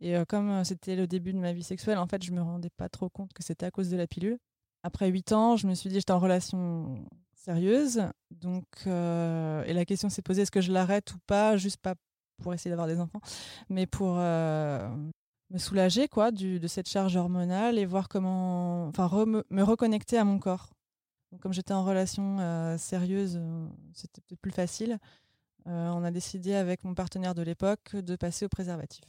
Et 0.00 0.16
euh, 0.16 0.24
comme 0.24 0.50
euh, 0.50 0.64
c'était 0.64 0.96
le 0.96 1.06
début 1.06 1.32
de 1.32 1.38
ma 1.38 1.52
vie 1.52 1.62
sexuelle, 1.62 1.98
en 1.98 2.06
fait, 2.08 2.22
je 2.24 2.32
me 2.32 2.42
rendais 2.42 2.70
pas 2.70 2.88
trop 2.88 3.08
compte 3.08 3.32
que 3.32 3.42
c'était 3.44 3.64
à 3.64 3.70
cause 3.70 3.90
de 3.90 3.96
la 3.96 4.08
pilule. 4.08 4.38
Après 4.82 5.08
huit 5.08 5.32
ans, 5.32 5.56
je 5.56 5.68
me 5.68 5.74
suis 5.74 5.88
dit 5.88 5.96
j'étais 5.96 6.12
en 6.12 6.18
relation 6.18 7.06
sérieuse, 7.32 8.02
donc 8.32 8.66
euh, 8.86 9.62
et 9.64 9.72
la 9.72 9.84
question 9.84 10.10
s'est 10.10 10.20
posée 10.20 10.42
est-ce 10.42 10.50
que 10.50 10.60
je 10.60 10.72
l'arrête 10.72 11.14
ou 11.14 11.18
pas, 11.26 11.56
juste 11.56 11.80
pas 11.80 11.94
pour 12.42 12.52
essayer 12.52 12.70
d'avoir 12.70 12.88
des 12.88 13.00
enfants, 13.00 13.20
mais 13.70 13.86
pour 13.86 14.16
me 14.16 15.58
soulager 15.58 16.08
quoi 16.08 16.32
de 16.32 16.66
cette 16.66 16.88
charge 16.88 17.16
hormonale 17.16 17.78
et 17.78 17.86
voir 17.86 18.08
comment, 18.08 18.88
enfin 18.88 19.08
me 19.26 19.62
reconnecter 19.62 20.18
à 20.18 20.24
mon 20.24 20.38
corps 20.38 20.73
comme 21.40 21.52
j'étais 21.52 21.72
en 21.72 21.84
relation 21.84 22.38
euh, 22.40 22.78
sérieuse, 22.78 23.38
euh, 23.40 23.66
c'était 23.92 24.20
peut-être 24.20 24.40
plus 24.40 24.50
facile. 24.50 24.98
Euh, 25.66 25.90
on 25.90 26.04
a 26.04 26.10
décidé 26.10 26.54
avec 26.54 26.84
mon 26.84 26.94
partenaire 26.94 27.34
de 27.34 27.42
l'époque 27.42 27.96
de 27.96 28.16
passer 28.16 28.44
au 28.44 28.48
préservatif. 28.48 29.04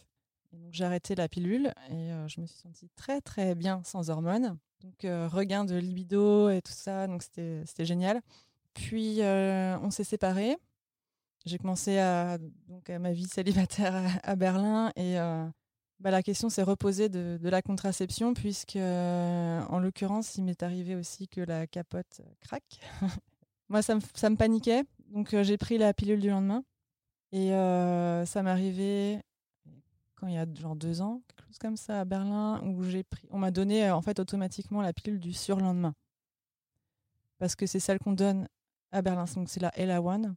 j'ai 0.72 0.86
arrêté 0.86 1.16
la 1.16 1.28
pilule 1.28 1.74
et 1.90 2.12
je 2.28 2.40
me 2.40 2.46
suis 2.46 2.60
sentie 2.60 2.90
très 2.96 3.20
très 3.20 3.56
bien 3.56 3.82
sans 3.84 4.10
hormones. 4.10 4.58
Donc 4.82 5.02
regain 5.04 5.66
de 5.66 5.76
libido 5.76 6.50
et 6.50 6.62
tout 6.62 6.72
ça, 6.72 7.08
donc 7.08 7.24
c'était 7.24 7.86
génial. 7.86 8.22
Puis 8.74 9.20
on 9.22 9.92
s'est 9.92 10.06
séparés. 10.06 10.56
J'ai 11.46 11.58
commencé 11.58 12.00
à, 12.00 12.38
donc, 12.70 12.90
à 12.90 13.00
ma 13.00 13.12
vie 13.12 13.28
célibataire 13.28 13.94
à, 14.24 14.36
Berlin 14.38 14.94
et 14.96 15.18
bah, 16.00 16.12
la 16.12 16.24
question 16.24 16.50
s'est 16.50 16.64
reposée 16.64 17.10
de, 17.10 17.40
la 17.42 17.62
contraception, 17.62 18.34
puisque, 18.34 18.76
euh, 18.76 19.62
en 19.70 19.80
l'occurrence, 19.80 20.36
il 20.36 20.44
m'est 20.44 20.62
arrivé 20.62 20.96
aussi 20.96 21.28
que 21.28 21.42
la 21.42 21.68
capote 21.68 22.22
craque. 22.42 22.80
Moi, 23.70 23.82
ça 23.82 23.96
me, 23.96 24.36
paniquait, 24.36 24.84
donc 25.08 25.34
euh, 25.34 25.44
j'ai 25.44 25.58
pris 25.58 25.78
la 25.78 25.94
pilule 25.94 26.20
du 26.20 26.30
lendemain. 26.30 26.64
Et 27.32 27.54
euh, 27.54 28.26
ça 28.26 28.44
m'est 28.44 28.50
arrivé 28.50 29.22
quand 30.16 30.28
il 30.28 30.36
y 30.36 30.38
a 30.38 30.46
genre 30.54 30.76
deux 30.76 31.02
ans, 31.02 31.22
quelque 31.28 31.48
chose 31.48 31.58
comme 31.58 31.78
ça, 31.78 32.02
à 32.02 32.06
Berlin, 32.06 32.62
où 32.64 32.84
j'ai 32.84 33.04
pris, 33.04 33.28
on 33.32 33.40
m'a 33.40 33.52
donné 33.52 33.90
en 33.90 34.02
fait 34.02 34.20
automatiquement 34.20 34.82
la 34.82 34.94
pilule 34.94 35.20
du 35.20 35.34
surlendemain. 35.34 35.96
Parce 37.40 37.56
que 37.56 37.66
c'est 37.66 37.80
celle 37.80 38.00
qu'on 38.00 38.14
donne 38.14 38.48
à 38.92 39.02
Berlin, 39.02 39.26
donc 39.36 39.50
c'est 39.50 39.62
la 39.62 39.72
Ella1. 39.72 40.34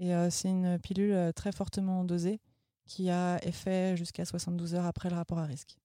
Et 0.00 0.12
c'est 0.30 0.50
une 0.50 0.78
pilule 0.78 1.32
très 1.34 1.52
fortement 1.52 2.04
dosée 2.04 2.40
qui 2.88 3.10
a 3.10 3.38
effet 3.46 3.96
jusqu'à 3.96 4.24
72 4.24 4.74
heures 4.74 4.86
après 4.86 5.10
le 5.10 5.14
rapport 5.14 5.38
à 5.38 5.44
risque. 5.44 5.76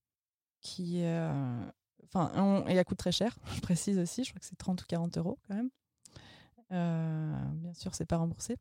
Qui, 0.61 1.03
euh, 1.03 1.69
enfin, 2.05 2.65
et 2.67 2.73
elle 2.73 2.85
coûte 2.85 2.97
très 2.97 3.11
cher, 3.11 3.37
je 3.55 3.61
précise 3.61 3.99
aussi, 3.99 4.23
je 4.23 4.31
crois 4.31 4.39
que 4.39 4.45
c'est 4.45 4.55
30 4.55 4.81
ou 4.81 4.85
40 4.87 5.17
euros 5.19 5.37
quand 5.47 5.55
même. 5.55 5.69
Euh, 6.71 7.35
bien 7.55 7.73
sûr, 7.73 7.93
c'est 7.93 8.05
pas 8.05 8.17
remboursé. 8.17 8.57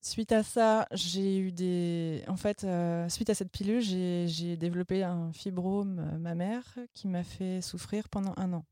Suite 0.00 0.30
à 0.30 0.44
ça, 0.44 0.86
j'ai 0.92 1.38
eu 1.38 1.50
des. 1.50 2.22
En 2.28 2.36
fait, 2.36 2.62
euh, 2.62 3.08
suite 3.08 3.30
à 3.30 3.34
cette 3.34 3.50
pilule, 3.50 3.80
j'ai 3.80 4.56
développé 4.56 5.02
un 5.02 5.32
fibrome 5.32 6.18
mammaire 6.18 6.78
qui 6.94 7.08
m'a 7.08 7.24
fait 7.24 7.60
souffrir 7.60 8.08
pendant 8.08 8.32
un 8.36 8.52
an 8.52 8.64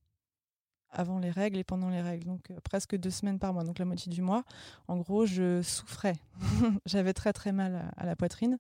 avant 0.97 1.19
les 1.19 1.31
règles 1.31 1.59
et 1.59 1.65
pendant 1.65 1.91
les 1.91 2.01
règles, 2.01 2.25
donc 2.25 2.51
euh, 2.51 2.59
presque 2.65 2.97
deux 2.97 3.11
semaines 3.11 3.39
par 3.39 3.53
mois, 3.53 3.65
donc 3.65 3.79
la 3.79 3.85
moitié 3.85 4.11
du 4.11 4.23
mois. 4.23 4.45
En 4.89 4.97
gros, 4.97 5.27
je 5.27 5.63
souffrais. 5.63 6.17
J'avais 6.87 7.13
très 7.13 7.33
très 7.33 7.53
mal 7.53 7.93
à, 7.97 8.07
la 8.07 8.17
poitrine. 8.17 8.59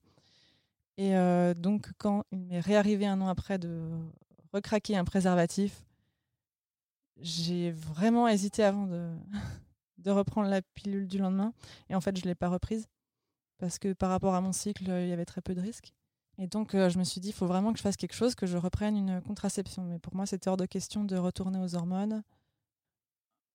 Et 0.98 1.16
euh, 1.16 1.54
donc, 1.54 1.90
quand 1.98 2.24
il 2.30 2.38
m'est 2.38 2.60
réarrivé 2.60 3.06
un 3.06 3.20
an 3.20 3.28
après 3.28 3.58
de 3.58 3.88
recraquer 4.52 4.96
un 4.96 5.04
préservatif, 5.04 5.82
j'ai 7.18 7.70
vraiment 7.70 8.28
hésité 8.28 8.62
avant 8.62 8.86
de, 8.86 9.10
de 9.98 10.10
reprendre 10.10 10.48
la 10.48 10.62
pilule 10.62 11.08
du 11.08 11.18
lendemain. 11.18 11.52
Et 11.88 11.94
en 11.94 12.00
fait, 12.00 12.16
je 12.16 12.22
ne 12.22 12.28
l'ai 12.28 12.34
pas 12.34 12.48
reprise 12.48 12.86
parce 13.58 13.78
que 13.78 13.94
par 13.94 14.10
rapport 14.10 14.34
à 14.34 14.40
mon 14.40 14.52
cycle, 14.52 14.84
il 14.84 15.08
y 15.08 15.12
avait 15.12 15.24
très 15.24 15.40
peu 15.40 15.54
de 15.54 15.60
risques. 15.60 15.94
Et 16.38 16.46
donc, 16.46 16.74
euh, 16.74 16.90
je 16.90 16.98
me 16.98 17.04
suis 17.04 17.20
dit, 17.20 17.28
il 17.28 17.32
faut 17.32 17.46
vraiment 17.46 17.72
que 17.72 17.78
je 17.78 17.82
fasse 17.82 17.96
quelque 17.96 18.14
chose, 18.14 18.34
que 18.34 18.46
je 18.46 18.58
reprenne 18.58 18.96
une 18.96 19.22
contraception. 19.22 19.84
Mais 19.84 19.98
pour 19.98 20.14
moi, 20.14 20.26
c'était 20.26 20.50
hors 20.50 20.56
de 20.56 20.66
question 20.66 21.04
de 21.04 21.16
retourner 21.16 21.58
aux 21.58 21.74
hormones. 21.74 22.22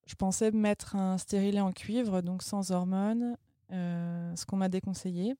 Je 0.07 0.15
pensais 0.15 0.51
mettre 0.51 0.95
un 0.95 1.17
stérilet 1.17 1.61
en 1.61 1.71
cuivre, 1.71 2.21
donc 2.21 2.41
sans 2.41 2.71
hormones, 2.71 3.37
euh, 3.71 4.35
ce 4.35 4.45
qu'on 4.45 4.57
m'a 4.57 4.67
déconseillé, 4.67 5.35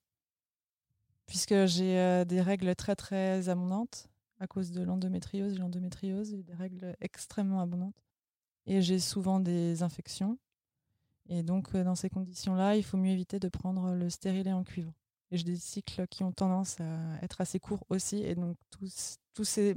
puisque 1.26 1.66
j'ai 1.66 1.98
euh, 1.98 2.26
des 2.26 2.42
règles 2.42 2.76
très 2.76 2.96
très 2.96 3.50
abondantes 3.50 4.08
à 4.40 4.46
cause 4.48 4.72
de 4.72 4.84
l'endométriose. 4.84 5.58
L'endométriose, 5.58 6.34
des 6.34 6.54
règles 6.54 6.96
extrêmement 7.02 7.60
abondantes. 7.60 8.06
Et 8.68 8.82
j'ai 8.84 9.00
souvent 9.00 9.40
des 9.40 9.82
infections. 9.82 10.38
Et 11.28 11.42
donc, 11.42 11.76
dans 11.76 11.96
ces 11.96 12.10
conditions-là, 12.10 12.76
il 12.76 12.84
faut 12.84 12.98
mieux 12.98 13.12
éviter 13.12 13.40
de 13.40 13.48
prendre 13.48 13.94
le 13.94 14.10
stérilet 14.10 14.54
en 14.54 14.64
cuivre. 14.64 14.94
Et 15.32 15.38
j'ai 15.38 15.44
des 15.44 15.56
cycles 15.56 16.08
qui 16.08 16.24
ont 16.24 16.32
tendance 16.32 16.80
à 16.82 17.24
être 17.24 17.40
assez 17.42 17.60
courts 17.60 17.86
aussi. 17.90 18.24
Et 18.24 18.36
donc, 18.36 18.58
tous, 18.70 19.20
ces 19.44 19.76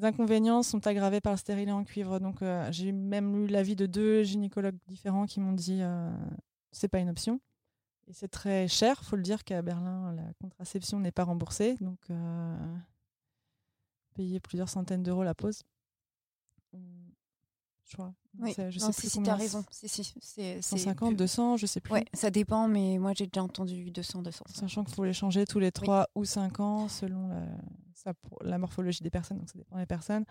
inconvénients 0.00 0.62
sont 0.62 0.86
aggravés 0.86 1.20
par 1.20 1.34
le 1.34 1.38
stérilet 1.38 1.72
en 1.72 1.84
cuivre. 1.84 2.18
Donc, 2.18 2.40
euh, 2.42 2.66
j'ai 2.72 2.92
même 2.92 3.44
eu 3.44 3.46
l'avis 3.46 3.76
de 3.76 3.86
deux 3.86 4.22
gynécologues 4.22 4.78
différents 4.88 5.26
qui 5.26 5.40
m'ont 5.40 5.52
dit 5.52 5.80
euh, 5.82 6.10
c'est 6.72 6.88
pas 6.88 6.98
une 6.98 7.10
option. 7.10 7.40
Et 8.08 8.12
c'est 8.12 8.28
très 8.28 8.68
cher, 8.68 9.02
faut 9.04 9.16
le 9.16 9.22
dire 9.22 9.44
qu'à 9.44 9.62
Berlin, 9.62 10.12
la 10.12 10.32
contraception 10.40 11.00
n'est 11.00 11.12
pas 11.12 11.24
remboursée. 11.24 11.76
Donc, 11.80 11.98
euh, 12.10 12.76
payer 14.14 14.40
plusieurs 14.40 14.68
centaines 14.68 15.02
d'euros 15.02 15.24
la 15.24 15.34
pause. 15.34 15.62
Je 17.86 17.94
crois. 17.94 18.12
Oui, 18.38 18.52
je 18.70 18.78
sais 18.78 18.92
si, 18.92 19.08
si 19.08 19.22
tu 19.22 19.30
as 19.30 19.34
raison. 19.34 19.64
Si, 19.70 19.88
si, 19.88 20.14
150, 20.60 21.16
200, 21.16 21.56
je 21.56 21.66
sais 21.66 21.80
plus. 21.80 21.92
Ouais, 21.92 22.04
ça 22.12 22.30
dépend, 22.30 22.68
mais 22.68 22.98
moi 22.98 23.12
j'ai 23.14 23.26
déjà 23.26 23.42
entendu 23.42 23.90
200, 23.90 24.22
200. 24.22 24.44
Sachant 24.48 24.84
qu'il 24.84 24.94
faut 24.94 25.04
les 25.04 25.12
changer 25.12 25.46
tous 25.46 25.60
les 25.60 25.72
3 25.72 26.08
ou 26.14 26.24
5 26.24 26.60
ans 26.60 26.88
selon 26.88 27.28
la, 27.28 28.12
la 28.42 28.58
morphologie 28.58 29.02
des 29.02 29.10
personnes, 29.10 29.38
donc 29.38 29.48
ça 29.48 29.58
dépend 29.58 29.78
des 29.78 29.86
personnes. 29.86 30.24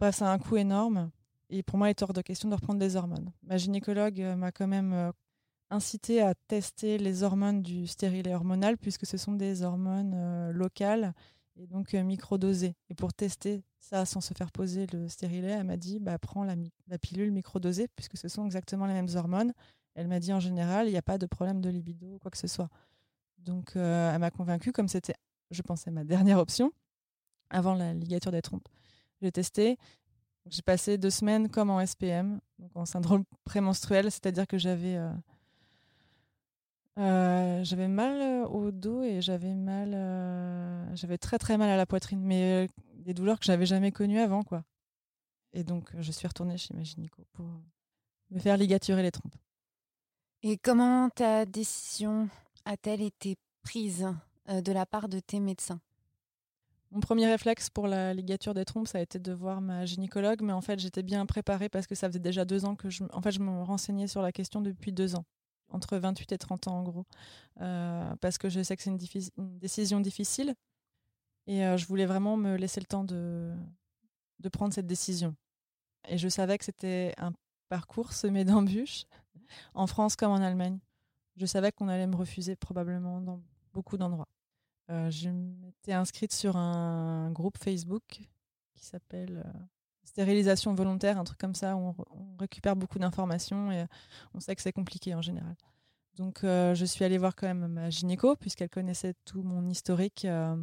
Bref, 0.00 0.16
ça 0.16 0.30
a 0.30 0.32
un 0.32 0.38
coût 0.38 0.56
énorme. 0.56 1.10
Et 1.50 1.62
pour 1.62 1.78
moi, 1.78 1.88
il 1.88 1.90
est 1.90 2.02
hors 2.02 2.12
de 2.12 2.22
question 2.22 2.48
de 2.48 2.54
reprendre 2.54 2.80
des 2.80 2.96
hormones. 2.96 3.30
Ma 3.42 3.58
gynécologue 3.58 4.20
euh, 4.20 4.34
m'a 4.34 4.50
quand 4.50 4.66
même 4.66 4.92
euh, 4.92 5.12
incité 5.70 6.20
à 6.20 6.34
tester 6.34 6.98
les 6.98 7.22
hormones 7.22 7.62
du 7.62 7.86
stérilet 7.86 8.34
hormonal, 8.34 8.78
puisque 8.78 9.06
ce 9.06 9.16
sont 9.16 9.32
des 9.32 9.62
hormones 9.62 10.12
euh, 10.14 10.52
locales 10.52 11.14
et 11.56 11.66
donc 11.66 11.92
microdosé. 11.92 12.74
Et 12.90 12.94
pour 12.94 13.12
tester 13.12 13.62
ça 13.80 14.04
sans 14.06 14.20
se 14.20 14.34
faire 14.34 14.50
poser 14.50 14.86
le 14.92 15.08
stérilet, 15.08 15.50
elle 15.50 15.64
m'a 15.64 15.76
dit 15.76 15.98
bah, 16.00 16.18
prends 16.18 16.44
la, 16.44 16.54
la 16.88 16.98
pilule 16.98 17.30
microdosée, 17.30 17.88
puisque 17.96 18.16
ce 18.16 18.28
sont 18.28 18.44
exactement 18.44 18.86
les 18.86 18.94
mêmes 18.94 19.14
hormones. 19.14 19.52
Elle 19.94 20.08
m'a 20.08 20.20
dit 20.20 20.32
en 20.32 20.40
général, 20.40 20.88
il 20.88 20.90
n'y 20.90 20.96
a 20.96 21.02
pas 21.02 21.18
de 21.18 21.26
problème 21.26 21.60
de 21.60 21.70
libido 21.70 22.14
ou 22.14 22.18
quoi 22.18 22.30
que 22.30 22.38
ce 22.38 22.48
soit. 22.48 22.68
Donc 23.38 23.72
elle 23.76 24.18
m'a 24.18 24.30
convaincue, 24.30 24.72
comme 24.72 24.88
c'était, 24.88 25.14
je 25.50 25.62
pensais, 25.62 25.90
ma 25.90 26.04
dernière 26.04 26.38
option, 26.38 26.72
avant 27.50 27.74
la 27.74 27.94
ligature 27.94 28.32
des 28.32 28.42
trompes. 28.42 28.68
J'ai 29.22 29.32
testé. 29.32 29.78
J'ai 30.46 30.62
passé 30.62 30.98
deux 30.98 31.10
semaines 31.10 31.48
comme 31.48 31.70
en 31.70 31.84
SPM, 31.84 32.38
donc 32.58 32.70
en 32.74 32.84
syndrome 32.84 33.24
prémenstruel, 33.44 34.10
c'est-à-dire 34.10 34.46
que 34.46 34.58
j'avais 34.58 34.96
euh, 34.96 35.10
j'avais 36.96 37.88
mal 37.88 38.20
euh, 38.20 38.46
au 38.46 38.70
dos 38.70 39.02
et 39.02 39.20
j'avais 39.20 39.54
mal, 39.54 39.92
euh, 39.94 40.96
j'avais 40.96 41.18
très 41.18 41.38
très 41.38 41.58
mal 41.58 41.70
à 41.70 41.76
la 41.76 41.86
poitrine, 41.86 42.20
mais 42.20 42.68
des 42.96 43.14
douleurs 43.14 43.38
que 43.38 43.44
j'avais 43.44 43.66
jamais 43.66 43.92
connues 43.92 44.20
avant, 44.20 44.42
quoi. 44.42 44.64
Et 45.52 45.64
donc 45.64 45.90
je 45.98 46.12
suis 46.12 46.26
retournée 46.26 46.56
chez 46.56 46.74
ma 46.74 46.82
gynéco 46.82 47.24
pour 47.32 47.46
me 48.30 48.38
faire 48.38 48.56
ligaturer 48.56 49.02
les 49.02 49.10
trompes. 49.10 49.36
Et 50.42 50.56
comment 50.58 51.08
ta 51.10 51.46
décision 51.46 52.28
a-t-elle 52.64 53.02
été 53.02 53.36
prise 53.62 54.06
de 54.48 54.72
la 54.72 54.84
part 54.84 55.08
de 55.08 55.20
tes 55.20 55.40
médecins? 55.40 55.80
Mon 56.90 57.00
premier 57.00 57.26
réflexe 57.26 57.70
pour 57.70 57.88
la 57.88 58.14
ligature 58.14 58.54
des 58.54 58.64
trompes, 58.64 58.86
ça 58.86 58.98
a 58.98 59.00
été 59.00 59.18
de 59.18 59.32
voir 59.32 59.60
ma 59.60 59.84
gynécologue, 59.84 60.42
mais 60.42 60.52
en 60.52 60.60
fait 60.60 60.78
j'étais 60.78 61.02
bien 61.02 61.24
préparée 61.26 61.68
parce 61.68 61.86
que 61.86 61.94
ça 61.94 62.08
faisait 62.08 62.18
déjà 62.18 62.44
deux 62.44 62.64
ans 62.64 62.76
que 62.76 62.90
je, 62.90 63.04
en 63.12 63.20
fait, 63.20 63.32
je 63.32 63.40
me 63.40 63.62
renseignais 63.62 64.06
sur 64.06 64.22
la 64.22 64.32
question 64.32 64.60
depuis 64.60 64.92
deux 64.92 65.16
ans 65.16 65.24
entre 65.68 65.96
28 65.96 66.32
et 66.32 66.38
30 66.38 66.68
ans 66.68 66.78
en 66.78 66.82
gros, 66.82 67.06
euh, 67.60 68.16
parce 68.16 68.38
que 68.38 68.48
je 68.48 68.62
sais 68.62 68.76
que 68.76 68.82
c'est 68.82 68.90
une, 68.90 69.58
décision 69.58 70.00
difficile 70.00 70.54
et 71.46 71.64
euh, 71.64 71.76
je 71.76 71.86
voulais 71.86 72.06
vraiment 72.06 72.36
me 72.36 72.56
laisser 72.56 72.80
le 72.80 72.86
temps 72.86 73.04
de, 73.04 73.54
de 74.40 74.48
prendre 74.48 74.72
cette 74.72 74.86
décision. 74.86 75.34
Et 76.08 76.18
je 76.18 76.28
savais 76.28 76.58
que 76.58 76.64
c'était 76.64 77.14
un 77.18 77.32
parcours 77.68 78.12
semé 78.12 78.44
d'embûches, 78.44 79.04
en 79.74 79.86
France 79.86 80.16
comme 80.16 80.32
en 80.32 80.42
Allemagne. 80.42 80.78
Je 81.36 81.46
savais 81.46 81.72
qu'on 81.72 81.88
allait 81.88 82.06
me 82.06 82.16
refuser 82.16 82.54
probablement 82.56 83.20
dans 83.20 83.42
beaucoup 83.72 83.96
d'endroits. 83.96 84.28
Euh, 84.90 85.10
je 85.10 85.30
m'étais 85.30 85.94
inscrite 85.94 86.32
sur 86.32 86.56
un 86.56 87.30
groupe 87.32 87.58
Facebook 87.58 88.02
qui 88.74 88.84
s'appelle 88.84 89.44
stérilisation 90.04 90.74
volontaire, 90.74 91.18
un 91.18 91.24
truc 91.24 91.38
comme 91.38 91.54
ça, 91.54 91.76
où 91.76 91.94
on, 92.10 92.36
récupère 92.38 92.76
beaucoup 92.76 92.98
d'informations 92.98 93.70
et 93.70 93.86
on 94.34 94.40
sait 94.40 94.54
que 94.54 94.62
c'est 94.62 94.72
compliqué 94.72 95.14
en 95.14 95.22
général. 95.22 95.56
Donc 96.16 96.44
euh, 96.44 96.74
je 96.74 96.84
suis 96.84 97.04
allée 97.04 97.18
voir 97.18 97.34
quand 97.34 97.46
même 97.46 97.66
ma 97.66 97.90
gynéco, 97.90 98.36
puisqu'elle 98.36 98.70
connaissait 98.70 99.14
tout 99.24 99.42
mon 99.42 99.68
historique 99.68 100.24
euh, 100.24 100.56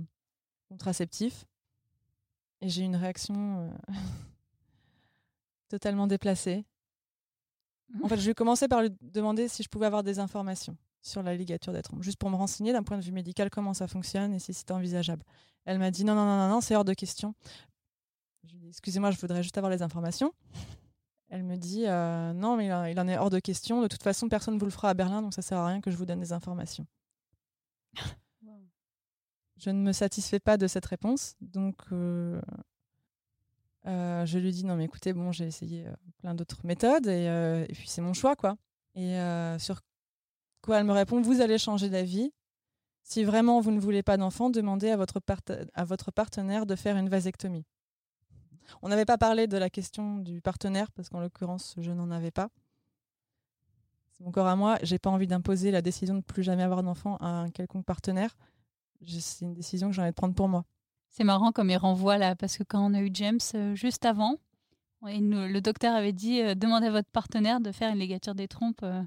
contraceptif. 0.69 1.45
Et 2.61 2.69
j'ai 2.69 2.83
eu 2.83 2.85
une 2.85 2.95
réaction 2.95 3.69
euh, 3.89 3.93
totalement 5.69 6.07
déplacée. 6.07 6.65
En 8.03 8.07
fait, 8.07 8.17
je 8.17 8.27
vais 8.27 8.33
commencer 8.33 8.67
par 8.67 8.81
lui 8.81 8.89
demander 9.01 9.49
si 9.49 9.63
je 9.63 9.69
pouvais 9.69 9.87
avoir 9.87 10.03
des 10.03 10.19
informations 10.19 10.77
sur 11.01 11.23
la 11.23 11.35
ligature 11.35 11.73
des 11.73 11.81
trompes, 11.81 12.03
juste 12.03 12.19
pour 12.19 12.29
me 12.29 12.35
renseigner 12.35 12.71
d'un 12.71 12.83
point 12.83 12.97
de 12.97 13.03
vue 13.03 13.11
médical 13.11 13.49
comment 13.49 13.73
ça 13.73 13.87
fonctionne 13.87 14.33
et 14.33 14.39
si 14.39 14.53
c'était 14.53 14.71
envisageable. 14.71 15.23
Elle 15.65 15.79
m'a 15.79 15.91
dit 15.91 16.05
non, 16.05 16.15
non, 16.15 16.25
non, 16.25 16.37
non, 16.37 16.49
non 16.49 16.61
c'est 16.61 16.75
hors 16.75 16.85
de 16.85 16.93
question. 16.93 17.33
Je 18.43 18.51
lui 18.51 18.57
ai 18.57 18.59
dit, 18.60 18.60
excusez-moi, 18.71 19.11
je 19.11 19.19
voudrais 19.19 19.43
juste 19.43 19.57
avoir 19.57 19.71
les 19.71 19.81
informations. 19.81 20.33
Elle 21.29 21.43
me 21.43 21.55
dit, 21.55 21.85
euh, 21.85 22.33
non, 22.33 22.57
mais 22.57 22.67
il, 22.67 22.99
en 22.99 23.07
est 23.07 23.17
hors 23.17 23.29
de 23.29 23.39
question. 23.39 23.81
De 23.81 23.87
toute 23.87 24.03
façon, 24.03 24.27
personne 24.27 24.55
ne 24.55 24.59
vous 24.59 24.65
le 24.65 24.71
fera 24.71 24.89
à 24.89 24.93
Berlin, 24.93 25.21
donc 25.21 25.33
ça 25.33 25.41
sert 25.41 25.57
à 25.57 25.67
rien 25.67 25.81
que 25.81 25.91
je 25.91 25.97
vous 25.97 26.05
donne 26.05 26.19
des 26.19 26.33
informations. 26.33 26.85
Je 29.57 29.69
ne 29.69 29.77
me 29.77 29.91
satisfais 29.91 30.39
pas 30.39 30.57
de 30.57 30.65
cette 30.65 30.87
réponse, 30.87 31.35
donc 31.39 31.75
euh, 31.91 32.41
euh, 33.85 34.25
je 34.25 34.39
lui 34.39 34.51
dis, 34.51 34.65
non, 34.65 34.75
mais 34.75 34.85
écoutez, 34.85 35.13
bon, 35.13 35.31
j'ai 35.31 35.45
essayé 35.45 35.85
plein 36.17 36.33
d'autres 36.33 36.65
méthodes, 36.65 37.05
et, 37.05 37.25
et 37.69 37.73
puis 37.73 37.87
c'est 37.87 38.01
mon 38.01 38.13
choix, 38.13 38.35
quoi. 38.35 38.57
Et 38.95 39.19
sur 39.59 39.81
quoi 40.63 40.79
elle 40.79 40.85
me 40.85 40.93
répond, 40.93 41.21
vous 41.21 41.41
allez 41.41 41.59
changer 41.59 41.89
d'avis. 41.89 42.33
Si 43.03 43.23
vraiment 43.23 43.61
vous 43.61 43.69
ne 43.69 43.79
voulez 43.79 44.01
pas 44.01 44.17
d'enfant, 44.17 44.49
demandez 44.49 44.89
à 44.89 44.97
votre, 44.97 45.21
à 45.75 45.83
votre 45.85 46.09
partenaire 46.09 46.65
de 46.65 46.75
faire 46.75 46.97
une 46.97 47.09
vasectomie. 47.09 47.67
On 48.81 48.89
n'avait 48.89 49.05
pas 49.05 49.17
parlé 49.17 49.47
de 49.47 49.57
la 49.57 49.69
question 49.69 50.17
du 50.17 50.41
partenaire 50.41 50.91
parce 50.91 51.09
qu'en 51.09 51.19
l'occurrence, 51.19 51.75
je 51.77 51.91
n'en 51.91 52.11
avais 52.11 52.31
pas. 52.31 52.49
C'est 54.11 54.23
mon 54.23 54.31
corps 54.31 54.47
à 54.47 54.55
moi. 54.55 54.77
J'ai 54.83 54.99
pas 54.99 55.09
envie 55.09 55.27
d'imposer 55.27 55.71
la 55.71 55.81
décision 55.81 56.13
de 56.13 56.19
ne 56.19 56.23
plus 56.23 56.43
jamais 56.43 56.63
avoir 56.63 56.83
d'enfant 56.83 57.17
à 57.17 57.27
un 57.27 57.49
quelconque 57.49 57.85
partenaire. 57.85 58.35
C'est 59.05 59.45
une 59.45 59.53
décision 59.53 59.89
que 59.89 59.95
j'ai 59.95 60.01
envie 60.01 60.11
de 60.11 60.15
prendre 60.15 60.35
pour 60.35 60.47
moi. 60.47 60.65
C'est 61.09 61.23
marrant 61.23 61.51
comme 61.51 61.69
il 61.69 61.77
renvoie 61.77 62.17
là, 62.17 62.35
parce 62.35 62.57
que 62.57 62.63
quand 62.63 62.85
on 62.85 62.93
a 62.93 63.01
eu 63.01 63.09
James 63.13 63.39
euh, 63.55 63.75
juste 63.75 64.05
avant, 64.05 64.37
le 65.01 65.59
docteur 65.59 65.93
avait 65.93 66.13
dit 66.13 66.41
euh, 66.41 66.55
demandez 66.55 66.87
à 66.87 66.91
votre 66.91 67.09
partenaire 67.09 67.59
de 67.59 67.71
faire 67.71 67.91
une 67.91 67.99
ligature 67.99 68.33
des 68.33 68.47
trompes. 68.47 68.83
Euh, 68.83 69.01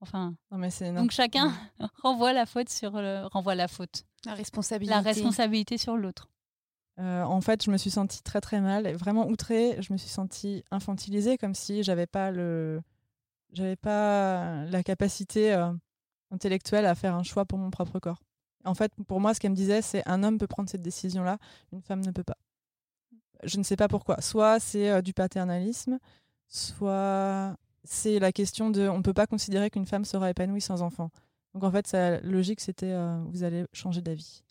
enfin, 0.00 0.34
non, 0.50 0.58
mais 0.58 0.70
donc 0.94 1.10
chacun 1.10 1.52
renvoie 2.02 2.32
la 2.32 2.46
faute 2.46 2.70
sur 2.70 2.92
renvoie 3.32 3.54
la 3.54 3.68
faute, 3.68 4.04
la 4.24 4.34
responsabilité, 4.34 4.94
la 4.94 5.02
responsabilité 5.02 5.76
sur 5.76 5.96
l'autre. 5.96 6.30
Euh, 6.98 7.22
en 7.22 7.40
fait, 7.40 7.64
je 7.64 7.70
me 7.70 7.76
suis 7.76 7.90
sentie 7.90 8.22
très 8.22 8.40
très 8.40 8.60
mal, 8.60 8.92
vraiment 8.94 9.26
outrée. 9.26 9.76
Je 9.80 9.92
me 9.92 9.98
suis 9.98 10.10
sentie 10.10 10.64
infantilisée, 10.70 11.38
comme 11.38 11.54
si 11.54 11.82
j'avais 11.82 12.06
pas 12.06 12.30
le, 12.30 12.82
j'avais 13.52 13.76
pas 13.76 14.64
la 14.66 14.82
capacité 14.82 15.54
euh, 15.54 15.72
intellectuelle 16.30 16.86
à 16.86 16.94
faire 16.94 17.14
un 17.14 17.22
choix 17.22 17.44
pour 17.44 17.58
mon 17.58 17.70
propre 17.70 17.98
corps. 17.98 18.22
En 18.64 18.74
fait, 18.74 18.92
pour 19.08 19.20
moi, 19.20 19.34
ce 19.34 19.40
qu'elle 19.40 19.50
me 19.52 19.56
disait, 19.56 19.82
c'est 19.82 20.06
un 20.08 20.22
homme 20.22 20.38
peut 20.38 20.46
prendre 20.46 20.68
cette 20.68 20.82
décision-là, 20.82 21.38
une 21.72 21.82
femme 21.82 22.00
ne 22.00 22.10
peut 22.10 22.24
pas. 22.24 22.36
Je 23.42 23.58
ne 23.58 23.64
sais 23.64 23.76
pas 23.76 23.88
pourquoi. 23.88 24.20
Soit 24.20 24.60
c'est 24.60 24.90
euh, 24.90 25.02
du 25.02 25.14
paternalisme, 25.14 25.98
soit 26.48 27.56
c'est 27.84 28.18
la 28.18 28.32
question 28.32 28.70
de, 28.70 28.86
on 28.88 28.98
ne 28.98 29.02
peut 29.02 29.14
pas 29.14 29.26
considérer 29.26 29.70
qu'une 29.70 29.86
femme 29.86 30.04
sera 30.04 30.30
épanouie 30.30 30.60
sans 30.60 30.82
enfant. 30.82 31.10
Donc 31.54 31.64
en 31.64 31.70
fait, 31.72 31.86
sa 31.86 32.20
logique, 32.20 32.60
c'était, 32.60 32.94
vous 33.28 33.42
allez 33.42 33.66
changer 33.74 34.00
d'avis. 34.00 34.42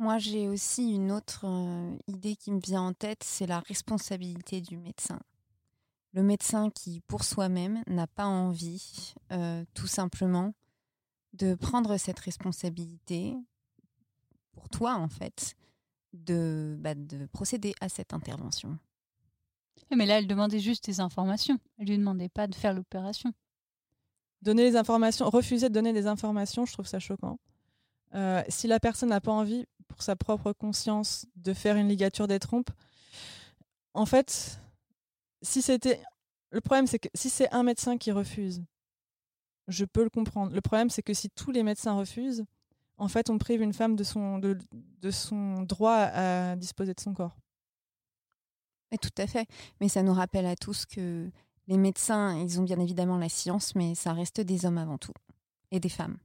Moi, 0.00 0.16
j'ai 0.16 0.48
aussi 0.48 0.94
une 0.94 1.12
autre 1.12 1.44
euh, 1.44 1.94
idée 2.06 2.34
qui 2.34 2.50
me 2.52 2.58
vient 2.58 2.80
en 2.80 2.94
tête, 2.94 3.22
c'est 3.22 3.46
la 3.46 3.60
responsabilité 3.60 4.62
du 4.62 4.78
médecin. 4.78 5.20
Le 6.14 6.22
médecin 6.22 6.70
qui, 6.70 7.02
pour 7.02 7.22
soi-même, 7.22 7.82
n'a 7.86 8.06
pas 8.06 8.24
envie, 8.24 9.12
euh, 9.30 9.62
tout 9.74 9.86
simplement, 9.86 10.54
de 11.34 11.54
prendre 11.54 11.98
cette 11.98 12.18
responsabilité, 12.18 13.36
pour 14.52 14.70
toi 14.70 14.94
en 14.94 15.08
fait, 15.08 15.54
de, 16.14 16.78
bah, 16.80 16.94
de 16.94 17.26
procéder 17.26 17.74
à 17.82 17.90
cette 17.90 18.14
intervention. 18.14 18.78
Mais 19.94 20.06
là, 20.06 20.18
elle 20.18 20.26
demandait 20.26 20.60
juste 20.60 20.86
des 20.86 21.00
informations. 21.00 21.58
Elle 21.76 21.88
lui 21.88 21.98
demandait 21.98 22.30
pas 22.30 22.46
de 22.46 22.54
faire 22.54 22.72
l'opération. 22.72 23.34
Donner 24.40 24.62
les 24.64 24.76
informations, 24.76 25.28
refuser 25.28 25.68
de 25.68 25.74
donner 25.74 25.92
des 25.92 26.06
informations, 26.06 26.64
je 26.64 26.72
trouve 26.72 26.86
ça 26.86 27.00
choquant. 27.00 27.38
Euh, 28.14 28.42
si 28.48 28.66
la 28.66 28.80
personne 28.80 29.10
n'a 29.10 29.20
pas 29.20 29.32
envie, 29.32 29.66
pour 29.88 30.02
sa 30.02 30.16
propre 30.16 30.52
conscience, 30.52 31.26
de 31.36 31.52
faire 31.52 31.76
une 31.76 31.88
ligature 31.88 32.28
des 32.28 32.38
trompes, 32.38 32.70
en 33.94 34.06
fait, 34.06 34.60
si 35.42 35.62
c'était. 35.62 36.02
Le 36.52 36.60
problème, 36.60 36.86
c'est 36.86 36.98
que 36.98 37.08
si 37.14 37.30
c'est 37.30 37.52
un 37.52 37.62
médecin 37.62 37.96
qui 37.96 38.10
refuse, 38.10 38.62
je 39.68 39.84
peux 39.84 40.02
le 40.02 40.10
comprendre. 40.10 40.52
Le 40.52 40.60
problème, 40.60 40.90
c'est 40.90 41.02
que 41.02 41.14
si 41.14 41.30
tous 41.30 41.52
les 41.52 41.62
médecins 41.62 41.94
refusent, 41.94 42.44
en 42.98 43.08
fait, 43.08 43.30
on 43.30 43.38
prive 43.38 43.62
une 43.62 43.72
femme 43.72 43.96
de 43.96 44.04
son, 44.04 44.38
de, 44.38 44.58
son 45.10 45.62
droit 45.62 45.96
à 45.96 46.56
disposer 46.56 46.92
de 46.92 47.00
son 47.00 47.14
corps. 47.14 47.36
Tout 49.00 49.08
à 49.18 49.26
fait. 49.26 49.48
Mais 49.80 49.88
ça 49.88 50.02
nous 50.02 50.12
rappelle 50.12 50.46
à 50.46 50.56
tous 50.56 50.84
que 50.84 51.30
les 51.68 51.78
médecins, 51.78 52.36
ils 52.36 52.60
ont 52.60 52.64
bien 52.64 52.80
évidemment 52.80 53.16
la 53.16 53.28
science, 53.28 53.74
mais 53.76 53.94
ça 53.94 54.12
reste 54.12 54.40
des 54.40 54.66
hommes 54.66 54.78
avant 54.78 54.98
tout. 54.98 55.12
Et 55.70 55.78
des 55.78 55.88
femmes. 55.88 56.18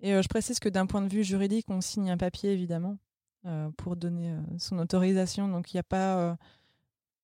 Et 0.00 0.14
euh, 0.14 0.22
je 0.22 0.28
précise 0.28 0.58
que 0.58 0.68
d'un 0.68 0.86
point 0.86 1.02
de 1.02 1.08
vue 1.08 1.24
juridique, 1.24 1.66
on 1.68 1.80
signe 1.80 2.10
un 2.10 2.16
papier 2.16 2.52
évidemment 2.52 2.98
euh, 3.46 3.70
pour 3.76 3.96
donner 3.96 4.30
euh, 4.30 4.40
son 4.58 4.78
autorisation. 4.78 5.48
Donc 5.48 5.72
il 5.72 5.76
n'y 5.76 5.80
a 5.80 5.84
pas. 5.84 6.38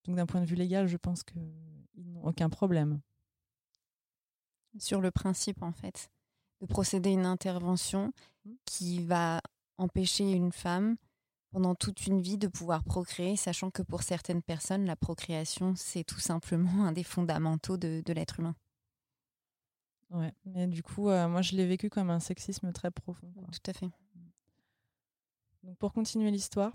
donc 0.05 0.17
d'un 0.17 0.27
point 0.27 0.41
de 0.41 0.47
vue 0.47 0.57
légal, 0.57 0.87
je 0.87 0.97
pense 0.97 1.23
qu'ils 1.23 2.13
n'ont 2.13 2.25
aucun 2.25 2.49
problème. 2.49 3.01
Sur 4.79 5.01
le 5.01 5.11
principe, 5.11 5.63
en 5.63 5.73
fait, 5.73 6.11
de 6.61 6.67
procéder 6.67 7.11
à 7.11 7.13
une 7.13 7.27
intervention 7.27 8.13
mmh. 8.45 8.51
qui 8.67 9.03
va 9.03 9.41
empêcher 9.79 10.31
une 10.31 10.53
femme 10.53 10.97
pendant 11.51 11.75
toute 11.75 12.07
une 12.07 12.21
vie 12.21 12.37
de 12.37 12.49
pouvoir 12.49 12.85
procréer, 12.85 13.37
sachant 13.37 13.71
que 13.71 13.81
pour 13.81 14.03
certaines 14.03 14.43
personnes, 14.43 14.85
la 14.85 14.97
procréation, 14.97 15.75
c'est 15.77 16.05
tout 16.05 16.19
simplement 16.19 16.85
un 16.85 16.93
des 16.93 17.05
fondamentaux 17.05 17.79
de 17.79 18.13
l'être 18.13 18.41
humain. 18.41 18.55
Ouais, 20.11 20.33
mais 20.45 20.67
du 20.67 20.83
coup, 20.83 21.09
euh, 21.09 21.29
moi, 21.29 21.43
je 21.43 21.57
l'ai 21.57 21.67
vécu 21.67 21.91
comme 21.91 22.11
un 22.11 22.21
sexisme 22.21 22.73
très 22.73 22.91
profond. 22.91 23.29
Tout 23.53 23.71
à 23.71 23.73
fait. 23.73 23.91
Donc, 25.65 25.77
pour 25.79 25.93
continuer 25.93 26.31
l'histoire, 26.31 26.73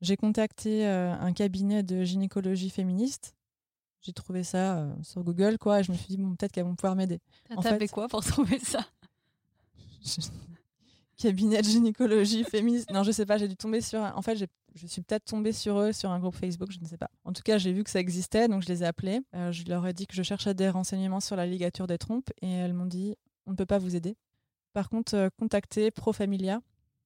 j'ai 0.00 0.16
contacté 0.16 0.86
euh, 0.86 1.12
un 1.12 1.32
cabinet 1.32 1.82
de 1.82 2.02
gynécologie 2.02 2.70
féministe. 2.70 3.36
J'ai 4.00 4.12
trouvé 4.12 4.42
ça 4.42 4.78
euh, 4.78 4.94
sur 5.02 5.22
Google, 5.22 5.58
quoi, 5.58 5.80
et 5.80 5.84
je 5.84 5.92
me 5.92 5.96
suis 5.96 6.08
dit, 6.08 6.16
bon, 6.16 6.34
peut-être 6.34 6.50
qu'elles 6.50 6.64
vont 6.64 6.74
pouvoir 6.74 6.96
m'aider. 6.96 7.20
T'as 7.48 7.62
tapé 7.62 7.86
quoi 7.86 8.08
pour 8.08 8.24
trouver 8.24 8.58
ça? 8.58 8.84
Cabinet 11.16 11.60
de 11.62 11.66
gynécologie 11.66 12.44
féministe. 12.44 12.90
Non, 12.90 13.02
je 13.02 13.12
sais 13.12 13.26
pas, 13.26 13.38
j'ai 13.38 13.48
dû 13.48 13.56
tomber 13.56 13.80
sur. 13.80 14.00
En 14.00 14.22
fait, 14.22 14.36
je 14.74 14.86
suis 14.86 15.02
peut-être 15.02 15.24
tombée 15.24 15.52
sur 15.52 15.78
eux 15.78 15.92
sur 15.92 16.10
un 16.10 16.18
groupe 16.18 16.34
Facebook, 16.34 16.70
je 16.70 16.80
ne 16.80 16.86
sais 16.86 16.96
pas. 16.96 17.10
En 17.24 17.32
tout 17.32 17.42
cas, 17.42 17.58
j'ai 17.58 17.72
vu 17.72 17.84
que 17.84 17.90
ça 17.90 18.00
existait, 18.00 18.48
donc 18.48 18.62
je 18.62 18.68
les 18.68 18.82
ai 18.82 18.86
appelés. 18.86 19.20
Euh, 19.34 19.52
je 19.52 19.64
leur 19.64 19.86
ai 19.86 19.92
dit 19.92 20.06
que 20.06 20.14
je 20.14 20.22
cherchais 20.22 20.54
des 20.54 20.68
renseignements 20.68 21.20
sur 21.20 21.36
la 21.36 21.46
ligature 21.46 21.86
des 21.86 21.98
trompes 21.98 22.30
et 22.40 22.50
elles 22.50 22.74
m'ont 22.74 22.86
dit 22.86 23.16
on 23.46 23.52
ne 23.52 23.56
peut 23.56 23.66
pas 23.66 23.78
vous 23.78 23.96
aider. 23.96 24.16
Par 24.72 24.88
contre, 24.88 25.14
euh, 25.14 25.28
contactez 25.38 25.90
Profamilia. 25.90 26.60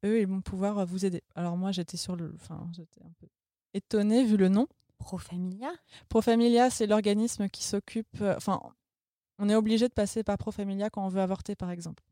Eux, 0.04 0.20
ils 0.20 0.26
vont 0.26 0.42
pouvoir 0.42 0.84
vous 0.86 1.04
aider. 1.04 1.22
Alors 1.34 1.57
moi, 1.57 1.72
j'étais 1.72 1.96
sur 1.96 2.16
le. 2.16 2.32
Enfin, 2.36 2.68
j'étais 2.72 3.02
un 3.02 3.12
peu 3.18 3.26
étonnée 3.74 4.24
vu 4.24 4.36
le 4.36 4.48
nom. 4.48 4.66
Profamilia? 4.98 5.70
Profamilia, 6.09 6.70
c'est 6.70 6.86
l'organisme 6.86 7.48
qui 7.48 7.64
s'occupe. 7.64 8.20
Euh, 8.20 8.34
enfin, 8.36 8.61
on 9.38 9.48
est 9.48 9.54
obligé 9.54 9.88
de 9.88 9.92
passer 9.92 10.22
par 10.22 10.38
Profamilia 10.38 10.90
quand 10.90 11.04
on 11.04 11.09
veut 11.09 11.20
avorter, 11.20 11.54
par 11.54 11.70
exemple. 11.70 12.02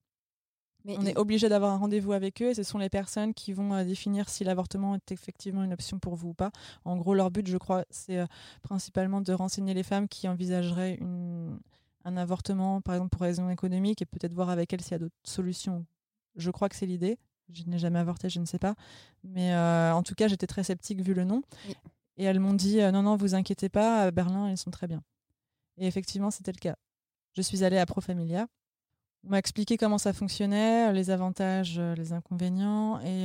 Mais 0.85 0.97
on 0.99 1.07
est 1.07 1.17
obligé 1.17 1.49
d'avoir 1.49 1.73
un 1.73 1.79
rendez-vous 1.79 2.13
avec 2.13 2.43
eux 2.43 2.51
et 2.51 2.55
ce 2.55 2.63
sont 2.63 2.77
les 2.79 2.91
personnes 2.91 3.33
qui 3.33 3.55
vont 3.55 3.73
euh, 3.73 3.85
définir 3.85 4.29
si 4.29 4.45
l'avortement 4.45 4.95
est 4.95 5.13
effectivement 5.13 5.65
une 5.65 5.73
option 5.73 5.99
pour 5.99 6.15
vous 6.15 6.31
ou 6.31 6.35
pas. 6.35 6.51
En 6.85 6.97
gros, 6.97 7.15
leur 7.15 7.31
but, 7.31 7.47
je 7.47 7.57
crois, 7.57 7.85
c'est 7.89 8.19
euh, 8.19 8.27
principalement 8.63 9.23
de 9.23 9.33
renseigner 9.33 9.73
les 9.73 9.83
femmes 9.83 10.09
qui 10.09 10.29
envisageraient 10.29 10.99
un 12.05 12.17
avortement, 12.19 12.83
par 12.83 12.97
exemple 12.97 13.11
pour 13.11 13.23
raison 13.23 13.49
économique, 13.49 14.03
et 14.03 14.05
peut-être 14.05 14.35
voir 14.35 14.51
avec 14.51 14.73
elles 14.75 14.83
s'il 14.83 14.93
y 14.93 14.95
a 14.97 14.99
d'autres 14.99 15.15
solutions. 15.25 15.87
Je 16.37 16.51
crois 16.51 16.69
que 16.69 16.77
c'est 16.77 16.87
l'idée. 16.87 17.19
Je 17.51 17.65
n'ai 17.65 17.79
jamais 17.79 17.99
avorté, 17.99 18.29
je 18.29 18.41
ne 18.41 18.45
sais 18.45 18.59
pas. 18.59 18.75
Mais 19.23 19.57
en 19.57 20.03
tout 20.03 20.15
cas, 20.15 20.29
j'étais 20.29 20.47
très 20.47 20.65
sceptique 20.65 21.01
vu 21.01 21.15
le 21.15 21.25
nom. 21.25 21.43
Et 22.17 22.25
elles 22.25 22.41
m'ont 22.41 22.55
dit 22.55 22.79
non, 22.93 23.03
non, 23.03 23.17
vous 23.17 23.35
inquiétez 23.35 23.69
pas, 23.69 24.03
à 24.03 24.11
Berlin, 24.11 24.51
ils 24.51 24.59
sont 24.59 24.71
très 24.71 24.87
bien. 24.87 25.03
Et 25.79 25.87
effectivement, 25.87 26.31
c'était 26.31 26.53
le 26.53 26.59
cas. 26.59 26.77
Je 27.33 27.43
suis 27.43 27.65
allée 27.65 27.79
à 27.79 27.87
Profamilia. 27.87 28.47
On 29.25 29.31
m'a 29.31 29.39
expliqué 29.39 29.77
comment 29.79 29.99
ça 29.99 30.13
fonctionnait, 30.13 30.93
les 30.93 31.11
avantages, 31.11 31.81
les 31.81 32.13
inconvénients, 32.13 33.01
et 33.01 33.23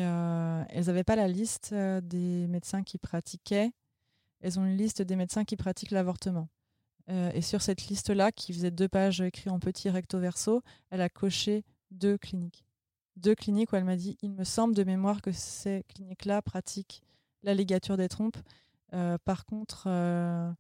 elles 0.69 0.85
n'avaient 0.85 1.03
pas 1.03 1.17
la 1.17 1.27
liste 1.27 1.73
des 1.73 2.47
médecins 2.47 2.83
qui 2.83 2.97
pratiquaient. 2.97 3.71
Elles 4.39 4.59
ont 4.59 4.65
une 4.65 4.77
liste 4.77 5.01
des 5.01 5.17
médecins 5.17 5.43
qui 5.43 5.57
pratiquent 5.57 5.91
l'avortement. 5.91 6.47
et 7.09 7.41
sur 7.41 7.61
cette 7.61 7.87
liste-là, 7.87 8.31
qui 8.31 8.53
faisait 8.53 8.71
deux 8.71 8.87
pages 8.87 9.19
écrites 9.19 9.49
en 9.49 9.59
petit 9.59 9.89
recto 9.89 10.19
verso, 10.19 10.61
elle 10.89 11.01
a 11.01 11.09
coché 11.09 11.65
deux 11.91 12.17
cliniques. 12.17 12.63
Deux 13.17 13.35
cliniques 13.35 13.73
où 13.73 13.75
elle 13.75 13.83
m'a 13.83 13.97
dit 13.97 14.17
il 14.21 14.31
me 14.31 14.45
semble 14.45 14.73
de 14.75 14.85
mémoire 14.85 15.21
que 15.21 15.33
ces 15.33 15.83
cliniques-là 15.89 16.41
pratiquent 16.41 17.03
la 17.43 17.53
ligature 17.53 17.97
des 17.97 18.07
trompes 18.07 18.37
euh, 18.93 19.17
par 19.23 19.45
contre, 19.45 19.83
euh, 19.87 20.51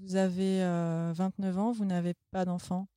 vous 0.00 0.16
avez 0.16 0.58
29 0.60 1.56
euh, 1.56 1.60
ans, 1.60 1.72
vous 1.72 1.84
n'avez 1.84 2.14
pas 2.30 2.44
d'enfant. 2.44 2.88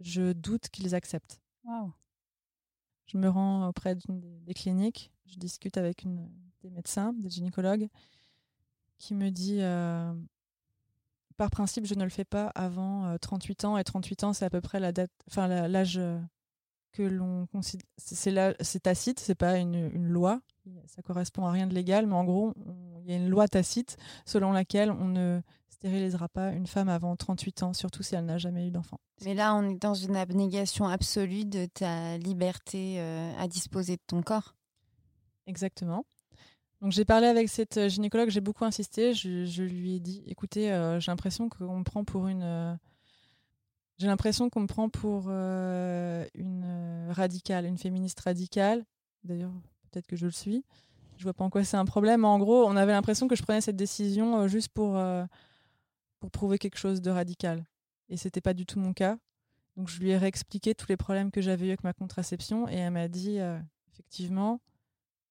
Je 0.00 0.32
doute 0.32 0.68
qu'ils 0.70 0.94
acceptent. 0.94 1.40
Je 3.06 3.18
me 3.18 3.28
rends 3.28 3.68
auprès 3.68 3.94
d'une 3.94 4.44
des 4.44 4.54
cliniques, 4.54 5.12
je 5.26 5.36
discute 5.36 5.76
avec 5.76 6.02
une 6.02 6.28
des 6.62 6.70
médecins, 6.70 7.12
des 7.12 7.30
gynécologues, 7.30 7.88
qui 8.98 9.14
me 9.14 9.30
dit 9.30 9.60
par 11.36 11.50
principe, 11.50 11.84
je 11.84 11.94
ne 11.94 12.04
le 12.04 12.10
fais 12.10 12.24
pas 12.24 12.46
avant 12.54 13.16
38 13.18 13.64
ans. 13.64 13.76
Et 13.76 13.84
38 13.84 14.24
ans, 14.24 14.32
c'est 14.32 14.44
à 14.44 14.50
peu 14.50 14.60
près 14.60 14.80
la 14.80 14.92
date, 14.92 15.10
enfin 15.28 15.48
l'âge 15.68 16.00
que 16.92 17.02
l'on 17.02 17.46
considère. 17.46 17.86
C'est 17.98 18.80
tacite, 18.80 19.20
c'est 19.20 19.34
pas 19.34 19.58
une, 19.58 19.90
une, 19.92 20.08
loi. 20.08 20.40
Ça 20.86 21.02
correspond 21.02 21.44
à 21.44 21.50
rien 21.50 21.66
de 21.66 21.74
légal, 21.74 22.06
mais 22.06 22.14
en 22.14 22.24
gros, 22.24 22.54
il 23.02 23.10
y 23.10 23.12
a 23.12 23.16
une 23.16 23.28
loi 23.28 23.48
tacite 23.48 23.96
selon 24.24 24.52
laquelle 24.52 24.90
on 24.90 25.06
ne 25.06 25.40
stérilisera 25.84 26.28
pas 26.30 26.52
une 26.52 26.66
femme 26.66 26.88
avant 26.88 27.14
38 27.14 27.62
ans, 27.62 27.72
surtout 27.74 28.02
si 28.02 28.14
elle 28.14 28.24
n'a 28.24 28.38
jamais 28.38 28.66
eu 28.66 28.70
d'enfant. 28.70 28.98
Mais 29.22 29.34
là, 29.34 29.54
on 29.54 29.68
est 29.68 29.78
dans 29.78 29.92
une 29.92 30.16
abnégation 30.16 30.88
absolue 30.88 31.44
de 31.44 31.66
ta 31.66 32.16
liberté 32.16 32.96
euh, 32.98 33.30
à 33.38 33.48
disposer 33.48 33.96
de 33.96 34.02
ton 34.06 34.22
corps. 34.22 34.54
Exactement. 35.46 36.06
Donc 36.80 36.92
j'ai 36.92 37.04
parlé 37.04 37.26
avec 37.26 37.50
cette 37.50 37.76
euh, 37.76 37.88
gynécologue, 37.90 38.30
j'ai 38.30 38.40
beaucoup 38.40 38.64
insisté. 38.64 39.12
Je, 39.12 39.62
lui 39.62 39.96
ai 39.96 40.00
dit, 40.00 40.22
écoutez, 40.26 40.72
euh, 40.72 41.00
j'ai 41.00 41.12
l'impression 41.12 41.50
qu'on 41.50 41.78
me 41.78 41.84
prend 41.84 42.02
pour 42.02 42.28
une, 42.28 42.78
j'ai 43.98 44.06
l'impression 44.06 44.48
qu'on 44.48 44.60
me 44.60 44.66
prend 44.66 44.88
pour 44.88 45.28
une 45.28 47.08
radicale, 47.10 47.66
une 47.66 47.78
féministe 47.78 48.20
radicale. 48.20 48.86
D'ailleurs, 49.22 49.52
peut-être 49.90 50.06
que 50.06 50.16
je 50.16 50.24
le 50.24 50.32
suis. 50.32 50.64
Je 51.18 51.24
vois 51.24 51.34
pas 51.34 51.44
en 51.44 51.50
quoi 51.50 51.62
c'est 51.62 51.76
un 51.76 51.84
problème. 51.84 52.24
En 52.24 52.38
gros, 52.38 52.64
on 52.64 52.74
avait 52.74 52.92
l'impression 52.92 53.28
que 53.28 53.36
je 53.36 53.42
prenais 53.42 53.60
cette 53.60 53.76
décision 53.76 54.48
juste 54.48 54.70
pour, 54.70 54.96
euh, 54.96 55.24
pour 56.24 56.30
prouver 56.30 56.56
quelque 56.56 56.78
chose 56.78 57.02
de 57.02 57.10
radical. 57.10 57.66
Et 58.08 58.16
c'était 58.16 58.40
pas 58.40 58.54
du 58.54 58.64
tout 58.64 58.80
mon 58.80 58.94
cas. 58.94 59.18
Donc 59.76 59.90
je 59.90 60.00
lui 60.00 60.08
ai 60.08 60.16
réexpliqué 60.16 60.74
tous 60.74 60.86
les 60.88 60.96
problèmes 60.96 61.30
que 61.30 61.42
j'avais 61.42 61.66
eu 61.66 61.68
avec 61.68 61.84
ma 61.84 61.92
contraception 61.92 62.66
et 62.66 62.76
elle 62.76 62.92
m'a 62.92 63.08
dit 63.08 63.40
euh, 63.40 63.60
effectivement, 63.92 64.62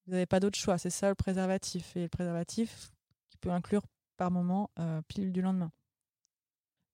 vous 0.06 0.12
n'avez 0.12 0.28
pas 0.28 0.40
d'autre 0.40 0.60
choix, 0.60 0.78
c'est 0.78 0.92
ça 0.92 1.10
le 1.10 1.16
préservatif. 1.16 1.98
Et 1.98 2.04
le 2.04 2.10
préservatif 2.10 2.92
qui 3.28 3.38
peut 3.38 3.50
inclure 3.50 3.82
par 4.18 4.30
moment 4.30 4.70
pilule 5.08 5.34
du 5.34 5.42
lendemain. 5.42 5.72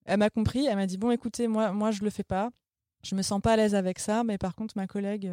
Elle 0.06 0.20
m'a 0.20 0.30
compris, 0.30 0.66
elle 0.66 0.78
m'a 0.78 0.88
dit 0.88 0.97
bon 0.97 1.12
écoutez, 1.12 1.50
moi, 1.50 1.74
moi 1.74 1.91
je 1.91 2.02
le 2.02 2.10
fais 2.10 2.24
pas, 2.24 2.52
je 3.04 3.16
me 3.16 3.22
sens 3.22 3.41
pas 3.41 3.52
à 3.52 3.56
l'aise 3.58 3.76
avec 3.76 4.00
ça, 4.00 4.24
mais 4.24 4.38
par 4.38 4.56
contre 4.56 4.78
ma 4.78 4.88
collègue, 4.88 5.30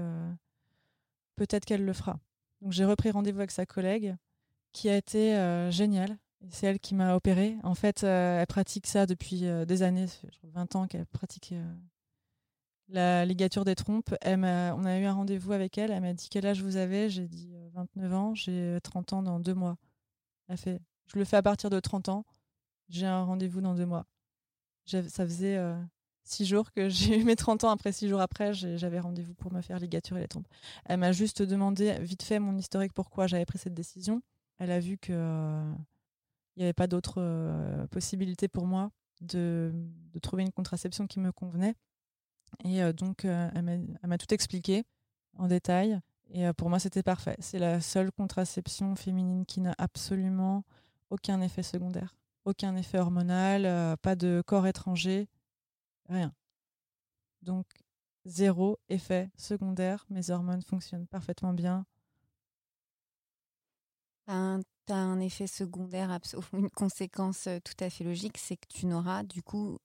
peut-être 1.37 1.65
qu'elle 1.65 1.85
le 1.85 1.93
fera. 1.93 2.19
Donc 2.63 2.73
j'ai 2.73 2.85
repris 2.85 3.13
rendez-vous 3.13 3.39
avec 3.39 3.53
sa 3.53 3.65
collègue 3.65 4.17
qui 4.73 4.89
a 4.89 4.97
été 4.97 5.37
euh, 5.37 5.71
géniale. 5.71 6.19
C'est 6.51 6.67
elle 6.67 6.79
qui 6.79 6.95
m'a 6.95 7.15
opérée. 7.17 7.57
En 7.63 7.75
fait, 7.75 8.05
euh, 8.05 8.41
elle 8.41 8.47
pratique 8.47 8.87
ça 8.87 9.07
depuis 9.07 9.47
euh, 9.47 9.65
des 9.65 9.83
années, 9.83 10.07
20 10.45 10.77
ans 10.77 10.87
qu'elle 10.87 11.07
pratique 11.07 11.55
la 12.89 13.25
ligature 13.25 13.65
des 13.65 13.75
trompes. 13.75 14.15
Elle 14.21 14.41
on 14.45 14.85
a 14.85 14.99
eu 14.99 15.05
un 15.05 15.13
rendez-vous 15.13 15.53
avec 15.53 15.77
elle. 15.79 15.91
Elle 15.91 16.03
m'a 16.03 16.13
dit 16.13 16.29
quel 16.31 16.47
âge 16.47 16.63
vous 16.63 16.77
avez? 16.77 17.11
J'ai 17.11 17.27
dit 17.27 17.53
29 17.75 18.15
ans. 18.15 18.35
J'ai 18.35 18.79
30 18.83 19.15
ans 19.15 19.23
dans 19.23 19.41
deux 19.41 19.55
mois. 19.55 19.77
Elle 20.49 20.59
fait 20.59 20.81
je 21.07 21.19
le 21.19 21.25
fais 21.25 21.37
à 21.37 21.43
partir 21.43 21.71
de 21.71 21.81
30 21.81 22.09
ans. 22.09 22.25
J'ai 22.89 23.07
un 23.07 23.23
rendez-vous 23.25 23.61
dans 23.61 23.75
deux 23.75 23.87
mois. 23.87 24.07
Ça 24.87 25.03
faisait 25.03 25.59
six 26.27 26.45
jours 26.45 26.73
que 26.73 26.89
j'ai 26.91 27.19
eu 27.19 27.25
mes 27.25 27.37
30 27.37 27.65
ans. 27.65 27.71
Après 27.71 27.93
six 27.93 28.09
jours 28.09 28.21
après, 28.21 28.53
j'avais 28.53 29.01
rendez-vous 29.01 29.35
pour 29.35 29.53
me 29.53 29.63
faire 29.63 29.79
ligaturer 29.79 30.21
les 30.21 30.29
trompes. 30.29 30.49
Elle 30.85 31.01
m'a 31.01 31.13
juste 31.13 31.43
demandé 31.43 31.97
vite 32.01 32.23
fait 32.23 32.39
mon 32.39 32.57
historique 32.57 32.93
pourquoi 32.93 33.27
j'avais 33.27 33.47
pris 33.47 33.59
cette 33.59 33.75
décision. 33.75 34.23
Elle 34.59 34.71
a 34.71 34.81
vu 34.81 34.99
que 34.99 35.13
euh, 35.13 35.73
il 36.57 36.61
n'y 36.61 36.65
avait 36.65 36.73
pas 36.73 36.87
d'autre 36.87 37.17
euh, 37.19 37.87
possibilité 37.89 38.49
pour 38.49 38.67
moi 38.67 38.91
de, 39.21 39.73
de, 40.13 40.19
trouver 40.19 40.43
une 40.43 40.53
contraception 40.53 41.07
qui 41.07 41.21
me 41.21 41.33
convenait. 41.33 41.75
Et 42.65 42.93
donc, 42.93 43.25
elle 43.25 43.89
m'a 44.05 44.19
tout 44.19 44.33
expliqué 44.33 44.85
en 45.37 45.49
détail. 45.49 45.99
Et 46.31 46.51
pour 46.53 46.71
moi, 46.71 46.79
c'était 46.79 47.03
parfait. 47.03 47.37
C'est 47.41 47.59
la 47.59 47.81
seule 47.81 48.13
contraception 48.13 48.95
féminine 48.95 49.45
qui 49.47 49.61
n'a 49.61 49.75
absolument 49.79 50.65
aucun 51.11 51.41
effet 51.41 51.63
secondaire, 51.63 52.17
aucun 52.45 52.77
effet 52.77 52.99
hormonal, 52.99 53.97
pas 53.99 54.17
de 54.17 54.43
corps 54.47 54.67
étranger 54.67 55.29
Rien. 56.09 56.33
Donc, 57.43 57.67
zéro 58.25 58.79
effet 58.89 59.31
secondaire. 59.37 60.07
Mes 60.11 60.31
hormones 60.31 60.63
fonctionnent 60.63 61.07
parfaitement 61.07 61.53
bien. 61.53 61.87
Tu 64.87 64.93
as 64.93 64.97
un 64.97 65.19
effet 65.19 65.49
secondaire, 65.49 66.17
une 66.53 66.71
conséquence 66.71 67.49
euh, 67.49 67.59
tout 67.65 67.85
à 67.85 67.91
fait 67.91 68.05
logique, 68.05 68.39
c'est 68.39 68.57
que 68.57 68.69
tu 68.69 68.87
n'auras 68.87 69.25
du 69.25 69.43
coup 69.43 69.79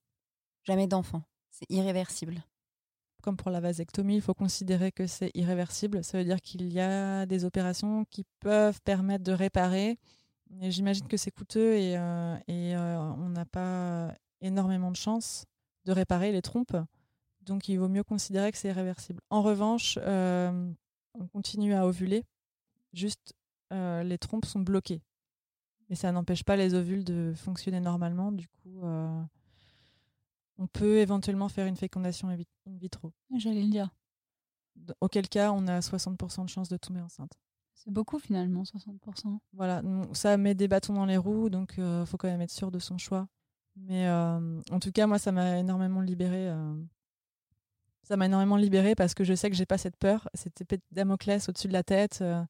jamais 0.64 0.86
d'enfant. 0.86 1.24
C'est 1.50 1.66
irréversible. 1.70 2.44
Comme 3.24 3.36
pour 3.36 3.50
la 3.50 3.60
vasectomie, 3.60 4.16
il 4.16 4.22
faut 4.22 4.34
considérer 4.34 4.92
que 4.92 5.08
c'est 5.08 5.32
irréversible. 5.34 6.04
Ça 6.04 6.20
veut 6.20 6.24
dire 6.24 6.40
qu'il 6.42 6.72
y 6.72 6.80
a 6.80 7.26
des 7.26 7.46
opérations 7.46 8.06
qui 8.06 8.26
peuvent 8.40 8.80
permettre 8.82 9.24
de 9.24 9.32
réparer. 9.32 9.98
J'imagine 10.62 11.08
que 11.08 11.18
c'est 11.18 11.32
coûteux 11.32 11.76
et, 11.76 11.98
euh, 11.98 12.36
euh, 12.50 12.98
on 13.18 13.30
n'a 13.30 13.46
pas 13.46 14.14
énormément 14.42 14.92
de 14.92 14.98
chance 14.98 15.46
de 15.86 15.94
réparer 15.94 16.32
les 16.32 16.42
trompes. 16.42 16.78
Donc 17.42 17.70
il 17.70 17.78
vaut 17.78 17.90
mieux 17.90 18.04
considérer 18.04 18.52
que 18.52 18.58
c'est 18.58 18.70
irréversible. 18.70 19.22
En 19.30 19.42
revanche, 19.42 19.98
on 19.98 21.28
continue 21.32 21.74
à 21.74 21.88
ovuler, 21.88 22.24
juste 22.94 23.34
euh, 23.72 24.04
les 24.04 24.18
trompes 24.18 24.46
sont 24.46 24.60
bloquées. 24.60 25.02
Mais 25.90 25.96
ça 25.96 26.12
n'empêche 26.12 26.44
pas 26.44 26.56
les 26.56 26.74
ovules 26.74 27.04
de 27.04 27.34
fonctionner 27.36 27.80
normalement. 27.80 28.32
Du 28.32 28.48
coup, 28.48 28.84
euh, 28.84 29.22
on 30.58 30.68
peut 30.68 31.00
éventuellement 31.00 31.50
faire 31.50 31.68
une 31.68 31.76
fécondation 31.76 32.30
in 32.30 32.38
vitro. 32.78 33.12
J'allais 33.36 33.64
le 33.64 33.70
dire. 33.70 33.90
Auquel 35.02 35.28
cas, 35.28 35.52
on 35.52 35.68
a 35.68 35.80
60% 35.80 36.46
de 36.46 36.50
chances 36.50 36.70
de 36.70 36.78
tomber 36.78 37.02
enceinte. 37.02 37.34
C'est 37.74 37.92
beaucoup 37.92 38.20
finalement, 38.20 38.64
60%. 38.64 39.40
Voilà, 39.54 39.82
ça 40.14 40.38
met 40.38 40.56
des 40.56 40.68
bâtons 40.68 40.94
dans 40.94 41.06
les 41.06 41.18
roues, 41.18 41.50
donc 41.50 41.74
il 41.78 42.04
faut 42.06 42.18
quand 42.18 42.28
même 42.28 42.42
être 42.42 42.52
sûr 42.52 42.72
de 42.72 42.80
son 42.80 42.98
choix. 42.98 43.28
Mais 43.76 44.08
euh, 44.08 44.62
en 44.72 44.80
tout 44.80 44.92
cas, 44.92 45.08
moi, 45.08 45.20
ça 45.20 45.32
m'a 45.32 45.58
énormément 45.58 46.02
libérée. 46.02 46.50
Euh. 46.50 46.74
Ça 48.04 48.18
m'a 48.18 48.26
énormément 48.26 48.58
libérée 48.58 48.96
parce 48.96 49.14
que 49.14 49.24
je 49.24 49.34
sais 49.34 49.50
que 49.50 49.56
j'ai 49.56 49.66
pas 49.66 49.78
cette 49.78 49.96
peur, 49.96 50.28
cette 50.34 50.60
épée 50.62 50.78
de 50.78 50.84
Damoclès 50.92 51.48
au-dessus 51.48 51.68
de 51.68 51.74
la 51.74 51.84
tête 51.84 52.20
euh, 52.22 52.44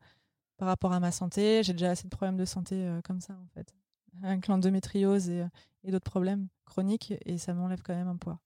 par 0.61 0.67
rapport 0.67 0.93
à 0.93 0.99
ma 0.99 1.11
santé. 1.11 1.63
J'ai 1.63 1.73
déjà 1.73 1.89
assez 1.89 2.03
de 2.03 2.09
problèmes 2.09 2.37
de 2.37 2.45
santé 2.45 2.87
comme 3.03 3.19
ça, 3.19 3.33
en 3.33 3.47
fait. 3.55 3.73
Avec 4.21 4.45
l'endométriose 4.45 5.27
et, 5.27 5.43
et 5.83 5.89
d'autres 5.89 6.11
problèmes 6.11 6.49
chroniques, 6.65 7.15
et 7.25 7.39
ça 7.39 7.55
m'enlève 7.55 7.81
quand 7.81 7.95
même 7.95 8.07
un 8.07 8.15
poids. 8.15 8.39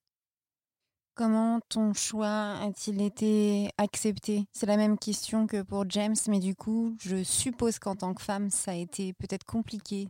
Comment 1.13 1.59
ton 1.67 1.93
choix 1.93 2.53
a-t-il 2.61 3.01
été 3.01 3.69
accepté? 3.77 4.45
C'est 4.53 4.65
la 4.65 4.77
même 4.77 4.97
question 4.97 5.45
que 5.45 5.61
pour 5.61 5.89
James, 5.89 6.15
mais 6.29 6.39
du 6.39 6.55
coup, 6.55 6.95
je 7.01 7.21
suppose 7.21 7.79
qu'en 7.79 7.97
tant 7.97 8.13
que 8.13 8.21
femme, 8.21 8.49
ça 8.49 8.71
a 8.71 8.75
été 8.75 9.11
peut-être 9.11 9.43
compliqué. 9.43 10.07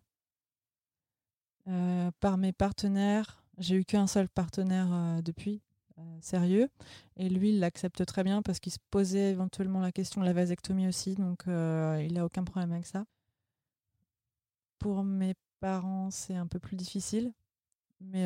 Euh, 1.67 2.11
par 2.19 2.37
mes 2.37 2.53
partenaires, 2.53 3.43
j'ai 3.57 3.77
eu 3.77 3.83
qu'un 3.83 4.05
seul 4.05 4.29
partenaire 4.29 4.93
euh, 4.93 5.21
depuis, 5.23 5.55
euh, 5.55 5.74
sérieux, 6.21 6.69
et 7.17 7.29
lui, 7.29 7.49
il 7.49 7.59
l'accepte 7.59 8.05
très 8.05 8.23
bien 8.23 8.41
parce 8.41 8.59
qu'il 8.59 8.71
se 8.71 8.79
posait 8.91 9.31
éventuellement 9.31 9.79
la 9.79 9.91
question 9.91 10.21
de 10.21 10.25
la 10.25 10.33
vasectomie 10.33 10.87
aussi, 10.87 11.15
donc 11.15 11.43
il 11.47 12.13
n'a 12.13 12.25
aucun 12.25 12.43
problème 12.43 12.71
avec 12.71 12.85
ça. 12.85 13.05
Pour 14.79 15.03
mes 15.03 15.33
parents, 15.59 16.11
c'est 16.11 16.35
un 16.35 16.47
peu 16.47 16.59
plus 16.59 16.75
difficile 16.75 17.33
mais 18.01 18.23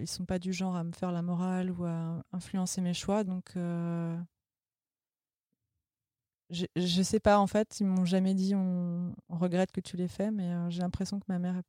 ils 0.00 0.08
sont 0.08 0.24
pas 0.24 0.38
du 0.38 0.52
genre 0.52 0.76
à 0.76 0.84
me 0.84 0.92
faire 0.92 1.12
la 1.12 1.22
morale 1.22 1.70
ou 1.70 1.84
à 1.84 2.22
influencer 2.32 2.80
mes 2.80 2.94
choix. 2.94 3.24
Donc, 3.24 3.52
je, 6.50 6.66
je 6.76 7.02
sais 7.02 7.20
pas, 7.20 7.38
en 7.38 7.46
fait, 7.46 7.80
ils 7.80 7.86
m'ont 7.86 8.04
jamais 8.04 8.34
dit 8.34 8.54
on, 8.54 9.14
regrette 9.28 9.72
que 9.72 9.80
tu 9.80 9.96
l'aies 9.96 10.08
fait, 10.08 10.30
mais 10.30 10.70
j'ai 10.70 10.82
l'impression 10.82 11.18
que 11.18 11.24
ma 11.28 11.38
mère 11.38 11.56
est 11.56 11.64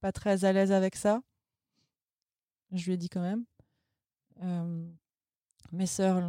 pas 0.00 0.12
très 0.12 0.44
à 0.44 0.52
l'aise 0.52 0.72
avec 0.72 0.96
ça. 0.96 1.22
Je 2.72 2.84
lui 2.86 2.92
ai 2.94 2.96
dit 2.96 3.08
quand 3.08 3.20
même. 3.20 3.44
Mes 5.72 5.86
sœurs 5.86 6.22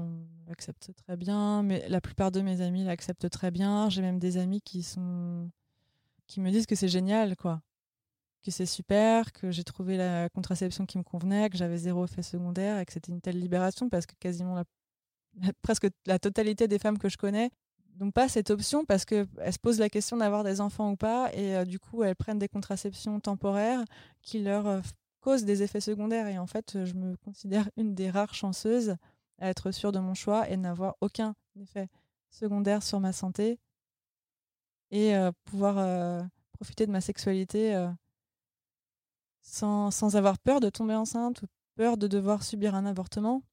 l'acceptent 0.47 0.91
très 0.93 1.17
bien, 1.17 1.63
mais 1.63 1.87
la 1.89 2.01
plupart 2.01 2.31
de 2.31 2.41
mes 2.41 2.61
amis 2.61 2.83
l'acceptent 2.83 3.29
très 3.29 3.51
bien. 3.51 3.89
J'ai 3.89 4.01
même 4.01 4.19
des 4.19 4.37
amis 4.37 4.61
qui 4.61 4.83
sont 4.83 5.49
qui 6.27 6.39
me 6.39 6.49
disent 6.49 6.65
que 6.65 6.75
c'est 6.75 6.87
génial, 6.87 7.35
quoi 7.35 7.61
que 8.43 8.51
c'est 8.51 8.65
super, 8.65 9.31
que 9.31 9.51
j'ai 9.51 9.63
trouvé 9.63 9.97
la 9.97 10.29
contraception 10.29 10.85
qui 10.85 10.97
me 10.97 11.03
convenait, 11.03 11.49
que 11.49 11.57
j'avais 11.57 11.77
zéro 11.77 12.05
effet 12.05 12.23
secondaire 12.23 12.79
et 12.79 12.85
que 12.85 12.93
c'était 12.93 13.11
une 13.11 13.21
telle 13.21 13.39
libération 13.39 13.89
parce 13.89 14.05
que 14.05 14.15
quasiment 14.19 14.63
presque 15.61 15.87
la 16.05 16.19
totalité 16.19 16.67
des 16.67 16.79
femmes 16.79 16.97
que 16.97 17.09
je 17.09 17.17
connais 17.17 17.51
n'ont 17.99 18.11
pas 18.11 18.29
cette 18.29 18.49
option 18.49 18.85
parce 18.85 19.05
qu'elles 19.05 19.27
se 19.51 19.59
posent 19.59 19.79
la 19.79 19.89
question 19.89 20.17
d'avoir 20.17 20.43
des 20.43 20.61
enfants 20.61 20.91
ou 20.91 20.95
pas 20.95 21.31
et 21.33 21.65
du 21.65 21.77
coup 21.77 22.03
elles 22.03 22.15
prennent 22.15 22.39
des 22.39 22.47
contraceptions 22.47 23.19
temporaires 23.19 23.83
qui 24.21 24.41
leur 24.41 24.81
causent 25.21 25.45
des 25.45 25.63
effets 25.63 25.81
secondaires 25.81 26.27
et 26.27 26.37
en 26.37 26.47
fait 26.47 26.83
je 26.85 26.93
me 26.93 27.15
considère 27.17 27.69
une 27.77 27.95
des 27.95 28.09
rares 28.09 28.33
chanceuses 28.33 28.95
à 29.39 29.49
être 29.49 29.71
sûre 29.71 29.91
de 29.91 29.99
mon 29.99 30.13
choix 30.13 30.49
et 30.49 30.57
n'avoir 30.57 30.95
aucun 31.01 31.35
effet 31.59 31.87
secondaire 32.29 32.83
sur 32.83 32.99
ma 32.99 33.13
santé 33.13 33.59
et 34.91 35.15
euh, 35.15 35.31
pouvoir 35.45 36.27
profiter 36.53 36.85
de 36.85 36.91
ma 36.91 37.01
sexualité 37.01 37.75
sans, 39.41 40.15
avoir 40.15 40.37
peur 40.39 40.59
de 40.59 40.69
tomber 40.69 40.95
enceinte 40.95 41.41
ou 41.41 41.47
peur 41.75 41.97
de 41.97 42.07
devoir 42.07 42.43
subir 42.43 42.75
un 42.75 42.85
avortement. 42.85 43.43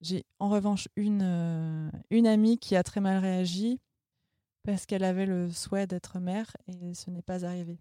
J'ai 0.00 0.24
en 0.38 0.48
revanche 0.48 0.88
euh, 0.98 1.90
une 2.10 2.26
amie 2.26 2.58
qui 2.58 2.76
a 2.76 2.82
très 2.82 3.00
mal 3.00 3.18
réagi 3.18 3.80
parce 4.64 4.86
qu'elle 4.86 5.04
avait 5.04 5.26
le 5.26 5.50
souhait 5.50 5.86
d'être 5.86 6.18
mère 6.18 6.56
et 6.66 6.94
ce 6.94 7.10
n'est 7.10 7.22
pas 7.22 7.44
arrivé. 7.44 7.78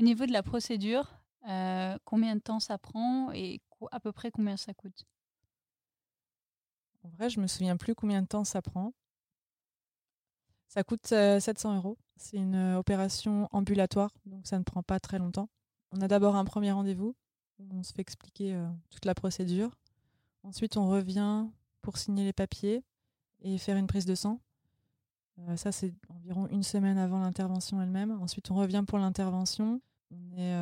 Au 0.00 0.02
niveau 0.02 0.24
de 0.24 0.32
la 0.32 0.42
procédure, 0.42 1.12
euh, 1.46 1.98
combien 2.06 2.34
de 2.34 2.40
temps 2.40 2.58
ça 2.58 2.78
prend 2.78 3.32
et 3.32 3.60
à 3.92 4.00
peu 4.00 4.12
près 4.12 4.30
combien 4.30 4.56
ça 4.56 4.72
coûte? 4.72 5.04
En 7.04 7.10
vrai, 7.10 7.28
je 7.28 7.38
me 7.38 7.46
souviens 7.46 7.76
plus 7.76 7.94
combien 7.94 8.22
de 8.22 8.26
temps 8.26 8.44
ça 8.44 8.62
prend. 8.62 8.94
Ça 10.68 10.82
coûte 10.84 11.08
700 11.08 11.72
euh, 11.72 11.76
euros. 11.76 11.98
C'est 12.16 12.38
une 12.38 12.54
euh, 12.54 12.78
opération 12.78 13.46
ambulatoire, 13.52 14.10
donc 14.24 14.46
ça 14.46 14.58
ne 14.58 14.64
prend 14.64 14.82
pas 14.82 15.00
très 15.00 15.18
longtemps. 15.18 15.50
On 15.92 16.00
a 16.00 16.08
d'abord 16.08 16.34
un 16.34 16.46
premier 16.46 16.72
rendez-vous 16.72 17.14
où 17.58 17.68
on 17.70 17.82
se 17.82 17.92
fait 17.92 18.00
expliquer 18.00 18.58
toute 18.88 19.04
la 19.04 19.14
procédure. 19.14 19.76
Ensuite, 20.44 20.78
on 20.78 20.88
revient 20.88 21.46
pour 21.82 21.98
signer 21.98 22.24
les 22.24 22.32
papiers 22.32 22.82
et 23.42 23.58
faire 23.58 23.76
une 23.76 23.86
prise 23.86 24.06
de 24.06 24.14
sang. 24.14 24.40
ça, 25.56 25.72
c'est 25.72 25.92
environ 26.08 26.46
une 26.46 26.62
semaine 26.62 26.96
avant 26.96 27.20
l'intervention 27.20 27.82
elle-même. 27.82 28.12
Ensuite, 28.22 28.50
on 28.50 28.54
revient 28.54 28.84
pour 28.86 28.98
l'intervention. 28.98 29.82
On 30.10 30.36
est 30.36 30.54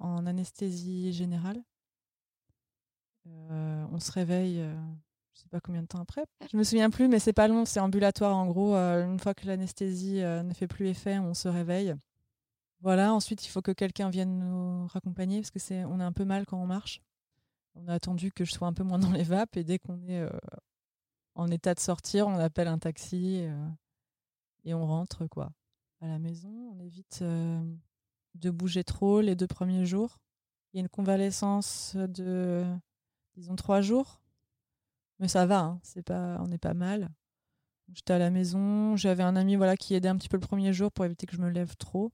en 0.00 0.26
anesthésie 0.26 1.12
générale. 1.12 1.62
on 3.26 3.98
se 4.00 4.12
réveille 4.12 4.64
je 5.38 5.44
sais 5.44 5.48
pas 5.50 5.60
combien 5.60 5.82
de 5.82 5.86
temps 5.86 6.00
après. 6.00 6.24
Je 6.50 6.56
me 6.56 6.64
souviens 6.64 6.90
plus, 6.90 7.06
mais 7.06 7.20
c'est 7.20 7.32
pas 7.32 7.46
long, 7.46 7.64
c'est 7.64 7.78
ambulatoire 7.78 8.36
en 8.36 8.46
gros. 8.46 8.74
Euh, 8.74 9.04
une 9.04 9.20
fois 9.20 9.34
que 9.34 9.46
l'anesthésie 9.46 10.20
euh, 10.20 10.42
ne 10.42 10.52
fait 10.52 10.66
plus 10.66 10.88
effet, 10.88 11.20
on 11.20 11.32
se 11.32 11.46
réveille. 11.46 11.94
Voilà. 12.80 13.14
Ensuite, 13.14 13.46
il 13.46 13.48
faut 13.48 13.62
que 13.62 13.70
quelqu'un 13.70 14.10
vienne 14.10 14.40
nous 14.40 14.88
raccompagner 14.88 15.40
parce 15.40 15.52
que 15.52 15.60
c'est, 15.60 15.84
on 15.84 16.00
est 16.00 16.04
un 16.04 16.10
peu 16.10 16.24
mal 16.24 16.44
quand 16.44 16.60
on 16.60 16.66
marche. 16.66 17.00
On 17.76 17.86
a 17.86 17.94
attendu 17.94 18.32
que 18.32 18.44
je 18.44 18.52
sois 18.52 18.66
un 18.66 18.72
peu 18.72 18.82
moins 18.82 18.98
dans 18.98 19.12
les 19.12 19.22
vapes 19.22 19.56
et 19.56 19.62
dès 19.62 19.78
qu'on 19.78 20.02
est 20.08 20.22
euh, 20.22 20.28
en 21.36 21.48
état 21.52 21.72
de 21.72 21.80
sortir, 21.80 22.26
on 22.26 22.34
appelle 22.34 22.66
un 22.66 22.78
taxi 22.78 23.46
et 24.64 24.74
on 24.74 24.84
rentre 24.84 25.28
quoi 25.28 25.52
à 26.00 26.08
la 26.08 26.18
maison. 26.18 26.50
On 26.72 26.80
évite 26.80 27.22
de 28.38 28.50
bouger 28.50 28.84
trop 28.84 29.20
les 29.20 29.34
deux 29.34 29.46
premiers 29.46 29.86
jours. 29.86 30.18
Il 30.72 30.78
y 30.78 30.80
a 30.80 30.82
une 30.82 30.88
convalescence 30.88 31.96
de 31.96 32.64
disons 33.36 33.56
trois 33.56 33.80
jours 33.80 34.20
mais 35.18 35.28
ça 35.28 35.46
va, 35.46 35.60
hein, 35.60 35.80
c'est 35.82 36.02
pas, 36.02 36.38
on 36.40 36.50
est 36.52 36.58
pas 36.58 36.74
mal. 36.74 37.10
J'étais 37.92 38.12
à 38.12 38.18
la 38.18 38.30
maison, 38.30 38.96
j'avais 38.96 39.22
un 39.22 39.36
ami 39.36 39.56
voilà 39.56 39.76
qui 39.76 39.94
aidait 39.94 40.08
un 40.08 40.16
petit 40.16 40.28
peu 40.28 40.36
le 40.36 40.46
premier 40.46 40.72
jour 40.72 40.92
pour 40.92 41.04
éviter 41.04 41.26
que 41.26 41.34
je 41.34 41.40
me 41.40 41.48
lève 41.48 41.76
trop, 41.76 42.12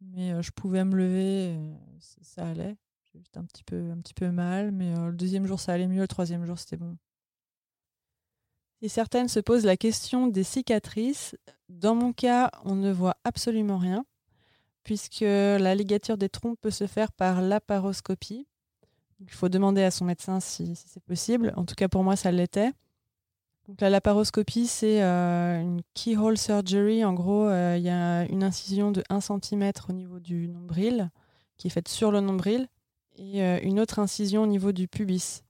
mais 0.00 0.32
euh, 0.32 0.42
je 0.42 0.50
pouvais 0.50 0.84
me 0.84 0.96
lever, 0.96 1.58
ça, 2.00 2.46
allait. 2.48 2.76
J'ai 3.12 3.20
juste 3.20 3.36
un 3.36 3.44
petit 3.44 3.64
peu, 3.64 3.90
un 3.90 3.98
petit 3.98 4.14
peu 4.14 4.30
mal, 4.30 4.72
mais 4.72 4.94
euh, 4.96 5.10
le 5.10 5.16
deuxième 5.16 5.46
jour 5.46 5.60
ça 5.60 5.72
allait 5.72 5.86
mieux, 5.86 6.02
le 6.02 6.08
troisième 6.08 6.44
jour 6.44 6.58
c'était 6.58 6.76
bon. 6.76 6.96
Si 8.82 8.88
certaines 8.90 9.28
se 9.28 9.40
posent 9.40 9.64
la 9.64 9.76
question 9.76 10.26
des 10.26 10.44
cicatrices, 10.44 11.34
dans 11.70 11.94
mon 11.94 12.12
cas, 12.12 12.50
on 12.64 12.74
ne 12.74 12.92
voit 12.92 13.16
absolument 13.24 13.78
rien, 13.78 14.04
puisque 14.86 15.22
la 15.22 15.74
ligature 15.74 16.16
des 16.16 16.28
trompes 16.28 16.60
peut 16.60 16.70
se 16.70 16.86
faire 16.86 17.10
par 17.10 17.42
laparoscopie. 17.42 18.46
Il 19.18 19.30
faut 19.30 19.48
demander 19.48 19.82
à 19.82 19.90
son 19.90 20.04
médecin 20.04 20.38
si, 20.38 20.76
c'est 20.76 21.02
possible. 21.02 21.52
En 21.56 21.64
tout 21.64 21.74
cas, 21.74 21.88
pour 21.88 22.04
moi, 22.04 22.14
ça 22.14 22.30
l'était. 22.30 22.70
Donc, 23.66 23.80
la 23.80 23.90
laparoscopie, 23.90 24.68
c'est 24.68 25.02
euh, 25.02 25.60
une 25.60 25.80
keyhole 25.94 26.38
surgery. 26.38 27.04
En 27.04 27.14
gros, 27.14 27.48
euh, 27.48 27.74
il 27.76 27.82
y 27.82 27.88
a 27.88 28.26
une 28.26 28.44
incision 28.44 28.92
de 28.92 29.02
1 29.10 29.20
cm 29.20 29.72
au 29.88 29.92
niveau 29.92 30.20
du 30.20 30.46
nombril, 30.46 31.10
qui 31.56 31.66
est 31.66 31.70
faite 31.70 31.88
sur 31.88 32.12
le 32.12 32.20
nombril, 32.20 32.68
et 33.16 33.42
euh, 33.42 33.58
une 33.64 33.80
autre 33.80 33.98
incision 33.98 34.44
au 34.44 34.46
niveau 34.46 34.70
du 34.70 34.86
pubis, 34.86 35.42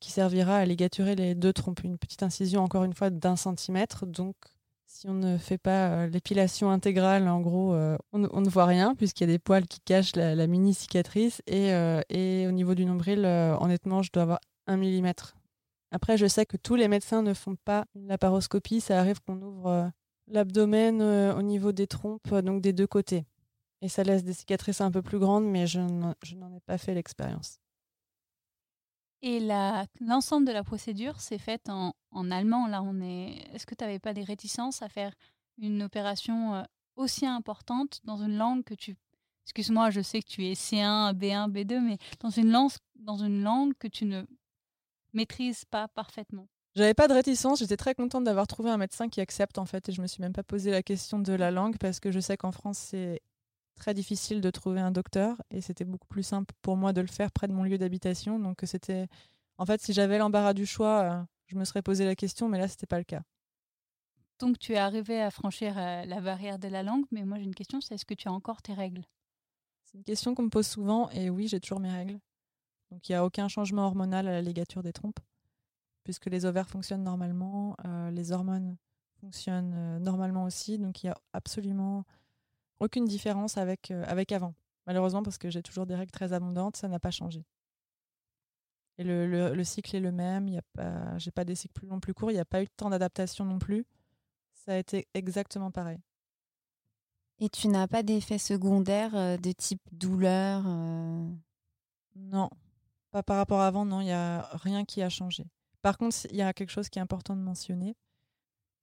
qui 0.00 0.10
servira 0.10 0.56
à 0.56 0.64
ligaturer 0.64 1.14
les 1.14 1.34
deux 1.34 1.52
trompes. 1.52 1.84
Une 1.84 1.98
petite 1.98 2.22
incision, 2.22 2.62
encore 2.62 2.84
une 2.84 2.94
fois, 2.94 3.10
d'un 3.10 3.36
centimètre. 3.36 4.06
Donc, 4.06 4.34
si 4.96 5.08
on 5.08 5.14
ne 5.14 5.36
fait 5.36 5.58
pas 5.58 5.90
euh, 5.90 6.06
l'épilation 6.06 6.70
intégrale, 6.70 7.28
en 7.28 7.40
gros, 7.40 7.74
euh, 7.74 7.98
on, 8.12 8.18
ne 8.18 8.48
voit 8.48 8.64
rien 8.64 8.94
puisqu'il 8.94 9.24
y 9.24 9.30
a 9.30 9.32
des 9.34 9.38
poils 9.38 9.66
qui 9.66 9.78
cachent 9.80 10.16
la, 10.16 10.46
mini 10.46 10.72
cicatrice. 10.72 11.42
Et, 11.46 11.72
euh, 11.74 12.00
et, 12.08 12.46
au 12.48 12.50
niveau 12.50 12.74
du 12.74 12.86
nombril, 12.86 13.26
honnêtement, 13.60 14.02
je 14.02 14.10
dois 14.10 14.22
avoir 14.22 14.40
un 14.66 14.78
millimètre. 14.78 15.36
Après, 15.90 16.16
je 16.16 16.26
sais 16.26 16.46
que 16.46 16.56
tous 16.56 16.76
les 16.76 16.88
médecins 16.88 17.22
ne 17.22 17.34
font 17.34 17.56
pas 17.56 17.84
la 17.94 18.12
laparoscopie. 18.12 18.80
Ça 18.80 18.98
arrive 18.98 19.20
qu'on 19.20 19.40
ouvre 19.42 19.92
l'abdomen 20.28 21.02
au 21.02 21.42
niveau 21.42 21.72
des 21.72 21.86
trompes, 21.86 22.34
donc 22.34 22.62
des 22.62 22.72
deux 22.72 22.86
côtés. 22.86 23.26
Et 23.82 23.88
ça 23.88 24.02
laisse 24.02 24.24
des 24.24 24.32
cicatrices 24.32 24.80
un 24.80 24.90
peu 24.90 25.02
plus 25.02 25.18
grandes, 25.18 25.44
mais 25.44 25.66
je 25.66 25.80
n'en 25.80 26.54
ai 26.54 26.60
pas 26.64 26.78
fait 26.78 26.94
l'expérience. 26.94 27.58
Et 29.28 29.40
l'ensemble 30.00 30.46
de 30.46 30.52
la 30.52 30.62
procédure 30.62 31.20
s'est 31.20 31.38
faite 31.38 31.68
en, 31.68 32.30
allemand. 32.30 32.68
Là, 32.68 32.80
on 32.80 33.00
est. 33.00 33.42
Est-ce 33.52 33.66
que 33.66 33.74
tu 33.74 33.82
n'avais 33.82 33.98
pas 33.98 34.14
des 34.14 34.22
réticences 34.22 34.82
à 34.82 34.88
faire 34.88 35.12
une 35.58 35.82
opération 35.82 36.54
euh, 36.54 36.62
aussi 36.94 37.26
importante 37.26 37.98
dans 38.04 38.18
une 38.18 38.36
langue 38.36 38.62
que 38.62 38.74
tu. 38.74 38.96
Excuse-moi, 39.42 39.90
je 39.90 40.00
sais 40.00 40.22
que 40.22 40.28
tu 40.28 40.46
es 40.46 40.52
C1, 40.52 41.12
B1, 41.14 41.50
B2, 41.50 41.80
mais 41.80 41.98
dans 42.20 42.30
une 42.30 42.52
langue, 42.52 42.70
dans 42.94 43.16
une 43.16 43.42
langue 43.42 43.72
que 43.80 43.88
tu 43.88 44.04
ne 44.04 44.22
maîtrises 45.12 45.64
pas 45.64 45.88
parfaitement? 45.88 46.46
J'avais 46.76 46.94
pas 46.94 47.08
de 47.08 47.14
réticence, 47.14 47.58
j'étais 47.58 47.76
très 47.76 47.96
contente 47.96 48.22
d'avoir 48.22 48.46
trouvé 48.46 48.70
un 48.70 48.76
médecin 48.76 49.08
qui 49.08 49.20
accepte 49.20 49.58
en 49.58 49.66
fait 49.66 49.88
et 49.88 49.92
je 49.92 50.02
me 50.02 50.06
suis 50.06 50.22
même 50.22 50.34
pas 50.34 50.44
posé 50.44 50.70
la 50.70 50.84
question 50.84 51.18
de 51.18 51.32
la 51.32 51.50
langue 51.50 51.78
parce 51.78 51.98
que 51.98 52.12
je 52.12 52.20
sais 52.20 52.36
qu'en 52.36 52.52
France 52.52 52.78
c'est 52.78 53.22
très 53.76 53.94
difficile 53.94 54.40
de 54.40 54.50
trouver 54.50 54.80
un 54.80 54.90
docteur 54.90 55.40
et 55.50 55.60
c'était 55.60 55.84
beaucoup 55.84 56.08
plus 56.08 56.24
simple 56.24 56.52
pour 56.62 56.76
moi 56.76 56.92
de 56.92 57.00
le 57.00 57.06
faire 57.06 57.30
près 57.30 57.46
de 57.46 57.52
mon 57.52 57.62
lieu 57.62 57.78
d'habitation. 57.78 58.40
Donc 58.40 58.62
c'était, 58.64 59.06
en 59.58 59.66
fait, 59.66 59.80
si 59.80 59.92
j'avais 59.92 60.18
l'embarras 60.18 60.54
du 60.54 60.66
choix, 60.66 61.02
euh, 61.02 61.22
je 61.46 61.56
me 61.56 61.64
serais 61.64 61.82
posé 61.82 62.04
la 62.04 62.16
question, 62.16 62.48
mais 62.48 62.58
là 62.58 62.66
c'était 62.66 62.86
pas 62.86 62.98
le 62.98 63.04
cas. 63.04 63.22
Donc 64.38 64.58
tu 64.58 64.72
es 64.72 64.76
arrivé 64.76 65.22
à 65.22 65.30
franchir 65.30 65.78
euh, 65.78 66.04
la 66.04 66.20
barrière 66.20 66.58
de 66.58 66.68
la 66.68 66.82
langue, 66.82 67.04
mais 67.10 67.24
moi 67.24 67.38
j'ai 67.38 67.44
une 67.44 67.54
question, 67.54 67.80
c'est 67.80 67.94
est-ce 67.94 68.04
que 68.04 68.14
tu 68.14 68.28
as 68.28 68.32
encore 68.32 68.60
tes 68.60 68.74
règles? 68.74 69.04
C'est 69.84 69.98
une 69.98 70.04
question 70.04 70.34
qu'on 70.34 70.42
me 70.44 70.50
pose 70.50 70.66
souvent 70.66 71.08
et 71.10 71.30
oui, 71.30 71.46
j'ai 71.46 71.60
toujours 71.60 71.80
mes 71.80 71.92
règles. 71.92 72.18
Donc 72.90 73.08
il 73.08 73.12
n'y 73.12 73.16
a 73.16 73.24
aucun 73.24 73.48
changement 73.48 73.86
hormonal 73.86 74.26
à 74.26 74.32
la 74.32 74.42
ligature 74.42 74.82
des 74.82 74.92
trompes, 74.92 75.20
puisque 76.04 76.26
les 76.26 76.44
ovaires 76.44 76.68
fonctionnent 76.68 77.04
normalement, 77.04 77.76
euh, 77.84 78.10
les 78.10 78.32
hormones 78.32 78.76
fonctionnent 79.20 79.98
normalement 79.98 80.44
aussi, 80.44 80.78
donc 80.78 81.02
il 81.02 81.06
y 81.06 81.08
a 81.08 81.16
absolument 81.32 82.04
aucune 82.80 83.04
différence 83.06 83.56
avec, 83.56 83.90
euh, 83.90 84.04
avec 84.06 84.32
avant. 84.32 84.54
Malheureusement, 84.86 85.22
parce 85.22 85.38
que 85.38 85.50
j'ai 85.50 85.62
toujours 85.62 85.86
des 85.86 85.94
règles 85.94 86.12
très 86.12 86.32
abondantes, 86.32 86.76
ça 86.76 86.88
n'a 86.88 87.00
pas 87.00 87.10
changé. 87.10 87.44
Et 88.98 89.04
le, 89.04 89.26
le- 89.26 89.54
le 89.54 89.64
cycle 89.64 89.94
est 89.96 90.00
le 90.00 90.12
même. 90.12 90.48
Il 90.48 90.54
y 90.54 90.58
a 90.58 90.62
pas, 90.72 91.18
j'ai 91.18 91.30
pas 91.30 91.44
des 91.44 91.54
cycles 91.54 91.74
plus 91.74 91.86
longs, 91.88 92.00
plus 92.00 92.14
courts. 92.14 92.30
Il 92.30 92.34
n'y 92.34 92.40
a 92.40 92.44
pas 92.46 92.62
eu 92.62 92.66
de 92.66 92.70
temps 92.76 92.88
d'adaptation 92.90 93.44
non 93.44 93.58
plus. 93.58 93.84
Ça 94.54 94.72
a 94.72 94.76
été 94.76 95.06
exactement 95.14 95.70
pareil. 95.70 95.98
Et 97.38 97.50
tu 97.50 97.68
n'as 97.68 97.86
pas 97.86 98.02
d'effet 98.02 98.38
secondaire 98.38 99.14
euh, 99.14 99.36
de 99.36 99.52
type 99.52 99.82
douleur 99.92 100.62
euh, 100.66 101.28
Non, 102.14 102.48
pas 103.10 103.22
par 103.22 103.36
rapport 103.36 103.60
à 103.60 103.66
avant. 103.66 103.84
Non, 103.84 104.00
il 104.00 104.06
y 104.06 104.12
a 104.12 104.48
rien 104.54 104.84
qui 104.86 105.02
a 105.02 105.10
changé. 105.10 105.44
Par 105.82 105.98
contre, 105.98 106.16
il 106.30 106.36
y 106.36 106.42
a 106.42 106.54
quelque 106.54 106.70
chose 106.70 106.88
qui 106.88 106.98
est 106.98 107.02
important 107.02 107.36
de 107.36 107.42
mentionner. 107.42 107.94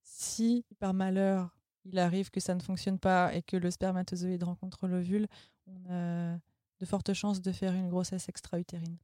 Si 0.04 0.66
par 0.80 0.94
malheur 0.94 1.50
il 1.86 2.00
arrive 2.00 2.30
que 2.30 2.40
ça 2.40 2.56
ne 2.56 2.62
fonctionne 2.62 3.00
pas 3.00 3.34
et 3.34 3.42
que 3.42 3.58
le 3.58 3.72
spermatozoïde 3.72 4.44
rencontre 4.44 4.88
l'ovule, 4.88 5.28
on 5.68 5.90
a 5.90 6.38
de 6.80 6.86
fortes 6.86 7.14
chances 7.14 7.42
de 7.42 7.52
faire 7.52 7.74
une 7.74 7.90
grossesse 7.90 8.30
extra-utérine, 8.30 8.98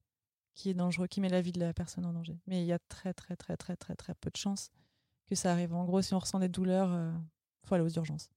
qui 0.54 0.70
est 0.70 0.74
dangereux, 0.74 1.08
qui 1.08 1.22
met 1.22 1.30
la 1.30 1.42
vie 1.42 1.52
de 1.52 1.60
la 1.60 1.74
personne 1.74 2.06
en 2.06 2.14
danger. 2.14 2.38
Mais 2.48 2.62
il 2.62 2.66
y 2.66 2.74
a 2.74 2.80
très 2.90 3.14
très 3.14 3.36
très 3.36 3.58
très 3.58 3.76
très 3.76 3.96
très 3.96 4.14
peu 4.16 4.30
de 4.30 4.38
chances 4.38 4.72
que 5.28 5.36
ça 5.36 5.52
arrive. 5.52 5.74
En 5.74 5.86
gros, 5.86 6.02
si 6.02 6.14
on 6.14 6.20
ressent 6.20 6.40
des 6.40 6.50
douleurs, 6.50 6.92
il 6.92 7.68
faut 7.68 7.76
aller 7.76 7.84
aux 7.84 7.90
urgences. 7.90 8.30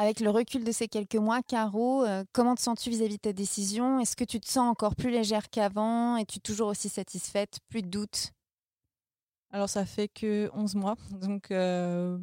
Avec 0.00 0.20
le 0.20 0.30
recul 0.30 0.62
de 0.62 0.70
ces 0.70 0.86
quelques 0.86 1.16
mois, 1.16 1.42
Caro, 1.42 2.04
euh, 2.04 2.22
comment 2.32 2.54
te 2.54 2.60
sens-tu 2.60 2.88
vis-à-vis 2.88 3.16
de 3.16 3.20
ta 3.20 3.32
décision 3.32 3.98
Est-ce 3.98 4.14
que 4.14 4.22
tu 4.22 4.38
te 4.38 4.48
sens 4.48 4.70
encore 4.70 4.94
plus 4.94 5.10
légère 5.10 5.50
qu'avant? 5.50 6.16
Es-tu 6.16 6.38
toujours 6.38 6.68
aussi 6.68 6.88
satisfaite? 6.88 7.58
Plus 7.68 7.82
de 7.82 7.88
doutes? 7.88 8.32
Alors 9.50 9.68
ça 9.68 9.84
fait 9.84 10.06
que 10.06 10.50
11 10.54 10.76
mois, 10.76 10.94
donc 11.20 11.50
euh, 11.50 12.16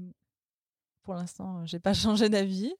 pour 1.05 1.13
l'instant, 1.15 1.65
j'ai 1.65 1.79
pas 1.79 1.93
changé 1.93 2.27
d'avis. 2.29 2.73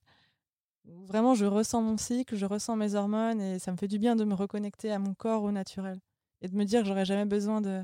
Vraiment, 0.85 1.33
je 1.33 1.45
ressens 1.45 1.81
mon 1.81 1.97
cycle, 1.97 2.35
je 2.35 2.45
ressens 2.45 2.75
mes 2.75 2.95
hormones 2.95 3.41
et 3.41 3.59
ça 3.59 3.71
me 3.71 3.77
fait 3.77 3.87
du 3.87 3.97
bien 3.97 4.15
de 4.15 4.23
me 4.23 4.35
reconnecter 4.35 4.91
à 4.91 4.99
mon 4.99 5.13
corps 5.13 5.43
au 5.43 5.51
naturel 5.51 5.99
et 6.41 6.47
de 6.47 6.55
me 6.55 6.63
dire 6.63 6.81
que 6.81 6.87
j'aurais 6.87 7.05
jamais 7.05 7.25
besoin 7.25 7.61
de 7.61 7.83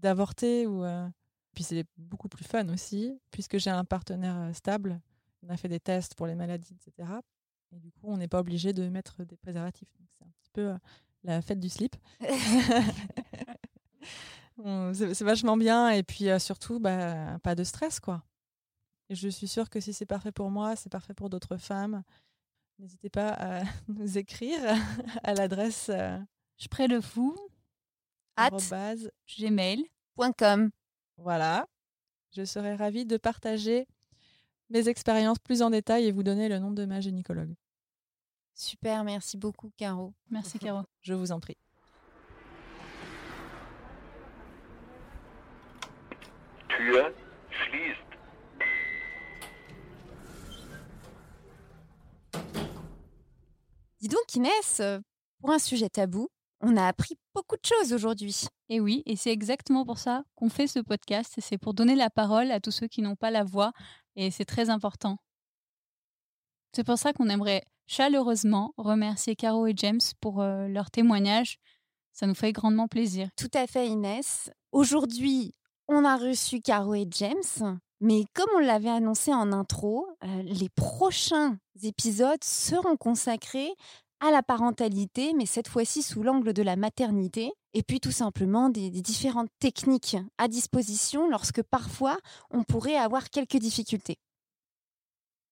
d'avorter 0.00 0.66
ou 0.66 0.84
euh, 0.84 1.08
puis 1.54 1.64
c'est 1.64 1.84
beaucoup 1.96 2.28
plus 2.28 2.44
fun 2.44 2.68
aussi 2.68 3.20
puisque 3.30 3.58
j'ai 3.58 3.70
un 3.70 3.84
partenaire 3.84 4.36
euh, 4.38 4.52
stable. 4.52 5.00
On 5.42 5.48
a 5.48 5.56
fait 5.56 5.68
des 5.68 5.80
tests 5.80 6.14
pour 6.14 6.26
les 6.26 6.34
maladies, 6.34 6.74
etc. 6.74 7.08
Et 7.72 7.78
du 7.78 7.92
coup, 7.92 8.06
on 8.08 8.16
n'est 8.16 8.28
pas 8.28 8.40
obligé 8.40 8.72
de 8.72 8.88
mettre 8.88 9.24
des 9.24 9.36
préservatifs. 9.36 9.88
C'est 10.18 10.24
un 10.24 10.30
petit 10.40 10.50
peu 10.52 10.70
euh, 10.70 10.78
la 11.22 11.40
fête 11.42 11.60
du 11.60 11.68
slip. 11.68 11.96
C'est 14.92 15.14
c'est 15.14 15.24
vachement 15.24 15.56
bien 15.56 15.90
et 15.90 16.02
puis 16.02 16.28
euh, 16.28 16.38
surtout 16.38 16.80
bah, 16.80 17.38
pas 17.42 17.54
de 17.54 17.62
stress 17.62 18.00
quoi. 18.00 18.24
Et 19.10 19.14
je 19.14 19.28
suis 19.28 19.48
sûre 19.48 19.70
que 19.70 19.80
si 19.80 19.92
c'est 19.92 20.06
parfait 20.06 20.32
pour 20.32 20.50
moi, 20.50 20.76
c'est 20.76 20.90
parfait 20.90 21.14
pour 21.14 21.30
d'autres 21.30 21.56
femmes. 21.56 22.02
N'hésitez 22.78 23.10
pas 23.10 23.30
à 23.30 23.62
nous 23.88 24.18
écrire 24.18 24.60
à 25.24 25.34
l'adresse 25.34 25.88
euh, 25.88 26.18
Je 26.58 26.68
près 26.68 26.88
le 26.88 27.00
fou, 27.00 27.36
At 28.36 28.46
arrobase. 28.46 29.10
Gmail. 29.38 29.84
.com. 30.36 30.70
Voilà. 31.16 31.66
Je 32.36 32.44
serais 32.44 32.74
ravie 32.74 33.06
de 33.06 33.16
partager 33.16 33.86
mes 34.70 34.88
expériences 34.88 35.38
plus 35.38 35.62
en 35.62 35.70
détail 35.70 36.06
et 36.06 36.12
vous 36.12 36.22
donner 36.22 36.48
le 36.48 36.58
nom 36.58 36.70
de 36.70 36.84
ma 36.84 37.00
gynécologue. 37.00 37.54
Super, 38.54 39.04
merci 39.04 39.36
beaucoup, 39.36 39.72
Caro. 39.76 40.12
Merci 40.30 40.58
Caro. 40.58 40.82
Je 41.00 41.14
vous 41.14 41.32
en 41.32 41.40
prie. 41.40 41.56
Dis 54.08 54.14
donc, 54.14 54.34
Inès, 54.36 54.80
pour 55.38 55.50
un 55.50 55.58
sujet 55.58 55.90
tabou, 55.90 56.30
on 56.62 56.78
a 56.78 56.86
appris 56.86 57.18
beaucoup 57.34 57.56
de 57.56 57.66
choses 57.66 57.92
aujourd'hui. 57.92 58.46
Et 58.70 58.80
oui, 58.80 59.02
et 59.04 59.16
c'est 59.16 59.30
exactement 59.30 59.84
pour 59.84 59.98
ça 59.98 60.22
qu'on 60.34 60.48
fait 60.48 60.66
ce 60.66 60.78
podcast. 60.78 61.34
C'est 61.40 61.58
pour 61.58 61.74
donner 61.74 61.94
la 61.94 62.08
parole 62.08 62.50
à 62.50 62.58
tous 62.58 62.70
ceux 62.70 62.86
qui 62.86 63.02
n'ont 63.02 63.16
pas 63.16 63.30
la 63.30 63.44
voix. 63.44 63.72
Et 64.16 64.30
c'est 64.30 64.46
très 64.46 64.70
important. 64.70 65.18
C'est 66.72 66.84
pour 66.84 66.96
ça 66.96 67.12
qu'on 67.12 67.28
aimerait 67.28 67.64
chaleureusement 67.86 68.72
remercier 68.78 69.36
Caro 69.36 69.66
et 69.66 69.74
James 69.76 70.00
pour 70.22 70.40
euh, 70.40 70.68
leur 70.68 70.90
témoignage. 70.90 71.58
Ça 72.14 72.26
nous 72.26 72.34
fait 72.34 72.52
grandement 72.52 72.88
plaisir. 72.88 73.28
Tout 73.36 73.50
à 73.52 73.66
fait, 73.66 73.88
Inès. 73.88 74.50
Aujourd'hui, 74.72 75.52
on 75.86 76.06
a 76.06 76.16
reçu 76.16 76.62
Caro 76.62 76.94
et 76.94 77.06
James, 77.10 77.78
mais 78.00 78.24
comme 78.34 78.50
on 78.56 78.60
l'avait 78.60 78.88
annoncé 78.88 79.32
en 79.32 79.52
intro, 79.52 80.06
euh, 80.24 80.42
les 80.42 80.68
prochains 80.68 81.58
épisodes 81.82 82.42
seront 82.42 82.96
consacrés 82.96 83.72
à 84.20 84.30
la 84.30 84.42
parentalité, 84.42 85.32
mais 85.34 85.46
cette 85.46 85.68
fois-ci 85.68 86.02
sous 86.02 86.22
l'angle 86.22 86.52
de 86.52 86.62
la 86.62 86.76
maternité, 86.76 87.52
et 87.72 87.82
puis 87.82 88.00
tout 88.00 88.10
simplement 88.10 88.68
des, 88.68 88.90
des 88.90 89.02
différentes 89.02 89.50
techniques 89.60 90.16
à 90.38 90.48
disposition 90.48 91.28
lorsque 91.28 91.62
parfois 91.62 92.16
on 92.50 92.64
pourrait 92.64 92.96
avoir 92.96 93.30
quelques 93.30 93.58
difficultés. 93.58 94.18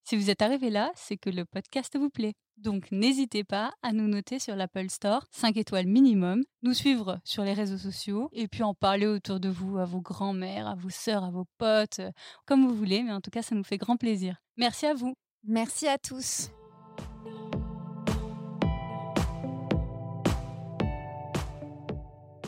Si 0.07 0.15
vous 0.15 0.29
êtes 0.29 0.41
arrivé 0.41 0.69
là, 0.69 0.89
c'est 0.95 1.17
que 1.17 1.29
le 1.29 1.43
podcast 1.43 1.97
vous 1.97 2.09
plaît. 2.09 2.33
Donc 2.55 2.93
n'hésitez 2.93 3.43
pas 3.43 3.73
à 3.83 3.91
nous 3.91 4.07
noter 4.07 4.39
sur 4.39 4.55
l'Apple 4.55 4.89
Store, 4.89 5.25
5 5.31 5.57
étoiles 5.57 5.85
minimum, 5.85 6.45
nous 6.63 6.73
suivre 6.73 7.19
sur 7.25 7.43
les 7.43 7.51
réseaux 7.51 7.77
sociaux 7.77 8.29
et 8.31 8.47
puis 8.47 8.63
en 8.63 8.73
parler 8.73 9.05
autour 9.05 9.41
de 9.41 9.49
vous, 9.49 9.77
à 9.77 9.83
vos 9.83 9.99
grands-mères, 9.99 10.65
à 10.65 10.75
vos 10.75 10.89
sœurs, 10.89 11.25
à 11.25 11.29
vos 11.29 11.43
potes, 11.57 11.99
euh, 11.99 12.11
comme 12.45 12.65
vous 12.65 12.73
voulez, 12.73 13.03
mais 13.03 13.11
en 13.11 13.19
tout 13.19 13.31
cas 13.31 13.41
ça 13.41 13.53
nous 13.53 13.65
fait 13.65 13.75
grand 13.75 13.97
plaisir. 13.97 14.37
Merci 14.55 14.85
à 14.85 14.93
vous. 14.93 15.13
Merci 15.43 15.89
à 15.89 15.97
tous. 15.97 16.51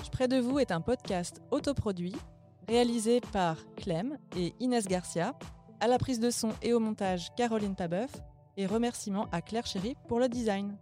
Je 0.01 0.09
Près 0.13 0.29
de 0.29 0.37
vous 0.37 0.59
est 0.59 0.71
un 0.71 0.79
podcast 0.79 1.41
autoproduit 1.51 2.15
réalisé 2.69 3.19
par 3.33 3.57
Clem 3.75 4.17
et 4.37 4.53
Inès 4.61 4.87
Garcia, 4.87 5.33
à 5.79 5.87
la 5.87 5.97
prise 5.97 6.19
de 6.19 6.29
son 6.29 6.49
et 6.61 6.73
au 6.73 6.79
montage 6.79 7.29
Caroline 7.35 7.75
Tabeuf, 7.75 8.11
et 8.57 8.65
remerciements 8.65 9.27
à 9.31 9.41
Claire 9.41 9.65
Chéry 9.65 9.95
pour 10.07 10.19
le 10.19 10.27
design. 10.27 10.75